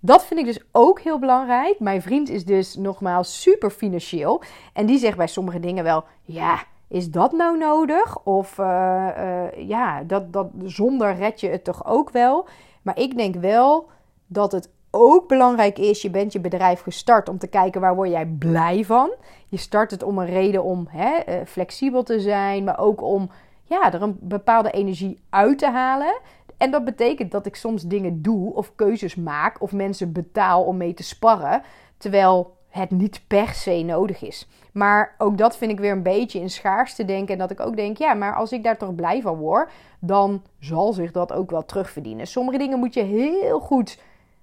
dat 0.00 0.24
vind 0.24 0.40
ik 0.40 0.46
dus 0.46 0.60
ook 0.72 1.00
heel 1.00 1.18
belangrijk. 1.18 1.80
Mijn 1.80 2.02
vriend 2.02 2.28
is 2.28 2.44
dus 2.44 2.76
nogmaals 2.76 3.42
super 3.42 3.70
financieel. 3.70 4.42
En 4.72 4.86
die 4.86 4.98
zegt 4.98 5.16
bij 5.16 5.26
sommige 5.26 5.60
dingen 5.60 5.84
wel, 5.84 6.04
ja, 6.22 6.64
is 6.94 7.10
dat 7.10 7.32
nou 7.32 7.58
nodig? 7.58 8.24
Of 8.24 8.58
uh, 8.58 9.08
uh, 9.18 9.68
ja, 9.68 10.02
dat, 10.02 10.32
dat, 10.32 10.46
zonder 10.64 11.14
red 11.14 11.40
je 11.40 11.48
het 11.48 11.64
toch 11.64 11.86
ook 11.86 12.10
wel? 12.10 12.46
Maar 12.82 12.98
ik 12.98 13.16
denk 13.16 13.34
wel 13.34 13.88
dat 14.26 14.52
het 14.52 14.70
ook 14.90 15.28
belangrijk 15.28 15.78
is, 15.78 16.02
je 16.02 16.10
bent 16.10 16.32
je 16.32 16.40
bedrijf 16.40 16.80
gestart 16.80 17.28
om 17.28 17.38
te 17.38 17.46
kijken 17.46 17.80
waar 17.80 17.94
word 17.94 18.10
jij 18.10 18.26
blij 18.26 18.84
van. 18.84 19.14
Je 19.48 19.56
start 19.56 19.90
het 19.90 20.02
om 20.02 20.18
een 20.18 20.26
reden 20.26 20.64
om 20.64 20.86
hè, 20.88 21.14
eh, 21.14 21.46
flexibel 21.46 22.02
te 22.02 22.20
zijn, 22.20 22.64
maar 22.64 22.78
ook 22.78 23.02
om 23.02 23.30
ja, 23.64 23.92
er 23.92 24.02
een 24.02 24.18
bepaalde 24.20 24.70
energie 24.70 25.20
uit 25.30 25.58
te 25.58 25.70
halen. 25.70 26.20
En 26.56 26.70
dat 26.70 26.84
betekent 26.84 27.30
dat 27.30 27.46
ik 27.46 27.56
soms 27.56 27.82
dingen 27.82 28.22
doe 28.22 28.54
of 28.54 28.74
keuzes 28.74 29.14
maak 29.14 29.62
of 29.62 29.72
mensen 29.72 30.12
betaal 30.12 30.64
om 30.64 30.76
mee 30.76 30.94
te 30.94 31.02
sparren, 31.02 31.62
terwijl 31.96 32.56
het 32.74 32.90
niet 32.90 33.20
per 33.26 33.48
se 33.48 33.82
nodig 33.82 34.22
is. 34.22 34.48
Maar 34.72 35.14
ook 35.18 35.38
dat 35.38 35.56
vind 35.56 35.70
ik 35.70 35.80
weer 35.80 35.92
een 35.92 36.02
beetje 36.02 36.40
in 36.40 36.50
schaars 36.50 36.94
te 36.94 37.04
denken. 37.04 37.32
En 37.32 37.38
dat 37.38 37.50
ik 37.50 37.60
ook 37.60 37.76
denk, 37.76 37.96
ja, 37.96 38.14
maar 38.14 38.34
als 38.34 38.52
ik 38.52 38.62
daar 38.62 38.76
toch 38.76 38.94
blij 38.94 39.20
van 39.22 39.36
word, 39.36 39.70
dan 39.98 40.42
zal 40.58 40.92
zich 40.92 41.12
dat 41.12 41.32
ook 41.32 41.50
wel 41.50 41.64
terugverdienen. 41.64 42.26
Sommige 42.26 42.58
dingen 42.58 42.78
moet 42.78 42.94
je 42.94 43.02
heel 43.02 43.60
goed, 43.60 43.98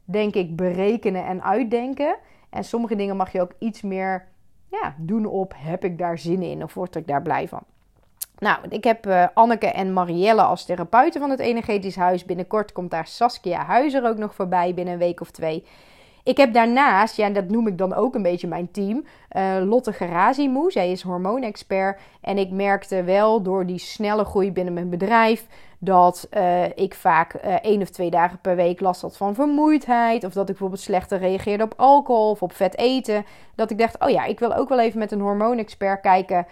denk 0.05 0.35
ik, 0.35 0.55
berekenen 0.55 1.25
en 1.25 1.43
uitdenken. 1.43 2.15
En 2.49 2.63
sommige 2.63 2.95
dingen 2.95 3.17
mag 3.17 3.31
je 3.31 3.41
ook 3.41 3.53
iets 3.59 3.81
meer 3.81 4.27
ja, 4.67 4.95
doen 4.97 5.25
op, 5.25 5.53
heb 5.55 5.83
ik 5.83 5.97
daar 5.97 6.17
zin 6.17 6.41
in 6.41 6.63
of 6.63 6.73
word 6.73 6.95
ik 6.95 7.07
daar 7.07 7.21
blij 7.21 7.47
van? 7.47 7.61
Nou, 8.37 8.57
ik 8.69 8.83
heb 8.83 9.07
uh, 9.07 9.27
Anneke 9.33 9.67
en 9.67 9.93
Marielle 9.93 10.41
als 10.41 10.65
therapeuten 10.65 11.21
van 11.21 11.29
het 11.29 11.39
Energetisch 11.39 11.95
Huis. 11.95 12.25
Binnenkort 12.25 12.71
komt 12.71 12.91
daar 12.91 13.07
Saskia 13.07 13.65
Huizer 13.65 14.07
ook 14.07 14.17
nog 14.17 14.35
voorbij 14.35 14.73
binnen 14.73 14.93
een 14.93 14.99
week 14.99 15.21
of 15.21 15.31
twee. 15.31 15.65
Ik 16.23 16.37
heb 16.37 16.53
daarnaast, 16.53 17.15
ja, 17.15 17.29
dat 17.29 17.49
noem 17.49 17.67
ik 17.67 17.77
dan 17.77 17.93
ook 17.93 18.15
een 18.15 18.21
beetje 18.21 18.47
mijn 18.47 18.71
team, 18.71 19.03
uh, 19.37 19.57
Lotte 19.63 19.93
Gerazimou. 19.93 20.71
Zij 20.71 20.91
is 20.91 21.01
hormoonexpert. 21.01 21.99
En 22.21 22.37
ik 22.37 22.51
merkte 22.51 23.03
wel 23.03 23.41
door 23.41 23.65
die 23.65 23.77
snelle 23.77 24.23
groei 24.23 24.51
binnen 24.51 24.73
mijn 24.73 24.89
bedrijf 24.89 25.47
dat 25.79 26.27
uh, 26.33 26.63
ik 26.75 26.93
vaak 26.93 27.33
uh, 27.33 27.53
één 27.53 27.81
of 27.81 27.89
twee 27.89 28.09
dagen 28.09 28.39
per 28.39 28.55
week 28.55 28.79
last 28.79 29.01
had 29.01 29.17
van 29.17 29.35
vermoeidheid. 29.35 30.23
Of 30.23 30.33
dat 30.33 30.41
ik 30.41 30.47
bijvoorbeeld 30.47 30.81
slechter 30.81 31.19
reageerde 31.19 31.63
op 31.63 31.73
alcohol 31.77 32.29
of 32.29 32.41
op 32.41 32.53
vet 32.53 32.77
eten. 32.77 33.25
Dat 33.55 33.71
ik 33.71 33.77
dacht, 33.77 33.99
oh 33.99 34.09
ja, 34.09 34.25
ik 34.25 34.39
wil 34.39 34.55
ook 34.55 34.69
wel 34.69 34.79
even 34.79 34.99
met 34.99 35.11
een 35.11 35.21
hormoonexpert 35.21 36.01
kijken. 36.01 36.45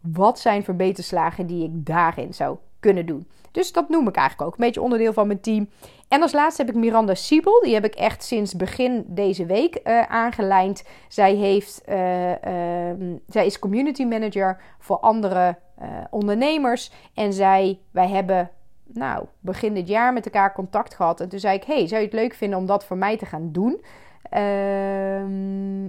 Wat 0.00 0.38
zijn 0.38 0.64
verbeterslagen 0.64 1.46
die 1.46 1.64
ik 1.64 1.86
daarin 1.86 2.34
zou 2.34 2.56
kunnen 2.80 3.06
doen. 3.06 3.26
Dus 3.52 3.72
dat 3.72 3.88
noem 3.88 4.08
ik 4.08 4.16
eigenlijk 4.16 4.48
ook. 4.48 4.58
Een 4.58 4.64
beetje 4.64 4.82
onderdeel 4.82 5.12
van 5.12 5.26
mijn 5.26 5.40
team. 5.40 5.68
En 6.08 6.22
als 6.22 6.32
laatste 6.32 6.62
heb 6.62 6.74
ik 6.74 6.80
Miranda 6.80 7.14
Siebel. 7.14 7.60
Die 7.60 7.74
heb 7.74 7.84
ik 7.84 7.94
echt 7.94 8.24
sinds 8.24 8.54
begin 8.54 9.04
deze 9.06 9.46
week 9.46 9.80
uh, 9.84 10.02
aangelijnd. 10.02 10.84
Zij, 11.08 11.34
heeft, 11.34 11.82
uh, 11.88 12.30
uh, 12.30 13.16
zij 13.28 13.46
is 13.46 13.58
community 13.58 14.04
manager 14.04 14.60
voor 14.78 14.98
andere 14.98 15.56
eh, 15.78 15.88
ondernemers. 16.10 16.92
En 17.14 17.32
zij, 17.32 17.78
wij 17.90 18.08
hebben 18.08 18.50
nou, 18.86 19.24
begin 19.40 19.74
dit 19.74 19.88
jaar 19.88 20.12
met 20.12 20.24
elkaar 20.24 20.52
contact 20.52 20.94
gehad. 20.94 21.20
En 21.20 21.28
toen 21.28 21.38
zei 21.38 21.56
ik, 21.56 21.64
hey, 21.64 21.86
zou 21.86 22.00
je 22.00 22.06
het 22.06 22.16
leuk 22.16 22.34
vinden 22.34 22.58
om 22.58 22.66
dat 22.66 22.84
voor 22.84 22.96
mij 22.96 23.16
te 23.16 23.26
gaan 23.26 23.52
doen? 23.52 23.84
Ehm, 24.30 25.88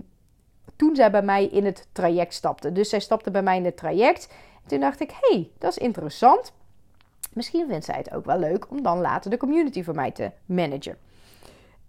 toen 0.76 0.96
zij 0.96 1.12
bij 1.12 1.22
mij 1.22 1.46
in 1.46 1.66
het 1.66 1.88
traject 1.92 2.34
stapte. 2.34 2.72
Dus 2.72 2.90
zij 2.90 3.00
stapte 3.00 3.32
bij 3.32 3.44
mij 3.44 3.58
in 3.58 3.66
het 3.66 3.78
traject. 3.78 4.28
En 4.64 4.70
toen 4.70 4.80
dacht 4.80 5.00
ik, 5.00 5.12
hey, 5.22 5.50
dat 5.58 5.72
is 5.72 5.78
interessant. 5.78 6.54
Misschien 7.34 7.68
vindt 7.68 7.86
zij 7.86 7.96
het 7.98 8.14
ook 8.14 8.26
wel 8.26 8.40
leuk 8.40 8.72
om 8.72 8.82
dan 8.82 9.02
later 9.02 9.30
de 9.30 9.38
community 9.38 9.84
voor 9.84 9.96
mij 9.96 10.12
te 10.12 10.32
managen. 10.46 10.98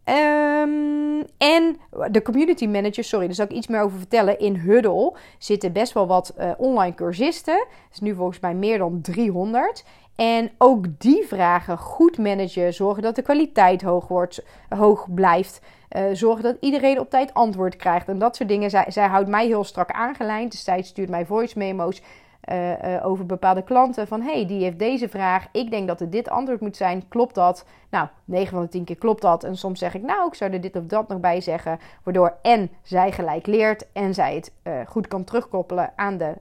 Um, 0.05 1.25
en 1.39 1.77
de 2.11 2.23
community 2.23 2.67
manager, 2.67 3.05
sorry, 3.05 3.27
daar 3.27 3.35
zal 3.35 3.45
ik 3.45 3.53
iets 3.53 3.67
meer 3.67 3.81
over 3.81 3.99
vertellen. 3.99 4.39
In 4.39 4.55
Huddle 4.55 5.17
zitten 5.39 5.73
best 5.73 5.93
wel 5.93 6.07
wat 6.07 6.35
uh, 6.39 6.51
online 6.57 6.95
cursisten. 6.95 7.67
Is 7.93 8.01
nu 8.01 8.15
volgens 8.15 8.41
mij 8.41 8.55
meer 8.55 8.79
dan 8.79 9.01
300. 9.01 9.85
En 10.17 10.51
ook 10.59 10.85
die 10.99 11.27
vragen 11.27 11.79
goed 11.79 12.19
managen, 12.19 12.75
zorgen 12.75 13.03
dat 13.03 13.15
de 13.15 13.23
kwaliteit 13.23 13.83
hoog, 13.83 14.09
wordt, 14.09 14.45
hoog 14.69 15.07
blijft. 15.15 15.61
Uh, 15.97 16.03
zorgen 16.13 16.43
dat 16.43 16.57
iedereen 16.61 17.01
op 17.01 17.11
tijd 17.11 17.35
antwoord 17.35 17.77
krijgt 17.77 18.09
en 18.09 18.19
dat 18.19 18.37
soort 18.37 18.49
dingen. 18.49 18.71
Zij, 18.71 18.85
zij 18.89 19.07
houdt 19.07 19.29
mij 19.29 19.47
heel 19.47 19.65
strak 19.65 19.91
aangelijnd. 19.91 20.51
Dus 20.51 20.65
zij 20.65 20.83
stuurt 20.83 21.09
mij 21.09 21.27
voice 21.27 21.59
memo's 21.59 22.03
uh, 22.49 22.83
uh, 22.83 23.07
over 23.07 23.27
bepaalde 23.27 23.63
klanten. 23.63 24.07
Van 24.07 24.23
hey, 24.23 24.47
die 24.47 24.63
heeft 24.63 24.79
deze 24.79 25.09
vraag. 25.09 25.47
Ik 25.53 25.71
denk 25.71 25.89
dat 25.89 26.01
er 26.01 26.11
dit 26.11 26.29
antwoord 26.29 26.61
moet 26.61 26.77
zijn. 26.77 27.09
Klopt 27.09 27.35
dat? 27.35 27.65
Nou, 27.91 28.09
9 28.25 28.51
van 28.51 28.63
de 28.63 28.69
10 28.69 28.85
keer 28.85 28.97
klopt 28.97 29.23
dat. 29.23 29.45
En 29.45 29.57
soms 29.57 29.79
zeg 29.79 29.95
ik, 29.95 30.03
nou, 30.03 30.27
ik 30.27 30.35
zou 30.35 30.53
er 30.53 30.61
dit 30.61 30.77
of 30.77 30.85
dat 30.85 31.09
nog 31.09 31.21
bij 31.21 31.41
zeggen. 31.41 31.79
Waardoor 32.03 32.37
en 32.43 32.71
zij 32.83 33.13
gelijk 33.13 33.47
leert 33.47 33.87
en 33.93 34.15
zij 34.15 34.35
het 34.35 34.53
uh, 34.65 34.73
goed 34.87 35.09
kan 35.09 35.25
terugkoppelen 35.25 35.93
aan 35.97 36.17
de 36.17 36.35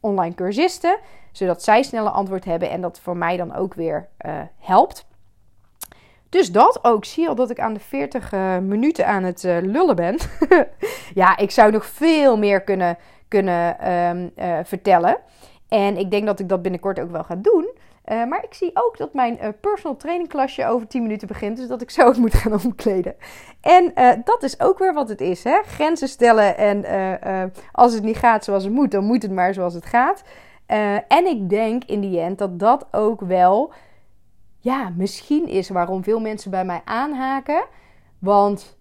online 0.00 0.34
cursisten. 0.34 0.98
Zodat 1.32 1.62
zij 1.62 1.82
sneller 1.82 2.12
antwoord 2.12 2.44
hebben 2.44 2.70
en 2.70 2.80
dat 2.80 3.00
voor 3.00 3.16
mij 3.16 3.36
dan 3.36 3.54
ook 3.54 3.74
weer 3.74 4.08
helpt. 4.58 5.06
Dus 6.28 6.52
dat 6.52 6.78
ook. 6.82 7.04
Zie 7.04 7.22
je 7.22 7.28
al 7.28 7.34
dat 7.34 7.50
ik 7.50 7.60
aan 7.60 7.74
de 7.74 7.80
40 7.80 8.32
minuten 8.62 9.06
aan 9.06 9.24
het 9.24 9.42
lullen 9.42 9.96
ben. 9.96 10.18
ja, 11.14 11.36
ik 11.36 11.50
zou 11.50 11.72
nog 11.72 11.86
veel 11.86 12.38
meer 12.38 12.60
kunnen 12.60 12.98
kunnen 13.28 13.92
um, 13.92 14.30
uh, 14.36 14.58
vertellen. 14.64 15.16
En 15.68 15.96
ik 15.96 16.10
denk 16.10 16.26
dat 16.26 16.40
ik 16.40 16.48
dat 16.48 16.62
binnenkort 16.62 17.00
ook 17.00 17.10
wel 17.10 17.24
ga 17.24 17.36
doen. 17.36 17.68
Uh, 18.06 18.24
maar 18.24 18.44
ik 18.44 18.54
zie 18.54 18.70
ook 18.74 18.98
dat 18.98 19.14
mijn 19.14 19.38
uh, 19.42 19.48
personal 19.60 19.96
training 19.96 20.28
klasje 20.28 20.66
over 20.66 20.86
10 20.86 21.02
minuten 21.02 21.28
begint. 21.28 21.56
Dus 21.56 21.68
dat 21.68 21.82
ik 21.82 21.90
zo 21.90 22.06
ook 22.06 22.16
moet 22.26 22.34
gaan 22.34 22.64
omkleden. 22.64 23.14
En 23.60 23.92
dat 24.24 24.42
is 24.42 24.60
ook 24.60 24.78
weer 24.78 24.94
wat 24.94 25.08
het 25.08 25.20
is. 25.20 25.44
Hè? 25.44 25.62
Grenzen 25.62 26.08
stellen. 26.08 26.56
En 26.56 26.84
als 27.72 27.94
het 27.94 28.02
niet 28.02 28.16
gaat 28.16 28.44
zoals 28.44 28.64
het 28.64 28.72
moet, 28.72 28.90
dan 28.90 29.04
moet 29.04 29.22
het 29.22 29.32
maar 29.32 29.54
zoals 29.54 29.74
het 29.74 29.86
gaat. 29.86 30.22
en 31.08 31.26
ik 31.26 31.48
denk 31.48 31.84
in 31.84 32.00
die 32.00 32.20
end 32.20 32.38
dat 32.38 32.58
dat 32.58 32.86
ook 32.90 33.20
wel... 33.20 33.72
Ja, 34.58 34.92
misschien 34.96 35.48
is 35.48 35.68
waarom 35.68 36.04
veel 36.04 36.20
mensen 36.20 36.50
bij 36.50 36.64
mij 36.64 36.80
aanhaken. 36.84 37.64
Want 38.18 38.75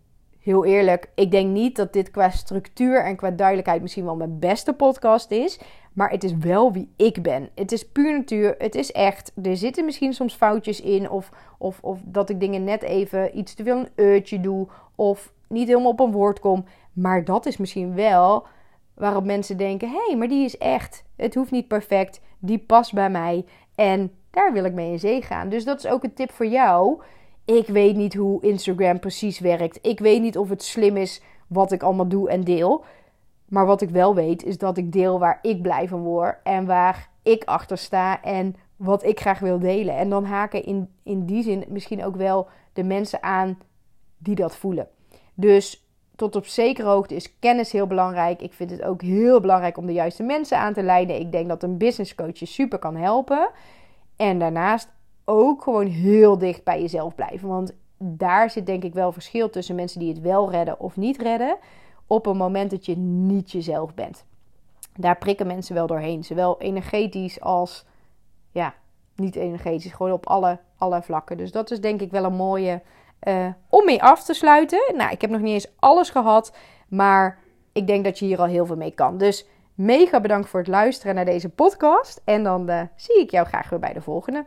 heel 0.46 0.66
eerlijk, 0.66 1.10
ik 1.16 1.32
denk 1.32 1.52
niet 1.52 1.76
dat 1.76 1.94
dit 1.94 2.12
qua 2.12 2.30
structuur 2.30 3.04
en 3.04 3.16
qua 3.16 3.32
duidelijkheid 3.32 3.82
misschien 3.82 4.06
wel 4.06 4.16
mijn 4.16 4.40
beste 4.40 4.74
podcast 4.74 5.32
is. 5.32 5.60
Maar 5.94 6.10
het 6.10 6.24
is 6.24 6.38
wel 6.38 6.72
wie 6.72 6.94
ik 6.96 7.22
ben. 7.22 7.50
Het 7.56 7.72
is 7.72 7.88
puur 7.88 8.12
natuur. 8.12 8.56
Het 8.58 8.76
is 8.76 8.92
echt. 8.92 9.32
Er 9.44 9.58
zitten 9.58 9.86
misschien 9.86 10.14
soms 10.14 10.34
foutjes 10.36 10.82
in. 10.82 11.10
Of, 11.10 11.30
of, 11.58 11.80
of 11.82 12.00
dat 12.04 12.30
ik 12.30 12.40
dingen 12.40 12.64
net 12.64 12.82
even 12.82 13.38
iets 13.38 13.54
te 13.54 13.64
veel 13.64 13.78
een 13.78 13.90
uurtje 13.96 14.40
doe. 14.40 14.68
Of 14.96 15.34
niet 15.48 15.68
helemaal 15.68 15.92
op 15.92 16.00
een 16.00 16.12
woord 16.12 16.40
kom. 16.40 16.66
Maar 16.94 17.24
dat 17.24 17.46
is 17.46 17.58
misschien 17.58 17.96
wel 17.96 18.48
waarop 18.94 19.24
mensen 19.24 19.58
denken: 19.58 19.90
hé, 19.90 20.06
hey, 20.08 20.18
maar 20.18 20.28
die 20.28 20.46
is 20.46 20.58
echt. 20.58 21.04
Het 21.16 21.36
hoeft 21.36 21.52
niet 21.52 21.68
perfect. 21.68 22.22
Die 22.40 22.60
past 22.60 22.94
bij 22.94 23.10
mij. 23.10 23.46
En 23.76 24.12
daar 24.32 24.54
wil 24.54 24.66
ik 24.66 24.74
mee 24.74 24.92
in 24.92 25.00
zee 25.00 25.22
gaan. 25.22 25.50
Dus 25.50 25.64
dat 25.64 25.78
is 25.78 25.88
ook 25.88 26.04
een 26.04 26.14
tip 26.14 26.32
voor 26.32 26.48
jou. 26.48 27.02
Ik 27.46 27.68
weet 27.68 27.96
niet 27.96 28.14
hoe 28.14 28.42
Instagram 28.42 29.00
precies 29.00 29.40
werkt. 29.40 29.80
Ik 29.82 30.00
weet 30.00 30.22
niet 30.22 30.38
of 30.38 30.50
het 30.50 30.64
slim 30.64 30.98
is 30.98 31.22
wat 31.48 31.72
ik 31.72 31.84
allemaal 31.84 32.08
doe 32.08 32.30
en 32.30 32.44
deel. 32.44 32.84
Maar 33.46 33.66
wat 33.66 33.82
ik 33.82 33.90
wel 33.90 34.16
weet 34.16 34.44
is 34.44 34.58
dat 34.58 34.78
ik 34.78 34.92
deel 34.92 35.20
waar 35.20 35.40
ik 35.42 35.62
blij 35.62 35.88
van 35.88 36.02
word 36.02 36.38
en 36.44 36.66
waar 36.66 37.10
ik 37.24 37.44
achter 37.44 37.78
sta 37.78 38.22
en 38.22 38.56
wat 38.76 39.04
ik 39.04 39.20
graag 39.20 39.40
wil 39.40 39.60
delen. 39.60 39.96
En 39.96 40.10
dan 40.10 40.26
haken 40.26 40.64
in, 40.64 40.90
in 41.04 41.26
die 41.26 41.44
zin 41.44 41.66
misschien 41.68 42.04
ook 42.04 42.16
wel 42.16 42.48
de 42.74 42.84
mensen 42.84 43.24
aan 43.24 43.58
die 44.18 44.36
dat 44.36 44.56
voelen. 44.56 44.88
Dus 45.34 45.88
tot 46.16 46.36
op 46.36 46.46
zekere 46.46 46.88
hoogte 46.88 47.16
is 47.16 47.40
kennis 47.40 47.72
heel 47.72 47.88
belangrijk. 47.88 48.42
Ik 48.42 48.54
vind 48.54 48.72
het 48.72 48.82
ook 48.84 49.02
heel 49.02 49.40
belangrijk 49.40 49.78
om 49.78 49.86
de 49.86 49.94
juiste 49.94 50.24
mensen 50.24 50.58
aan 50.58 50.74
te 50.74 50.84
leiden. 50.84 51.20
Ik 51.20 51.32
denk 51.32 51.48
dat 51.48 51.64
een 51.64 51.78
business 51.78 52.16
coach 52.16 52.40
je 52.40 52.46
super 52.46 52.80
kan 52.80 52.96
helpen. 52.96 53.50
En 54.16 54.40
daarnaast 54.40 54.90
ook 55.26 55.62
gewoon 55.62 55.86
heel 55.86 56.38
dicht 56.38 56.64
bij 56.64 56.82
jezelf 56.82 57.16
blijven. 57.16 57.48
Want 57.48 57.74
daar 57.98 58.50
zit 58.50 58.66
denk 58.66 58.84
ik 58.84 58.94
wel 58.94 59.12
verschil 59.12 59.50
tussen 59.50 59.76
mensen 59.76 60.00
die 60.00 60.10
het 60.10 60.22
wel 60.22 60.52
redden 60.52 60.80
of 60.80 60.98
niet 60.98 61.22
redden. 61.22 61.58
Op 62.08 62.26
een 62.26 62.38
moment 62.38 62.72
dat 62.72 62.86
je 62.86 62.98
niet 62.98 63.52
jezelf 63.52 63.94
bent. 63.94 64.26
Daar 64.96 65.18
prikken 65.18 65.48
mensen 65.48 65.76
wel 65.76 65.88
doorheen. 65.88 66.24
Zowel 66.24 66.62
energetisch 66.62 67.42
als 67.42 67.86
ja, 68.52 68.74
niet 69.16 69.36
energetisch. 69.36 69.94
Gewoon 69.94 70.12
op 70.12 70.28
alle, 70.28 70.60
alle 70.78 71.02
vlakken. 71.02 71.38
Dus 71.38 71.52
dat 71.52 71.72
is 71.72 71.82
denk 71.82 72.02
ik 72.02 72.12
wel 72.12 72.24
een 72.24 72.36
mooie 72.36 72.82
uh, 73.24 73.48
om 73.70 73.86
mee 73.86 74.04
af 74.04 74.24
te 74.24 74.34
sluiten. 74.34 74.94
Nou, 74.96 75.12
ik 75.12 75.22
heb 75.22 75.30
nog 75.30 75.42
niet 75.42 75.54
eens 75.54 75.72
alles 75.80 76.10
gehad. 76.10 76.56
Maar 76.88 77.40
ik 77.72 77.88
denk 77.88 78.04
dat 78.04 78.20
je 78.20 78.26
hier 78.26 78.40
al 78.40 78.46
heel 78.46 78.66
veel 78.66 78.76
mee 78.76 78.92
kan. 78.92 79.18
Dus 79.18 79.48
mega 79.74 80.20
bedankt 80.20 80.50
voor 80.50 80.60
het 80.60 80.70
luisteren 80.70 81.16
naar 81.16 81.26
deze 81.26 81.50
podcast. 81.50 82.22
En 82.24 82.44
dan 82.44 82.70
uh, 82.70 82.82
zie 82.96 83.20
ik 83.20 83.32
jou 83.32 83.48
graag 83.48 83.70
weer 83.70 83.80
bij 83.80 83.94
de 83.94 84.02
volgende. 84.02 84.46